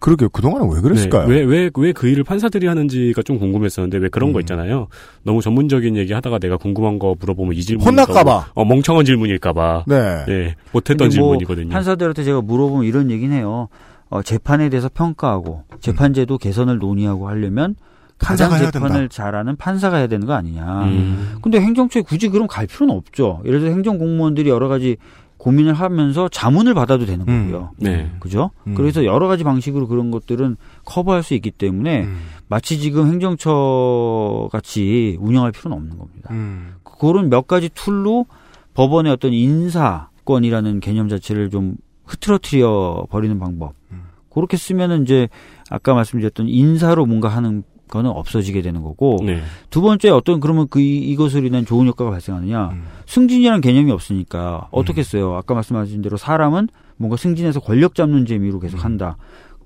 그러게요. 0.00 0.28
그동안은 0.28 0.70
왜 0.72 0.80
그랬을까요? 0.80 1.26
네, 1.28 1.34
왜, 1.40 1.44
왜, 1.44 1.70
왜 1.76 1.92
그 1.92 2.06
일을 2.08 2.22
판사들이 2.24 2.66
하는지가 2.66 3.22
좀 3.22 3.38
궁금했었는데, 3.38 3.98
왜 3.98 4.08
그런 4.08 4.32
거 4.32 4.40
있잖아요. 4.40 4.88
너무 5.24 5.42
전문적인 5.42 5.96
얘기 5.96 6.12
하다가 6.12 6.38
내가 6.38 6.56
궁금한 6.56 6.98
거 6.98 7.16
물어보면 7.18 7.54
이 7.54 7.62
질문. 7.62 7.86
혼날까봐. 7.86 8.52
어, 8.54 8.64
멍청한 8.64 9.04
질문일까봐. 9.04 9.84
네. 9.88 10.24
예, 10.28 10.54
못했던 10.72 11.06
뭐 11.06 11.10
질문이거든요. 11.10 11.68
판사들한테 11.70 12.22
제가 12.24 12.40
물어보면 12.42 12.84
이런 12.86 13.10
얘기는 13.10 13.34
해요. 13.36 13.68
어, 14.10 14.22
재판에 14.22 14.68
대해서 14.70 14.88
평가하고 14.92 15.64
재판제도 15.80 16.38
개선을 16.38 16.78
논의하고 16.78 17.28
하려면 17.28 17.74
가장 18.18 18.50
재판을 18.58 19.00
된다. 19.00 19.06
잘하는 19.10 19.56
판사가 19.56 19.98
해야 19.98 20.06
되는 20.06 20.26
거 20.26 20.32
아니냐. 20.32 20.84
음. 20.84 21.36
근데 21.42 21.60
행정처에 21.60 22.02
굳이 22.02 22.28
그럼 22.28 22.46
갈 22.46 22.66
필요는 22.66 22.94
없죠. 22.94 23.42
예를 23.44 23.60
들어 23.60 23.70
행정 23.70 23.98
공무원들이 23.98 24.48
여러 24.48 24.66
가지 24.68 24.96
고민을 25.38 25.72
하면서 25.72 26.28
자문을 26.28 26.74
받아도 26.74 27.06
되는 27.06 27.26
음. 27.28 27.50
거고요. 27.50 27.70
네. 27.78 28.10
그죠? 28.20 28.50
음. 28.66 28.74
그래서 28.74 29.04
여러 29.04 29.28
가지 29.28 29.44
방식으로 29.44 29.86
그런 29.88 30.10
것들은 30.10 30.56
커버할 30.84 31.22
수 31.22 31.34
있기 31.34 31.52
때문에 31.52 32.04
음. 32.04 32.18
마치 32.48 32.78
지금 32.78 33.06
행정처 33.06 34.48
같이 34.50 35.16
운영할 35.20 35.52
필요는 35.52 35.76
없는 35.76 35.98
겁니다. 35.98 36.28
음. 36.32 36.74
그런 36.82 37.30
몇 37.30 37.46
가지 37.46 37.68
툴로 37.68 38.26
법원의 38.74 39.12
어떤 39.12 39.32
인사권이라는 39.32 40.80
개념 40.80 41.08
자체를 41.08 41.50
좀 41.50 41.76
흐트러뜨려 42.04 43.06
버리는 43.08 43.38
방법. 43.38 43.74
음. 43.92 44.04
그렇게 44.30 44.56
쓰면은 44.56 45.02
이제 45.02 45.28
아까 45.70 45.94
말씀드렸던 45.94 46.48
인사로 46.48 47.06
뭔가 47.06 47.28
하는 47.28 47.62
거는 47.88 48.10
없어지게 48.10 48.62
되는 48.62 48.82
거고 48.82 49.16
네. 49.24 49.42
두 49.70 49.80
번째 49.82 50.10
어떤 50.10 50.38
그러면 50.40 50.68
그 50.70 50.80
이- 50.80 50.98
이것으로 51.10 51.46
인한 51.46 51.66
좋은 51.66 51.86
효과가 51.86 52.10
발생하느냐 52.10 52.68
음. 52.70 52.84
승진이라는 53.06 53.60
개념이 53.60 53.90
없으니까 53.90 54.68
어떻게 54.70 55.02
써요 55.02 55.34
아까 55.34 55.54
말씀하신 55.54 56.02
대로 56.02 56.16
사람은 56.16 56.68
뭔가 56.96 57.16
승진해서 57.16 57.60
권력 57.60 57.94
잡는 57.94 58.26
재미로 58.26 58.60
계속 58.60 58.84
한다 58.84 59.16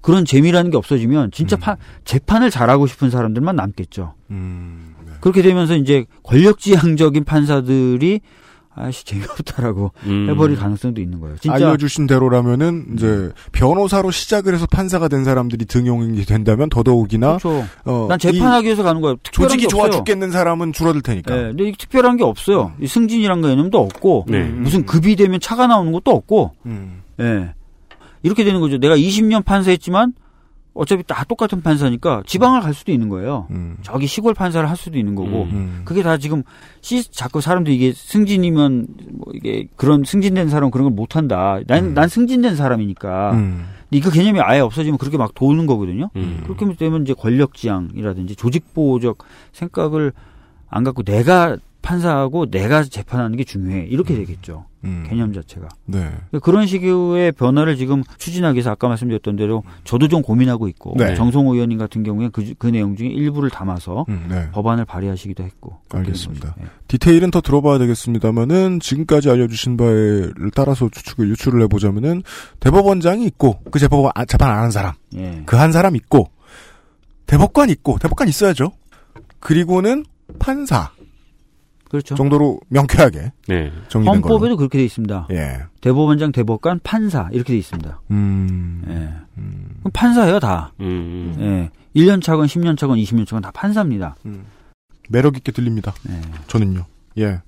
그런 0.00 0.24
재미라는 0.24 0.70
게 0.72 0.76
없어지면 0.76 1.30
진짜 1.30 1.56
파, 1.56 1.76
재판을 2.04 2.50
잘하고 2.50 2.88
싶은 2.88 3.08
사람들만 3.10 3.54
남겠죠. 3.54 4.14
음, 4.32 4.94
네. 5.06 5.12
그렇게 5.20 5.42
되면서 5.42 5.76
이제 5.76 6.06
권력지향적인 6.24 7.22
판사들이 7.22 8.20
아씨 8.74 9.04
재미없다라고 9.04 9.92
음. 10.06 10.28
해버릴 10.30 10.56
가능성도 10.56 11.00
있는 11.00 11.20
거예요. 11.20 11.36
진짜 11.38 11.54
알려주신 11.54 12.06
대로라면은 12.06 12.94
이제 12.94 13.30
변호사로 13.52 14.10
시작을 14.10 14.54
해서 14.54 14.66
판사가 14.66 15.08
된 15.08 15.24
사람들이 15.24 15.66
등용이 15.66 16.24
된다면 16.24 16.68
더더욱이나 16.70 17.36
그렇죠. 17.36 17.64
어, 17.84 18.06
난 18.08 18.18
재판하기 18.18 18.64
위해서 18.66 18.82
가는. 18.82 19.02
특별한 19.02 19.48
조직이 19.48 19.62
게 19.62 19.68
좋아 19.68 19.84
없어요. 19.86 19.98
죽겠는 19.98 20.30
사람은 20.30 20.72
줄어들 20.72 21.02
테니까. 21.02 21.34
네, 21.34 21.42
근데 21.48 21.68
이 21.68 21.72
특별한 21.72 22.16
게 22.16 22.24
없어요. 22.24 22.72
이 22.80 22.86
승진이란 22.86 23.42
개념도 23.42 23.78
없고 23.78 24.26
네. 24.28 24.44
무슨 24.44 24.86
급이 24.86 25.16
되면 25.16 25.40
차가 25.40 25.66
나오는 25.66 25.92
것도 25.92 26.10
없고. 26.10 26.52
음. 26.66 27.02
예. 27.20 27.54
이렇게 28.22 28.44
되는 28.44 28.60
거죠. 28.60 28.78
내가 28.78 28.96
20년 28.96 29.44
판사했지만 29.44 30.12
어차피 30.74 31.02
다 31.06 31.24
똑같은 31.24 31.60
판사니까 31.60 32.22
지방을 32.26 32.60
갈 32.62 32.72
수도 32.72 32.92
있는 32.92 33.08
거예요. 33.10 33.46
음. 33.50 33.76
저기 33.82 34.06
시골 34.06 34.32
판사를 34.32 34.66
할 34.68 34.76
수도 34.76 34.98
있는 34.98 35.14
거고. 35.14 35.42
음. 35.52 35.82
그게 35.84 36.02
다 36.02 36.16
지금 36.16 36.42
시 36.80 37.10
자꾸 37.10 37.40
사람들이 37.42 37.76
이게 37.76 37.92
승진이면 37.94 38.86
뭐 39.12 39.26
이게 39.34 39.68
그런 39.76 40.02
승진된 40.04 40.48
사람은 40.48 40.70
그런 40.70 40.84
걸 40.84 40.92
못 40.92 41.16
한다. 41.16 41.58
난난 41.66 42.08
승진된 42.08 42.56
사람이니까. 42.56 43.32
음. 43.32 43.66
근데 43.90 43.98
이거 43.98 44.10
개념이 44.10 44.40
아예 44.40 44.60
없어지면 44.60 44.96
그렇게 44.98 45.18
막 45.18 45.34
도는 45.34 45.66
거거든요. 45.66 46.08
음. 46.16 46.40
그렇게 46.44 46.66
되면 46.76 47.02
이제 47.02 47.12
권력지향이라든지 47.12 48.36
조직보호적 48.36 49.18
생각을 49.52 50.12
안 50.68 50.84
갖고 50.84 51.02
내가 51.02 51.58
판사하고 51.82 52.50
내가 52.50 52.82
재판하는 52.84 53.36
게 53.36 53.44
중요해. 53.44 53.86
이렇게 53.90 54.14
되겠죠. 54.14 54.64
음. 54.84 55.04
개념 55.08 55.32
자체가. 55.32 55.68
네. 55.84 56.10
그런 56.42 56.66
식의 56.66 57.32
변화를 57.32 57.76
지금 57.76 58.02
추진하기 58.18 58.56
위해서 58.56 58.70
아까 58.70 58.88
말씀드렸던 58.88 59.36
대로 59.36 59.62
저도 59.84 60.08
좀 60.08 60.22
고민하고 60.22 60.68
있고 60.68 60.94
네. 60.96 61.14
정성호 61.14 61.54
의원님 61.54 61.78
같은 61.78 62.02
경우에 62.02 62.30
그, 62.32 62.54
그 62.58 62.66
내용 62.68 62.96
중에 62.96 63.08
일부를 63.08 63.50
담아서 63.50 64.06
음, 64.08 64.26
네. 64.28 64.50
법안을 64.50 64.84
발의하시기도 64.84 65.42
했고. 65.44 65.78
알겠습니다. 65.92 66.54
예. 66.60 66.64
디테일은 66.88 67.30
더 67.30 67.40
들어봐야 67.40 67.78
되겠습니다만은 67.78 68.80
지금까지 68.80 69.30
알려주신 69.30 69.76
바를 69.76 70.32
따라서 70.54 70.88
추측을 70.90 71.28
유출을 71.30 71.62
해보자면은 71.62 72.22
대법원장이 72.60 73.24
있고 73.26 73.60
그 73.70 73.78
재법 73.78 74.10
아, 74.14 74.24
재판 74.24 74.50
안 74.50 74.58
하는 74.58 74.70
사람 74.70 74.94
예. 75.14 75.42
그한 75.46 75.72
사람 75.72 75.96
있고 75.96 76.30
대법관 77.26 77.70
있고 77.70 77.98
대법관 77.98 78.28
있어야죠. 78.28 78.72
그리고는 79.40 80.04
판사 80.38 80.90
그렇죠. 81.92 82.14
정도로 82.14 82.58
명쾌하게 82.68 83.32
네. 83.48 83.70
정리된 83.88 84.22
걸로. 84.22 84.34
헌법에도 84.34 84.56
그렇게 84.56 84.78
돼 84.78 84.84
있습니다. 84.86 85.28
예. 85.32 85.58
대법원장, 85.82 86.32
대법관, 86.32 86.80
판사 86.82 87.28
이렇게 87.32 87.52
돼 87.52 87.58
있습니다. 87.58 88.00
음. 88.10 88.82
예. 88.88 88.94
그럼 89.34 89.92
판사예요 89.92 90.40
다. 90.40 90.72
음. 90.80 91.36
예. 91.38 91.70
1년 92.00 92.22
차건 92.22 92.46
10년 92.46 92.78
차건 92.78 92.96
20년 92.96 93.26
차건 93.26 93.42
다 93.42 93.50
판사입니다. 93.52 94.16
매력 95.10 95.36
있게 95.36 95.52
들립니다. 95.52 95.92
예. 96.08 96.18
저는요. 96.46 96.86
예. 97.18 97.42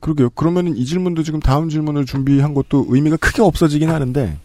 그러게요. 0.00 0.30
그러면은 0.30 0.74
이 0.74 0.86
질문도 0.86 1.22
지금 1.22 1.38
다음 1.38 1.68
질문을 1.68 2.06
준비한 2.06 2.54
것도 2.54 2.86
의미가 2.88 3.18
크게 3.18 3.42
없어지긴 3.42 3.90
하는데 3.90 4.38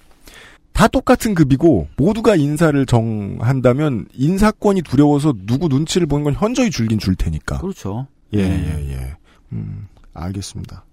다 0.74 0.90
똑같은 0.90 1.36
급이고 1.36 1.88
모두가 1.96 2.36
인사를 2.36 2.86
정한다면 2.86 4.08
인사권이 4.14 4.82
두려워서 4.82 5.34
누구 5.46 5.70
눈치를 5.70 6.06
보는 6.06 6.26
건 6.26 6.34
현저히 6.34 6.70
줄긴 6.70 7.00
줄 7.00 7.16
테니까. 7.16 7.60
그렇죠. 7.60 8.08
예, 8.34 8.48
네. 8.48 8.88
예, 8.88 8.92
예. 8.94 9.16
음, 9.54 9.88
알겠습니다. 10.14 10.86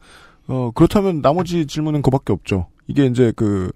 어, 0.49 0.70
그렇다면 0.74 1.22
나머지 1.22 1.66
질문은 1.66 2.03
그밖에 2.03 2.33
없죠. 2.33 2.66
이게 2.87 3.07
이제 3.07 3.33
그, 3.37 3.70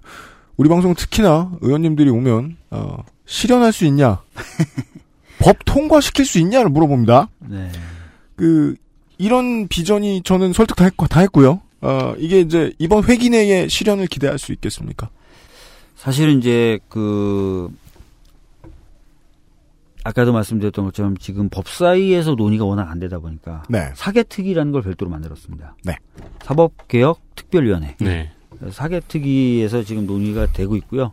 우리 0.57 0.69
방송 0.69 0.95
특히나 0.95 1.53
의원님들이 1.61 2.11
오면, 2.11 2.57
어, 2.71 3.05
실현할 3.27 3.73
수 3.73 3.85
있냐? 3.87 4.23
법 5.39 5.57
통과시킬 5.65 6.25
수 6.25 6.39
있냐를 6.39 6.71
물어봅니다. 6.71 7.29
네. 7.41 7.71
그, 8.37 8.75
이런 9.19 9.69
비전이 9.69 10.23
저는 10.23 10.53
설득 10.53 10.77
다, 10.77 10.85
했고, 10.85 11.07
다 11.07 11.21
했고요. 11.21 11.61
어, 11.81 12.15
이게 12.19 12.41
이제 12.41 12.73
이번 12.79 13.05
회기 13.05 13.31
내에 13.31 13.69
실현을 13.69 14.07
기대할 14.07 14.39
수 14.39 14.53
있겠습니까? 14.53 15.11
사실은 15.97 16.39
이제 16.39 16.79
그 16.89 17.71
아까도 20.07 20.33
말씀드렸던 20.33 20.85
것처럼 20.85 21.17
지금 21.17 21.49
법사위에서 21.49 22.37
논의가 22.37 22.65
워낙 22.65 22.89
안 22.91 23.01
되다 23.01 23.19
보니까 23.19 23.65
네. 23.69 23.91
사개특위라는 23.95 24.71
걸 24.71 24.83
별도로 24.83 25.11
만들었습니다. 25.11 25.75
네. 25.83 25.97
사법개혁 26.45 27.21
특별위원회. 27.35 27.97
네. 27.99 28.31
사개특위에서 28.71 29.83
지금 29.83 30.07
논의가 30.07 30.47
되고 30.53 30.77
있고요. 30.77 31.11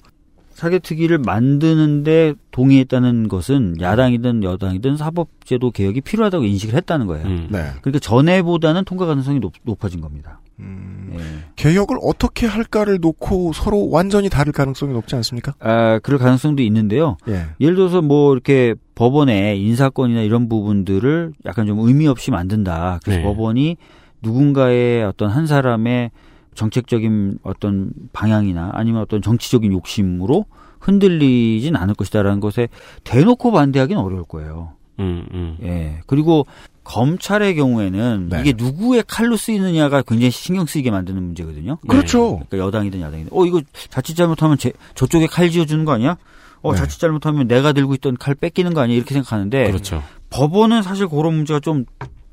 사개특위를 0.53 1.17
만드는데 1.17 2.33
동의했다는 2.51 3.27
것은 3.27 3.75
야당이든 3.81 4.43
여당이든 4.43 4.97
사법제도 4.97 5.71
개혁이 5.71 6.01
필요하다고 6.01 6.45
인식을 6.45 6.75
했다는 6.75 7.07
거예요. 7.07 7.25
음. 7.25 7.47
네. 7.49 7.71
그러니까 7.81 7.99
전에보다는 7.99 8.85
통과 8.85 9.05
가능성이 9.05 9.39
높, 9.39 9.53
높아진 9.63 10.01
겁니다. 10.01 10.39
음, 10.59 11.13
예. 11.15 11.19
개혁을 11.55 11.97
어떻게 12.01 12.45
할까를 12.45 12.99
놓고 13.01 13.53
서로 13.53 13.89
완전히 13.89 14.29
다를 14.29 14.53
가능성이 14.53 14.93
높지 14.93 15.15
않습니까? 15.15 15.53
아, 15.59 15.99
그럴 16.03 16.19
가능성도 16.19 16.61
있는데요. 16.61 17.17
예. 17.27 17.45
예를 17.59 17.75
들어서 17.75 18.01
뭐 18.01 18.33
이렇게 18.33 18.75
법원의 18.95 19.59
인사권이나 19.61 20.21
이런 20.21 20.47
부분들을 20.49 21.33
약간 21.45 21.65
좀 21.65 21.79
의미 21.79 22.07
없이 22.07 22.29
만든다. 22.29 22.99
그래서 23.03 23.19
네. 23.19 23.25
법원이 23.25 23.77
누군가의 24.21 25.03
어떤 25.03 25.29
한 25.29 25.47
사람의 25.47 26.11
정책적인 26.55 27.39
어떤 27.43 27.91
방향이나 28.13 28.71
아니면 28.73 29.01
어떤 29.01 29.21
정치적인 29.21 29.71
욕심으로 29.71 30.45
흔들리진 30.79 31.75
않을 31.75 31.95
것이다라는 31.95 32.39
것에 32.39 32.67
대놓고 33.03 33.51
반대하기는 33.51 34.01
어려울 34.01 34.23
거예요. 34.23 34.73
음, 34.99 35.25
음. 35.33 35.57
예. 35.63 35.99
그리고 36.05 36.45
검찰의 36.83 37.55
경우에는 37.55 38.27
네. 38.29 38.41
이게 38.41 38.53
누구의 38.55 39.03
칼로 39.07 39.37
쓰이느냐가 39.37 40.01
굉장히 40.01 40.31
신경 40.31 40.65
쓰이게 40.65 40.91
만드는 40.91 41.23
문제거든요. 41.23 41.77
그렇죠. 41.87 42.41
그러니까 42.49 42.57
여당이든 42.57 43.01
야당이든 43.01 43.29
어 43.31 43.45
이거 43.45 43.61
자칫 43.89 44.15
잘못하면 44.15 44.57
제, 44.57 44.73
저쪽에 44.93 45.27
칼 45.27 45.49
쥐어주는 45.49 45.85
거 45.85 45.93
아니야? 45.93 46.17
어 46.61 46.73
네. 46.73 46.77
자칫 46.77 46.99
잘못하면 46.99 47.47
내가 47.47 47.71
들고 47.71 47.93
있던 47.95 48.17
칼 48.17 48.35
뺏기는 48.35 48.73
거 48.73 48.81
아니야? 48.81 48.97
이렇게 48.97 49.13
생각하는데 49.13 49.67
그렇죠. 49.67 50.03
법원은 50.29 50.83
사실 50.83 51.07
그런 51.07 51.35
문제가 51.35 51.59
좀 51.59 51.85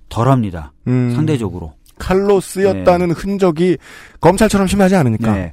덜합니다. 0.09 0.73
음, 0.89 1.15
상대적으로. 1.15 1.75
칼로 2.01 2.41
쓰였다는 2.41 3.13
흔적이 3.13 3.79
검찰처럼 4.21 4.67
심하지 4.67 4.97
않으니까. 4.97 5.33
네. 5.33 5.53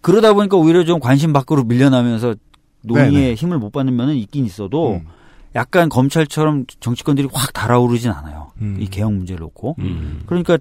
그러다 0.00 0.32
보니까 0.32 0.56
오히려 0.56 0.84
좀 0.84 0.98
관심 0.98 1.32
밖으로 1.32 1.64
밀려나면서 1.64 2.34
논의에 2.82 3.10
네네. 3.10 3.34
힘을 3.34 3.58
못 3.58 3.70
받는 3.70 3.94
면은 3.94 4.14
있긴 4.14 4.46
있어도 4.46 4.94
음. 4.94 5.06
약간 5.54 5.88
검찰처럼 5.88 6.64
정치권들이 6.80 7.28
확 7.32 7.52
달아오르진 7.52 8.10
않아요. 8.10 8.52
음. 8.60 8.76
이 8.80 8.86
개혁 8.86 9.12
문제를 9.12 9.40
놓고. 9.40 9.76
음. 9.80 10.22
그러니까 10.26 10.58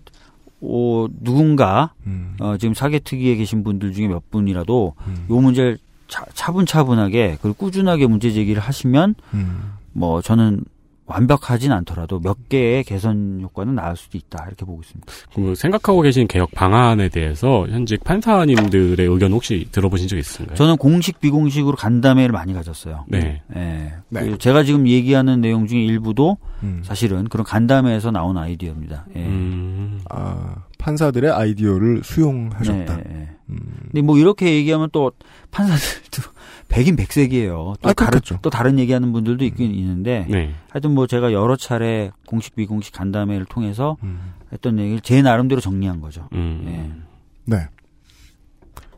어, 0.61 1.07
누군가 1.21 1.93
음. 2.05 2.35
어, 2.39 2.57
지금 2.57 2.73
사개특위에 2.73 3.35
계신 3.35 3.63
분들 3.63 3.93
중에 3.93 4.07
몇 4.07 4.29
분이라도 4.29 4.95
음. 5.07 5.25
요 5.29 5.35
문제를 5.39 5.77
차, 6.07 6.25
차분차분하게 6.33 7.37
그리고 7.41 7.55
꾸준하게 7.55 8.07
문제 8.07 8.31
제기를 8.31 8.61
하시면 8.61 9.15
음. 9.33 9.73
뭐 9.93 10.21
저는 10.21 10.65
완벽하진 11.09 11.71
않더라도 11.71 12.19
몇 12.19 12.49
개의 12.49 12.83
개선 12.83 13.39
효과는 13.41 13.75
나올 13.75 13.97
수도 13.97 14.17
있다 14.17 14.45
이렇게 14.47 14.63
보고 14.63 14.81
있습니다. 14.81 15.11
그 15.33 15.55
생각하고 15.55 16.01
계신 16.01 16.27
개혁 16.27 16.51
방안에 16.51 17.09
대해서 17.09 17.65
현직 17.67 18.03
판사님들의 18.03 19.05
의견 19.07 19.33
혹시 19.33 19.67
들어보신 19.71 20.07
적 20.07 20.17
있으신가요? 20.17 20.55
저는 20.55 20.77
공식 20.77 21.19
비공식으로 21.19 21.75
간담회를 21.75 22.31
많이 22.31 22.53
가졌어요. 22.53 23.05
네. 23.07 23.41
예. 23.55 23.93
네. 24.09 24.21
그리고 24.21 24.37
제가 24.37 24.63
지금 24.63 24.87
얘기하는 24.87 25.41
내용 25.41 25.65
중에 25.65 25.81
일부도 25.81 26.37
음. 26.61 26.81
사실은 26.83 27.27
그런 27.27 27.43
간담회에서 27.43 28.11
나온 28.11 28.37
아이디어입니다. 28.37 29.07
예. 29.15 29.19
음. 29.25 30.01
아, 30.09 30.63
판사들의 30.77 31.31
아이디어를 31.31 32.03
수용하셨다. 32.03 32.97
네, 32.97 33.03
예. 33.09 33.29
음. 33.49 33.57
근데 33.85 34.01
뭐 34.01 34.17
이렇게 34.19 34.53
얘기하면 34.53 34.89
또 34.91 35.11
판사들도 35.49 36.21
백인 36.69 36.95
백색이에요. 36.95 37.75
또 37.81 37.89
아, 37.89 37.93
다른 37.93 38.11
그렇겠죠. 38.11 38.39
또 38.41 38.49
다른 38.49 38.79
얘기하는 38.79 39.11
분들도 39.11 39.43
있긴 39.43 39.73
있는데 39.73 40.25
네. 40.29 40.53
하여튼 40.69 40.91
뭐 40.93 41.07
제가 41.07 41.33
여러 41.33 41.55
차례 41.57 42.11
공식 42.25 42.55
비공식 42.55 42.93
간담회를 42.93 43.45
통해서 43.45 43.97
음. 44.03 44.33
했던 44.53 44.79
얘기를 44.79 45.01
제 45.01 45.21
나름대로 45.21 45.59
정리한 45.59 45.99
거죠. 45.99 46.29
음. 46.33 46.63
예. 46.67 47.55
네. 47.57 47.67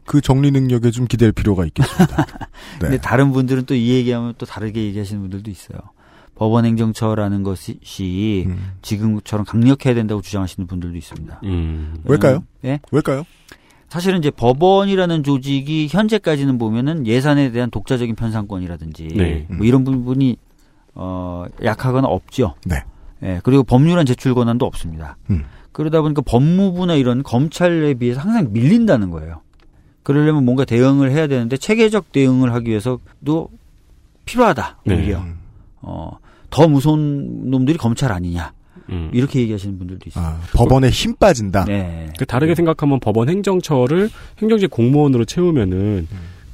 그 0.05 0.19
정리 0.19 0.51
능력에 0.51 0.91
좀 0.91 1.07
기댈 1.07 1.31
필요가 1.31 1.65
있겠습니다. 1.65 2.25
네. 2.79 2.79
근데 2.79 2.97
다른 2.97 3.31
분들은 3.31 3.65
또 3.65 3.73
이 3.75 3.89
얘기하면 3.91 4.33
또 4.37 4.45
다르게 4.45 4.83
얘기하시는 4.83 5.21
분들도 5.21 5.49
있어요. 5.49 5.79
법원 6.35 6.65
행정처라는 6.65 7.43
것이 7.43 7.79
음. 8.47 8.71
지금처럼 8.81 9.45
강력해야 9.45 9.93
된다고 9.93 10.21
주장하시는 10.21 10.67
분들도 10.67 10.97
있습니다. 10.97 11.39
음. 11.43 11.95
왜일까요? 12.03 12.43
예? 12.65 12.79
왜일까요? 12.91 13.25
사실은 13.91 14.19
이제 14.19 14.31
법원이라는 14.31 15.21
조직이 15.23 15.89
현재까지는 15.91 16.57
보면은 16.57 17.05
예산에 17.05 17.51
대한 17.51 17.69
독자적인 17.69 18.15
편성권이라든지 18.15 19.07
네. 19.17 19.45
뭐 19.49 19.65
이런 19.65 19.83
부분이 19.83 20.37
어 20.95 21.43
약하거나 21.61 22.07
없죠. 22.07 22.55
네. 22.65 22.85
예, 23.21 23.41
그리고 23.43 23.63
법률안 23.63 24.05
제출 24.05 24.33
권한도 24.33 24.65
없습니다. 24.65 25.17
음. 25.29 25.43
그러다 25.73 26.01
보니까 26.01 26.21
법무부나 26.21 26.95
이런 26.95 27.21
검찰에 27.21 27.95
비해서 27.95 28.21
항상 28.21 28.53
밀린다는 28.53 29.09
거예요. 29.09 29.41
그러려면 30.03 30.45
뭔가 30.45 30.63
대응을 30.63 31.11
해야 31.11 31.27
되는데 31.27 31.57
체계적 31.57 32.13
대응을 32.13 32.53
하기 32.53 32.69
위해서도 32.69 33.49
필요하다. 34.23 34.77
네. 34.85 34.95
오히려 34.95 35.21
어, 35.81 36.17
더 36.49 36.65
무서운 36.69 37.49
놈들이 37.51 37.77
검찰 37.77 38.13
아니냐. 38.13 38.53
음. 38.89 39.09
이렇게 39.13 39.39
얘기하시는 39.41 39.77
분들도 39.77 40.05
있어요. 40.07 40.25
아, 40.25 40.39
법원에 40.53 40.89
힘 40.89 41.15
빠진다. 41.15 41.65
네. 41.65 42.11
그 42.17 42.25
다르게 42.25 42.55
생각하면 42.55 42.99
법원 42.99 43.29
행정처를 43.29 44.09
행정직 44.41 44.69
공무원으로 44.69 45.25
채우면은 45.25 46.07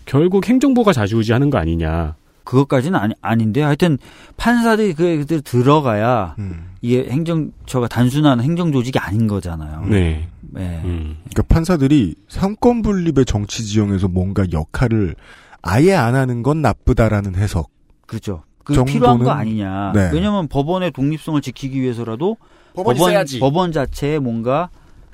결국 0.05 0.47
행정부가 0.47 0.93
좌지우지하는 0.93 1.49
거 1.49 1.57
아니냐. 1.57 2.15
그것까지는 2.43 2.97
아니, 2.97 3.13
아닌데 3.21 3.61
하여튼 3.61 3.97
판사들이 4.38 4.93
그 4.93 5.17
그들 5.17 5.41
들어가야 5.41 6.36
음. 6.39 6.71
이게 6.82 7.05
행정처가 7.09 7.89
단순한 7.89 8.41
행정 8.41 8.71
조직이 8.71 8.97
아닌 8.99 9.28
거잖아요. 9.28 9.86
네. 9.86 10.30
네. 10.41 10.82
음. 10.86 11.17
그러니까 11.30 11.43
판사들이 11.53 12.15
상권 12.30 12.82
분립의 12.82 13.25
정치 13.25 13.65
지형에서 13.65 14.07
뭔가 14.07 14.45
역할을 14.51 15.15
아예 15.61 15.93
안 15.93 16.15
하는 16.15 16.41
건 16.41 16.61
나쁘다라는 16.61 17.36
해석. 17.36 17.69
그죠. 18.05 18.43
그 18.68 18.74
정도는- 18.74 18.86
필요한 18.88 19.20
거 19.20 19.32
아니냐. 19.32 19.93
네. 19.95 20.09
왜냐하면 20.13 20.47
법원의 20.49 20.91
독립성을 20.91 21.39
지키기 21.41 21.80
위해서라도 21.82 22.36
법원. 22.76 22.95
법원 23.39 23.72
자체에 23.72 24.20
뭔가 24.20 24.70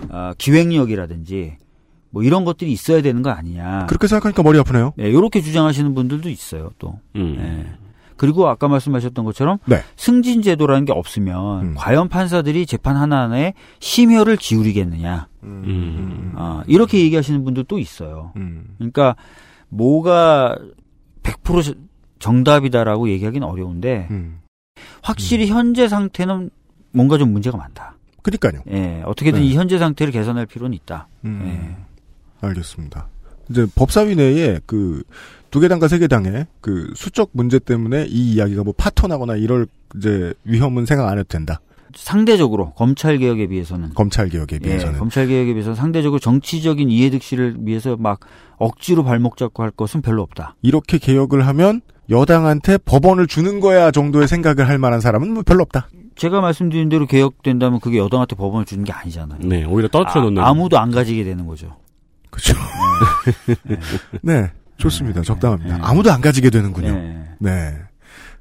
아, 0.10 0.34
기획력이라든지 0.38 1.58
뭐 2.10 2.24
이런 2.24 2.45
것들이 2.45 2.72
있어야 2.72 3.01
되는 3.04 3.22
거 3.22 3.30
아니냐. 3.30 3.86
그렇게 3.88 4.08
생각하니까 4.08 4.41
머리 4.43 4.58
아프네요. 4.60 4.93
네, 4.97 5.08
이렇게 5.10 5.39
주장하시는 5.41 5.93
분들도 5.93 6.30
있어요. 6.30 6.72
또. 6.80 6.99
음. 7.16 7.36
네. 7.38 7.66
그리고 8.18 8.47
아까 8.47 8.68
말씀하셨던 8.68 9.24
것처럼 9.26 9.58
네. 9.66 9.82
승진 9.95 10.41
제도라는 10.41 10.86
게 10.86 10.93
없으면 10.93 11.62
음. 11.62 11.74
과연 11.78 12.10
판사들이 12.10 12.66
재판 12.66 12.95
하나하나에 12.95 13.54
심혈을 13.80 14.38
기울이겠느냐. 14.38 15.28
음. 15.43 16.34
아, 16.36 16.64
이렇게 16.68 16.99
얘기하시는 17.01 17.43
분들도 17.43 17.78
있어요. 17.80 18.32
음. 18.36 18.66
그러니까 18.78 19.16
뭐가 19.70 20.56
100% 21.24 21.76
정답이다라고 22.24 23.09
얘기하기는 23.09 23.45
어려운데 23.45 24.07
음. 24.09 24.39
확실히 25.01 25.47
현재 25.47 25.88
상태는 25.89 26.49
뭔가 26.91 27.17
좀 27.17 27.34
문제가 27.34 27.57
많다. 27.57 27.95
그러니까요. 28.21 28.61
예, 28.71 29.01
어떻게든 29.05 29.41
네. 29.41 29.45
이 29.47 29.55
현재 29.55 29.78
상태를 29.78 30.13
개선할 30.13 30.45
필요는 30.45 30.74
있다. 30.76 31.07
음. 31.26 31.41
예. 31.45 32.47
알겠습니다. 32.47 33.07
이제 33.49 33.65
법사위 33.76 34.15
내에 34.15 34.59
그 34.65 35.03
두 35.51 35.59
개 35.59 35.67
당과 35.67 35.88
세 35.88 35.99
개 35.99 36.07
당의 36.07 36.47
그 36.61 36.91
수적 36.95 37.30
문제 37.34 37.59
때문에 37.59 38.05
이 38.09 38.34
이야기가 38.34 38.63
뭐 38.63 38.74
파토나거나 38.76 39.36
이럴 39.36 39.67
이제 39.95 40.34
위험은 40.45 40.86
생각 40.88 41.07
안 41.09 41.19
해도 41.19 41.28
된다. 41.28 41.59
상대적으로 41.95 42.71
검찰 42.71 43.19
개혁에 43.19 43.45
비해서는 43.45 43.93
검찰 43.93 44.30
개혁에 44.30 44.55
예, 44.55 44.59
비해서는. 44.59 44.97
검찰 44.97 45.28
개혁에 45.28 45.53
비해서 45.53 45.76
상대적으로 45.76 46.19
정치적인 46.19 46.89
이해득실을 46.89 47.57
위해서 47.59 47.95
막 47.97 48.21
억지로 48.57 49.03
발목 49.03 49.38
잡고 49.38 49.61
할 49.61 49.69
것은 49.69 50.01
별로 50.01 50.24
없다. 50.24 50.55
이렇게 50.63 50.97
개혁을 50.97 51.45
하면 51.45 51.82
여당한테 52.10 52.78
법원을 52.80 53.28
주는 53.28 53.60
거야 53.60 53.91
정도의 53.91 54.28
생각을 54.28 54.68
할 54.68 54.78
만한 54.78 54.99
사람은 55.01 55.34
뭐 55.34 55.43
별로 55.43 55.62
없다. 55.64 55.89
제가 56.16 56.41
말씀드린 56.41 56.89
대로 56.89 57.08
개혁된다면 57.08 57.80
그게 57.80 57.97
여당한테 57.97 58.36
법원을 58.36 58.66
주는 58.66 58.84
게 58.84 58.91
아니잖아요. 58.91 59.39
네, 59.41 59.64
오히려 59.66 59.88
떨어뜨려 59.88 60.26
놓는. 60.26 60.43
아, 60.43 60.54
무도 60.54 60.78
안 60.78 60.91
가지게 60.91 61.24
되는 61.24 61.47
거죠. 61.47 61.76
그렇죠. 62.30 62.54
네. 63.64 63.78
네, 64.22 64.51
좋습니다. 64.78 65.22
네. 65.22 65.26
적당합니다. 65.26 65.78
네. 65.78 65.84
아무도 65.84 66.12
안 66.12 66.22
가지게 66.22 66.49
되는군요. 66.49 66.91
네. 67.39 67.76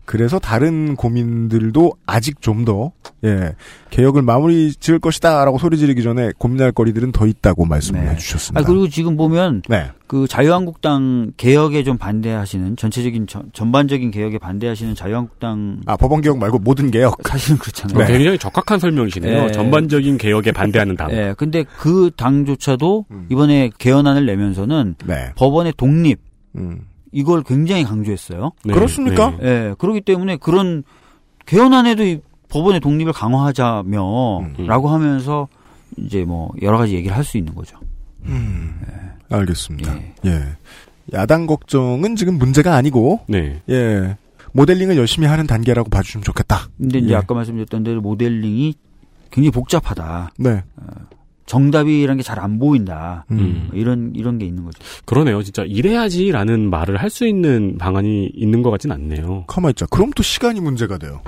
네. 0.03 0.13
그래서 0.13 0.39
다른 0.39 0.97
고민들도 0.97 1.93
아직 2.07 2.41
좀 2.43 2.65
더, 2.65 2.93
예, 3.25 3.55
개혁을 3.91 4.23
마무리 4.23 4.73
지을 4.75 4.99
것이다 4.99 5.45
라고 5.45 5.59
소리 5.59 5.79
지르기 5.79 6.03
전에 6.03 6.33
고민할 6.39 6.73
거리들은 6.73 7.13
더 7.13 7.27
있다고 7.27 7.65
말씀을 7.65 8.05
네. 8.05 8.11
해주셨습니다. 8.11 8.61
아, 8.61 8.65
그리고 8.65 8.89
지금 8.89 9.17
보면 9.17 9.63
네. 9.69 9.91
그 10.07 10.27
자유한국당 10.29 11.33
개혁에 11.37 11.85
좀 11.85 11.97
반대하시는 11.97 12.77
전체적인 12.77 13.27
전, 13.27 13.51
전반적인 13.53 14.11
개혁에 14.11 14.39
반대하시는 14.39 14.95
자유한국당 14.95 15.81
아, 15.87 15.97
법원 15.97 16.21
개혁 16.21 16.39
말고 16.39 16.59
모든 16.59 16.91
개혁. 16.91 17.17
사실은 17.27 17.59
그렇잖아요. 17.59 18.05
어, 18.05 18.07
굉장히 18.07 18.39
적확한 18.39 18.79
설명이시네요. 18.79 19.47
네. 19.47 19.53
전반적인 19.53 20.19
개혁에 20.19 20.53
반대하는 20.53 20.97
당. 20.97 21.11
예, 21.13 21.35
근데 21.39 21.65
그 21.79 22.11
당조차도 22.17 23.07
음. 23.11 23.27
이번에 23.31 23.71
개헌안을 23.79 24.27
내면서는 24.27 24.97
네. 25.07 25.33
법원의 25.37 25.75
독립 25.77 26.21
음. 26.57 26.81
이걸 27.13 27.43
굉장히 27.43 27.85
강조했어요. 27.85 28.53
네, 28.65 28.75
그렇습니까? 28.75 29.37
네. 29.39 29.47
예, 29.47 29.75
그렇기 29.79 30.01
때문에 30.01 30.37
그런 30.37 30.83
개헌안에도 31.47 32.05
이 32.05 32.21
법원의 32.49 32.81
독립을 32.81 33.13
강화하자며라고 33.13 34.89
음. 34.89 34.93
하면서 34.93 35.49
이제 35.97 36.25
뭐 36.25 36.51
여러 36.63 36.79
가지 36.79 36.95
얘기를 36.95 37.15
할 37.17 37.25
수 37.25 37.39
있는 37.39 37.55
거죠. 37.55 37.79
음. 38.25 38.81
알겠습니다. 39.31 39.95
예. 39.95 40.15
예. 40.27 40.43
야당 41.13 41.47
걱정은 41.47 42.17
지금 42.17 42.39
문제가 42.39 42.75
아니고, 42.77 43.21
네. 43.29 43.61
예. 43.69 44.17
모델링을 44.53 44.97
열심히 44.97 45.27
하는 45.27 45.47
단계라고 45.47 45.89
봐주시면 45.91 46.25
좋겠다. 46.25 46.69
근데 46.79 46.99
이제 46.99 47.13
예. 47.13 47.17
아까 47.17 47.35
말씀드렸던 47.35 47.83
대로 47.85 48.01
모델링이 48.03 48.75
굉장히 49.31 49.51
복잡하다. 49.51 50.31
네. 50.39 50.63
정답이라는 51.47 52.17
게 52.17 52.23
잘 52.23 52.39
안 52.41 52.59
보인다. 52.59 53.25
음. 53.31 53.69
뭐 53.71 53.79
이런 53.79 54.13
이런 54.15 54.39
게 54.39 54.47
있는 54.47 54.65
거죠. 54.65 54.79
그러네요. 55.05 55.43
진짜 55.43 55.65
이래야지라는 55.65 56.71
말을 56.71 56.97
할 56.97 57.11
수 57.11 57.27
있는 57.27 57.77
방안이 57.79 58.31
있는 58.35 58.63
것 58.63 58.71
같진 58.71 58.91
않네요. 58.93 59.45
가만 59.47 59.71
있자. 59.71 59.87
그럼 59.87 60.11
또 60.17 60.23
시간이 60.23 60.61
문제가 60.61 60.99
돼요. 60.99 61.21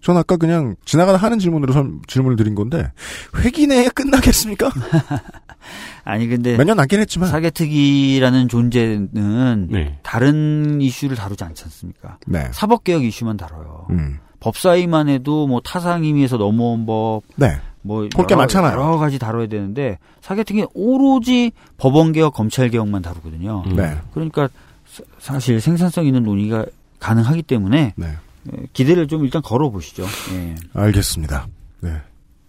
전 0.00 0.16
아까 0.16 0.36
그냥 0.36 0.74
지나가다 0.84 1.16
하는 1.18 1.38
질문으로 1.38 1.72
선- 1.72 2.00
질문을 2.08 2.36
드린 2.36 2.56
건데 2.56 2.90
회기 3.36 3.68
내에 3.68 3.88
끝나겠습니까? 3.88 4.68
아니 6.04 6.26
근데 6.26 6.56
몇 6.56 6.64
년 6.66 6.76
남긴 6.76 6.98
했지만 7.00 7.28
사개특위라는 7.28 8.48
존재는 8.48 9.68
네. 9.70 9.98
다른 10.02 10.80
이슈를 10.80 11.16
다루지 11.16 11.44
않지 11.44 11.62
않습니까? 11.64 12.18
네. 12.26 12.48
사법개혁 12.52 13.04
이슈만 13.04 13.36
다뤄요. 13.36 13.86
음. 13.90 14.18
법사위만 14.40 15.08
해도 15.08 15.46
뭐 15.46 15.60
타상임의에서 15.60 16.36
넘어온 16.36 16.84
법, 16.84 17.22
네. 17.36 17.58
뭐 17.82 18.08
볼게 18.14 18.32
여러- 18.34 18.42
많잖아요. 18.42 18.72
여러 18.72 18.96
가지 18.98 19.18
다뤄야 19.18 19.48
되는데 19.48 19.98
사개특위 20.20 20.66
오로지 20.74 21.52
법원 21.76 22.12
개혁, 22.12 22.32
검찰 22.34 22.68
개혁만 22.70 23.02
다루거든요. 23.02 23.64
음. 23.66 23.76
네. 23.76 23.96
그러니까 24.14 24.48
사- 24.86 25.02
사실 25.18 25.60
생산성 25.60 26.06
있는 26.06 26.22
논의가 26.22 26.64
가능하기 27.00 27.42
때문에 27.42 27.94
네. 27.96 28.06
예, 28.52 28.66
기대를 28.72 29.08
좀 29.08 29.24
일단 29.24 29.42
걸어 29.42 29.70
보시죠. 29.70 30.04
예. 30.34 30.54
알겠습니다. 30.74 31.46
네. 31.80 31.96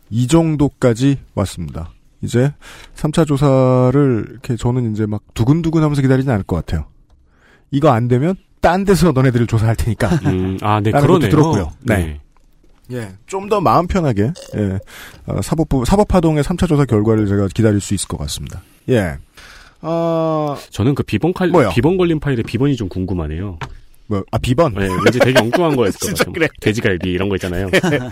이 0.09 0.27
정도까지 0.27 1.17
왔습니다. 1.35 1.89
이제 2.21 2.53
3차 2.95 3.27
조사를 3.27 4.25
이렇게 4.29 4.55
저는 4.55 4.91
이제 4.93 5.05
막 5.05 5.21
두근두근 5.33 5.81
하면서 5.83 6.01
기다리진 6.01 6.31
않을 6.31 6.43
것 6.43 6.55
같아요. 6.55 6.85
이거 7.71 7.89
안 7.89 8.07
되면 8.07 8.35
딴 8.61 8.85
데서 8.85 9.11
너네들을 9.11 9.47
조사할 9.47 9.75
테니까. 9.75 10.07
음, 10.27 10.57
아, 10.61 10.79
네, 10.79 10.91
그러네요. 10.91 11.29
들었고요. 11.29 11.71
네. 11.81 11.97
네. 11.97 12.19
예. 12.93 13.09
좀 13.27 13.49
더 13.49 13.59
마음 13.59 13.87
편하게, 13.87 14.31
예. 14.55 14.79
어, 15.25 15.41
사법부, 15.41 15.83
사법파동의 15.85 16.43
3차 16.43 16.67
조사 16.67 16.85
결과를 16.85 17.27
제가 17.27 17.47
기다릴 17.53 17.81
수 17.81 17.93
있을 17.93 18.07
것 18.07 18.17
같습니다. 18.17 18.61
예. 18.89 19.17
어, 19.81 20.55
저는 20.69 20.95
그 20.95 21.03
비번 21.03 21.33
칼, 21.33 21.49
뭐요? 21.49 21.69
비번 21.73 21.97
걸린 21.97 22.19
파일의 22.19 22.43
비번이 22.43 22.75
좀 22.77 22.87
궁금하네요. 22.87 23.59
뭐, 24.07 24.23
아, 24.31 24.37
비번? 24.37 24.73
네, 24.73 24.87
왠지 24.87 25.19
되게 25.19 25.39
엉뚱한 25.39 25.75
거였을 25.75 25.99
것 25.99 26.05
진짜 26.07 26.23
같아요. 26.25 26.33
그래. 26.33 26.47
돼지갈비 26.59 27.09
이런 27.11 27.29
거 27.29 27.35
있잖아요. 27.35 27.69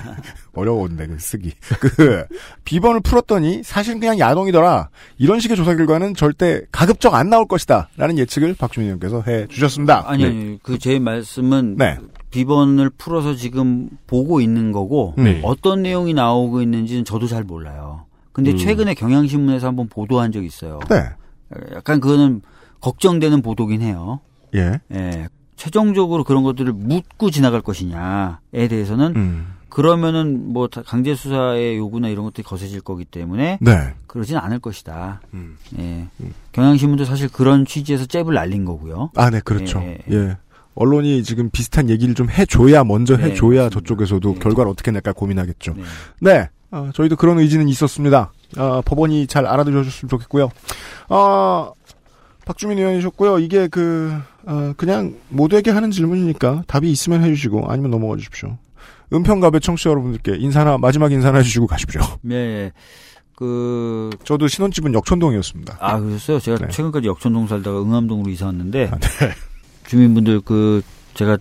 어려운데, 0.54 1.08
그 1.08 1.18
쓰기. 1.20 1.52
그, 1.80 2.26
비번을 2.64 3.02
풀었더니 3.02 3.62
사실 3.64 4.00
그냥 4.00 4.18
야동이더라. 4.18 4.90
이런 5.18 5.40
식의 5.40 5.58
조사 5.58 5.76
결과는 5.76 6.16
절대 6.16 6.62
가급적 6.72 7.14
안 7.14 7.30
나올 7.30 7.48
것이다. 7.48 7.90
라는 7.98 8.18
예측을 8.18 8.56
박주민 8.58 8.88
의원께서 8.88 9.24
해 9.28 9.48
주셨습니다. 9.48 10.10
아니, 10.10 10.24
네. 10.24 10.30
아니, 10.30 10.60
그제 10.64 11.00
말씀은 11.00 11.76
네. 11.78 11.98
비번을 12.32 12.90
풀어서 12.92 13.36
지금 13.36 13.90
보고 14.08 14.40
있는 14.40 14.72
거고 14.72 15.14
네. 15.18 15.42
어떤 15.44 15.82
내용이 15.84 16.14
나오고 16.14 16.62
있는지는 16.62 17.04
저도 17.04 17.28
잘 17.28 17.44
몰라요. 17.44 18.06
근데 18.32 18.52
음. 18.52 18.58
최근에 18.58 18.94
경향신문에서 18.94 19.68
한번 19.68 19.90
보도한 19.90 20.32
적이 20.32 20.48
있어요. 20.48 20.80
네. 20.90 21.04
약간 21.76 22.00
그거는 22.00 22.42
걱정되는 22.80 23.42
보도긴 23.42 23.82
해요. 23.82 24.22
예. 24.56 24.80
예. 24.94 25.28
최종적으로 25.56 26.24
그런 26.24 26.44
것들을 26.44 26.74
묻고 26.74 27.30
지나갈 27.32 27.62
것이냐에 27.62 28.68
대해서는 28.70 29.14
음. 29.16 29.48
그러면은 29.70 30.52
뭐 30.52 30.68
다- 30.68 30.82
강제 30.86 31.16
수사의 31.16 31.78
요구나 31.78 32.10
이런 32.10 32.26
것들이 32.26 32.44
거세질 32.44 32.82
거기 32.82 33.06
때문에 33.06 33.58
네. 33.62 33.94
그러진 34.08 34.36
않을 34.38 34.60
것이다. 34.60 35.22
음. 35.34 35.58
예. 35.80 36.08
경향신문도 36.52 37.06
사실 37.06 37.30
그런 37.30 37.66
취지에서 37.66 38.06
잽을 38.06 38.34
날린 38.34 38.66
거고요. 38.66 39.12
아, 39.16 39.30
네, 39.30 39.40
그렇죠. 39.40 39.80
예, 39.82 40.00
예. 40.12 40.38
언론이 40.76 41.24
지금 41.24 41.50
비슷한 41.52 41.90
얘기를 41.90 42.14
좀 42.16 42.30
해줘야, 42.30 42.84
먼저 42.84 43.16
네, 43.16 43.24
해줘야 43.30 43.64
맞습니다. 43.64 43.70
저쪽에서도 43.80 44.34
네. 44.34 44.40
결과를 44.40 44.70
어떻게 44.70 44.92
낼까 44.92 45.14
고민하겠죠. 45.14 45.74
네. 45.76 45.84
네. 46.20 46.50
어, 46.72 46.90
저희도 46.94 47.16
그런 47.18 47.40
의지는 47.40 47.68
있었습니다. 47.70 48.32
어, 48.58 48.82
법원이 48.84 49.28
잘 49.28 49.46
알아들어줬으면 49.46 50.10
좋겠고요. 50.10 50.50
어, 51.10 51.72
박주민 52.46 52.78
의원이셨고요. 52.78 53.40
이게 53.40 53.68
그, 53.68 54.14
어, 54.46 54.74
그냥 54.78 55.16
모두에게 55.30 55.72
하는 55.72 55.92
질문이니까 55.92 56.64
답이 56.68 56.90
있으면 56.90 57.24
해주시고 57.24 57.70
아니면 57.70 57.92
넘어가 57.92 58.18
주십시오. 58.18 58.58
은평갑의 59.14 59.62
청취자 59.62 59.90
여러분들께 59.90 60.38
인사나, 60.38 60.78
마지막 60.78 61.12
인사나 61.12 61.40
해주시고 61.40 61.68
가십시오. 61.68 62.02
네. 62.22 62.72
그 63.36 64.12
저도 64.24 64.48
신혼집은 64.48 64.94
역촌동이었습니다. 64.94 65.78
아 65.80 66.00
그랬어요. 66.00 66.40
제가 66.40 66.60
네. 66.60 66.68
최근까지 66.70 67.08
역촌동 67.08 67.48
살다가 67.48 67.82
응암동으로 67.82 68.30
이사 68.30 68.46
왔는데 68.46 68.92
아, 68.92 69.00
네. 69.00 69.32
주민분들 69.88 70.42
그 70.42 70.84
제가 71.16 71.40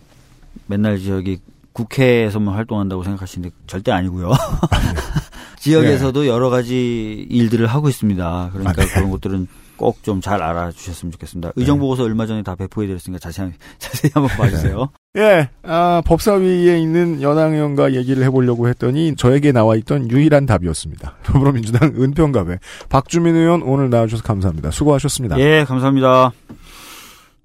맨날 0.66 0.98
저기 0.98 1.40
국회에서만 1.74 2.54
활동한다고 2.54 3.04
생각하시는데 3.04 3.54
절대 3.66 3.92
아니고요. 3.92 4.32
지역에서도 5.60 6.26
여러 6.26 6.48
가지 6.48 7.26
일들을 7.28 7.66
하고 7.66 7.90
있습니다. 7.90 8.50
그러니까 8.52 8.72
네. 8.72 8.82
아, 8.82 8.86
네. 8.86 8.94
그런 8.94 9.10
것들은 9.10 9.46
꼭 9.80 10.02
좀 10.02 10.20
잘 10.20 10.42
알아주셨으면 10.42 11.12
좋겠습니다. 11.12 11.52
의정 11.56 11.78
보고서 11.78 12.04
얼마 12.04 12.26
전에 12.26 12.42
다 12.42 12.54
배포해드렸으니까 12.54 13.18
자세히 13.18 13.50
자세히 13.78 14.10
한번 14.12 14.36
봐주세요. 14.36 14.90
예, 15.16 15.48
아, 15.62 16.02
법사위에 16.04 16.78
있는 16.78 17.22
연항 17.22 17.54
의원과 17.54 17.94
얘기를 17.94 18.22
해보려고 18.24 18.68
했더니 18.68 19.16
저에게 19.16 19.52
나와 19.52 19.74
있던 19.76 20.10
유일한 20.10 20.44
답이었습니다. 20.46 21.16
더불어민주당 21.24 21.94
은평갑의 21.96 22.58
박주민 22.90 23.34
의원 23.34 23.62
오늘 23.62 23.88
나와주셔서 23.90 24.22
감사합니다. 24.22 24.70
수고하셨습니다. 24.70 25.38
예, 25.40 25.64
감사합니다. 25.64 26.32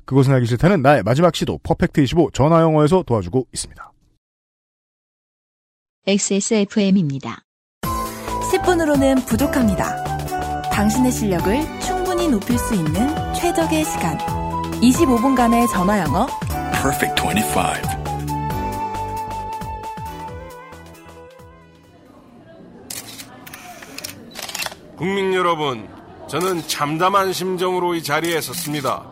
그것은 0.03 0.33
알기 0.33 0.45
싫다는 0.45 0.81
나의 0.81 1.01
마지막 1.03 1.35
시도 1.35 1.57
퍼펙트 1.63 2.01
25 2.01 2.31
전화 2.33 2.61
영어에서 2.61 3.03
도와주고 3.03 3.47
있습니다. 3.53 3.91
XSFM입니다. 6.05 7.39
10분으로는 8.51 9.25
부족합니다. 9.25 10.03
당신의 10.71 11.11
실력을 11.11 11.79
충 11.79 11.94
분히 12.25 12.29
높일 12.29 12.57
수 12.57 12.73
있는 12.73 13.33
최적의 13.33 13.85
시간. 13.85 14.17
25분간의 14.81 15.69
전화 15.71 15.99
영어. 15.99 16.27
Perfect 16.71 17.21
25. 17.21 17.61
국민 24.97 25.33
여러분, 25.33 25.87
저는 26.27 26.67
참담한 26.67 27.31
심정으로 27.31 27.95
이 27.95 28.01
자리에 28.01 28.41
섰습니다. 28.41 29.03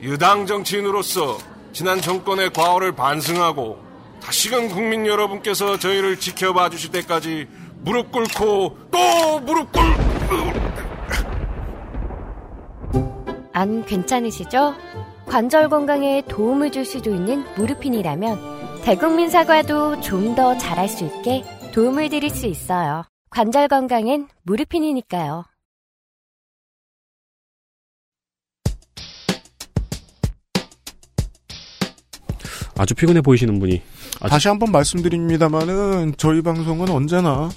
유당 0.00 0.46
정치인으로서 0.46 1.38
지난 1.72 2.00
정권의 2.00 2.52
과오를 2.52 2.92
반성하고 2.92 3.78
다시금 4.22 4.68
국민 4.68 5.06
여러분께서 5.06 5.78
저희를 5.78 6.20
지켜봐 6.20 6.70
주실 6.70 6.92
때까지 6.92 7.48
무릎 7.80 8.12
꿇고 8.12 8.78
또 8.92 9.40
무릎 9.40 9.72
꿇... 9.72 9.82
안 13.54 13.84
괜찮으시죠? 13.86 14.74
관절 15.26 15.68
건강에 15.68 16.22
도움을 16.28 16.70
줄 16.72 16.84
수도 16.84 17.14
있는 17.14 17.44
무르핀이라면 17.56 18.82
대국민 18.82 19.30
사과도 19.30 20.00
좀 20.00 20.34
더 20.34 20.58
잘할 20.58 20.88
수 20.88 21.04
있게 21.04 21.44
도움을 21.72 22.08
드릴 22.08 22.28
수 22.30 22.46
있어요. 22.46 23.04
관절 23.30 23.68
건강엔 23.68 24.26
무르핀이니까요. 24.42 25.44
아주 32.76 32.94
피곤해 32.94 33.20
보이시는 33.20 33.58
분이 33.60 33.80
아주 34.20 34.30
다시 34.30 34.48
한번 34.48 34.72
말씀드립니다만은 34.72 36.14
저희 36.16 36.42
방송은 36.42 36.88
언제나 36.90 37.48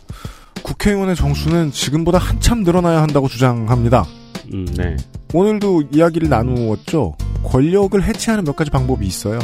국회의원의 0.63 1.15
정수는 1.15 1.71
지금보다 1.71 2.17
한참 2.19 2.63
늘어나야 2.63 3.01
한다고 3.01 3.27
주장합니다. 3.27 4.05
음, 4.53 4.65
네. 4.75 4.95
오늘도 5.33 5.83
이야기를 5.91 6.29
나누었죠. 6.29 7.15
권력을 7.43 8.01
해체하는 8.01 8.43
몇 8.43 8.55
가지 8.55 8.71
방법이 8.71 9.05
있어요. 9.05 9.39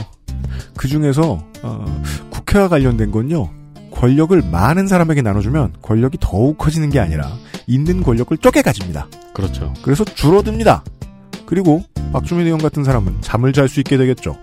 그 0.75 0.87
중에서 0.87 1.43
어, 1.61 2.01
국회와 2.29 2.67
관련된 2.67 3.11
건요. 3.11 3.49
권력을 3.91 4.41
많은 4.51 4.87
사람에게 4.87 5.21
나눠주면 5.21 5.73
권력이 5.81 6.17
더욱 6.19 6.57
커지는 6.57 6.89
게 6.89 6.99
아니라 6.99 7.31
있는 7.67 8.03
권력을 8.03 8.35
쪼개 8.37 8.61
가집니다. 8.61 9.07
그렇죠. 9.33 9.73
그래서 9.81 10.03
줄어듭니다. 10.03 10.83
그리고 11.45 11.83
박주민 12.11 12.45
의원 12.45 12.61
같은 12.61 12.83
사람은 12.83 13.21
잠을 13.21 13.53
잘 13.53 13.67
수 13.67 13.79
있게 13.79 13.97
되겠죠. 13.97 14.37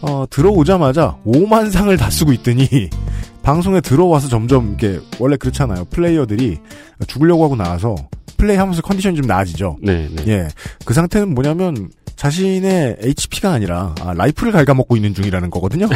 어, 0.00 0.24
들어오자마자 0.30 1.16
5만 1.26 1.70
상을 1.70 1.94
다 1.96 2.10
쓰고 2.10 2.32
있더니 2.32 2.68
방송에 3.42 3.80
들어와서 3.80 4.28
점점 4.28 4.74
이게 4.74 5.00
원래 5.18 5.36
그렇잖아요. 5.36 5.86
플레이어들이 5.86 6.58
죽으려고 7.06 7.44
하고 7.44 7.56
나와서 7.56 7.94
플레이 8.38 8.56
하면서 8.56 8.80
컨디션이 8.80 9.16
좀 9.16 9.26
나아지죠. 9.26 9.76
네, 9.82 10.08
네. 10.10 10.24
예, 10.28 10.48
그 10.86 10.94
상태는 10.94 11.34
뭐냐면 11.34 11.90
자신의 12.16 12.96
HP가 13.00 13.52
아니라 13.52 13.94
아, 14.00 14.14
라이프를 14.14 14.52
갉아먹고 14.52 14.96
있는 14.96 15.12
중이라는 15.14 15.50
거거든요. 15.50 15.88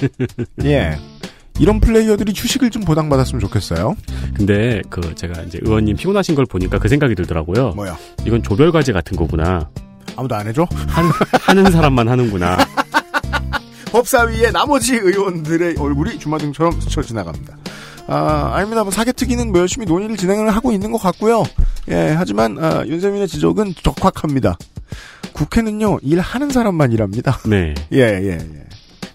예. 0.64 0.98
이런 1.58 1.80
플레이어들이 1.80 2.34
휴식을 2.36 2.70
좀 2.70 2.82
보장받았으면 2.84 3.40
좋겠어요. 3.40 3.96
근데 4.34 4.82
그 4.90 5.14
제가 5.14 5.40
이제 5.42 5.58
의원님 5.62 5.96
피곤하신 5.96 6.34
걸 6.34 6.44
보니까 6.44 6.78
그 6.78 6.88
생각이 6.88 7.14
들더라고요. 7.14 7.70
뭐야? 7.70 7.96
이건 8.26 8.42
조별 8.42 8.72
과제 8.72 8.92
같은 8.92 9.16
거구나. 9.16 9.70
아무도 10.16 10.34
안 10.34 10.46
해줘? 10.46 10.66
한, 10.70 11.06
하는 11.40 11.70
사람만 11.70 12.08
하는구나. 12.08 12.58
법사위의 13.90 14.52
나머지 14.52 14.96
의원들의 14.96 15.76
얼굴이 15.78 16.18
주마등처럼 16.18 16.78
스쳐 16.80 17.02
지나갑니다. 17.02 17.56
아, 18.08 18.52
아닙니다. 18.54 18.82
뭐 18.84 18.90
사개특위는 18.92 19.50
뭐 19.50 19.60
열심히 19.60 19.86
논의를 19.86 20.16
진행을 20.16 20.50
하고 20.54 20.72
있는 20.72 20.92
것 20.92 20.98
같고요. 20.98 21.42
예, 21.88 22.14
하지만 22.16 22.56
아, 22.62 22.84
윤세민의 22.86 23.28
지적은 23.28 23.74
적확합니다. 23.82 24.56
국회는요 25.32 25.98
일하는 26.02 26.50
사람만 26.50 26.92
일합니다. 26.92 27.38
네. 27.46 27.74
예, 27.92 27.98
예, 27.98 28.28
예. 28.30 28.66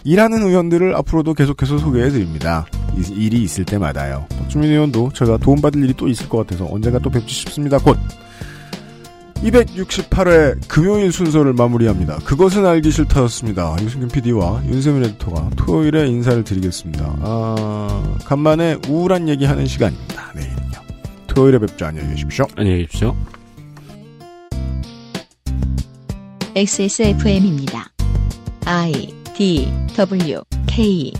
일하는 0.04 0.42
의원들을 0.42 0.94
앞으로도 0.96 1.34
계속해서 1.34 1.78
소개해드립니다. 1.78 2.66
이- 2.96 3.12
일이 3.24 3.42
있을 3.42 3.64
때마다요. 3.64 4.26
박주민 4.38 4.70
의원도 4.70 5.12
제가 5.14 5.36
도움받을 5.38 5.82
일이 5.84 5.94
또 5.96 6.08
있을 6.08 6.28
것 6.28 6.38
같아서 6.38 6.68
언젠가 6.70 6.98
또 6.98 7.08
뵙지 7.08 7.32
싶습니다. 7.32 7.78
곧 7.78 7.96
268회 9.42 10.68
금요일 10.68 11.12
순서를 11.12 11.52
마무리합니다. 11.52 12.18
그것은 12.18 12.64
알기 12.64 12.90
싫다였습니다. 12.90 13.76
유승균 13.80 14.08
PD와 14.08 14.62
윤세민 14.66 15.04
에디터가 15.04 15.50
토요일에 15.56 16.06
인사를 16.06 16.44
드리겠습니다. 16.44 17.16
아, 17.20 18.18
간만에 18.24 18.78
우울한 18.88 19.28
얘기하는 19.28 19.66
시간입니다. 19.66 20.32
내일은요. 20.34 20.72
토요일에 21.26 21.58
뵙죠. 21.58 21.86
안녕히 21.86 22.10
계십시오. 22.10 22.46
안녕히 22.56 22.86
계십시오. 22.86 23.16
XSFM입니다. 26.54 27.90
I 28.66 28.92
D 29.34 29.72
W 29.96 30.42
K 30.66 31.12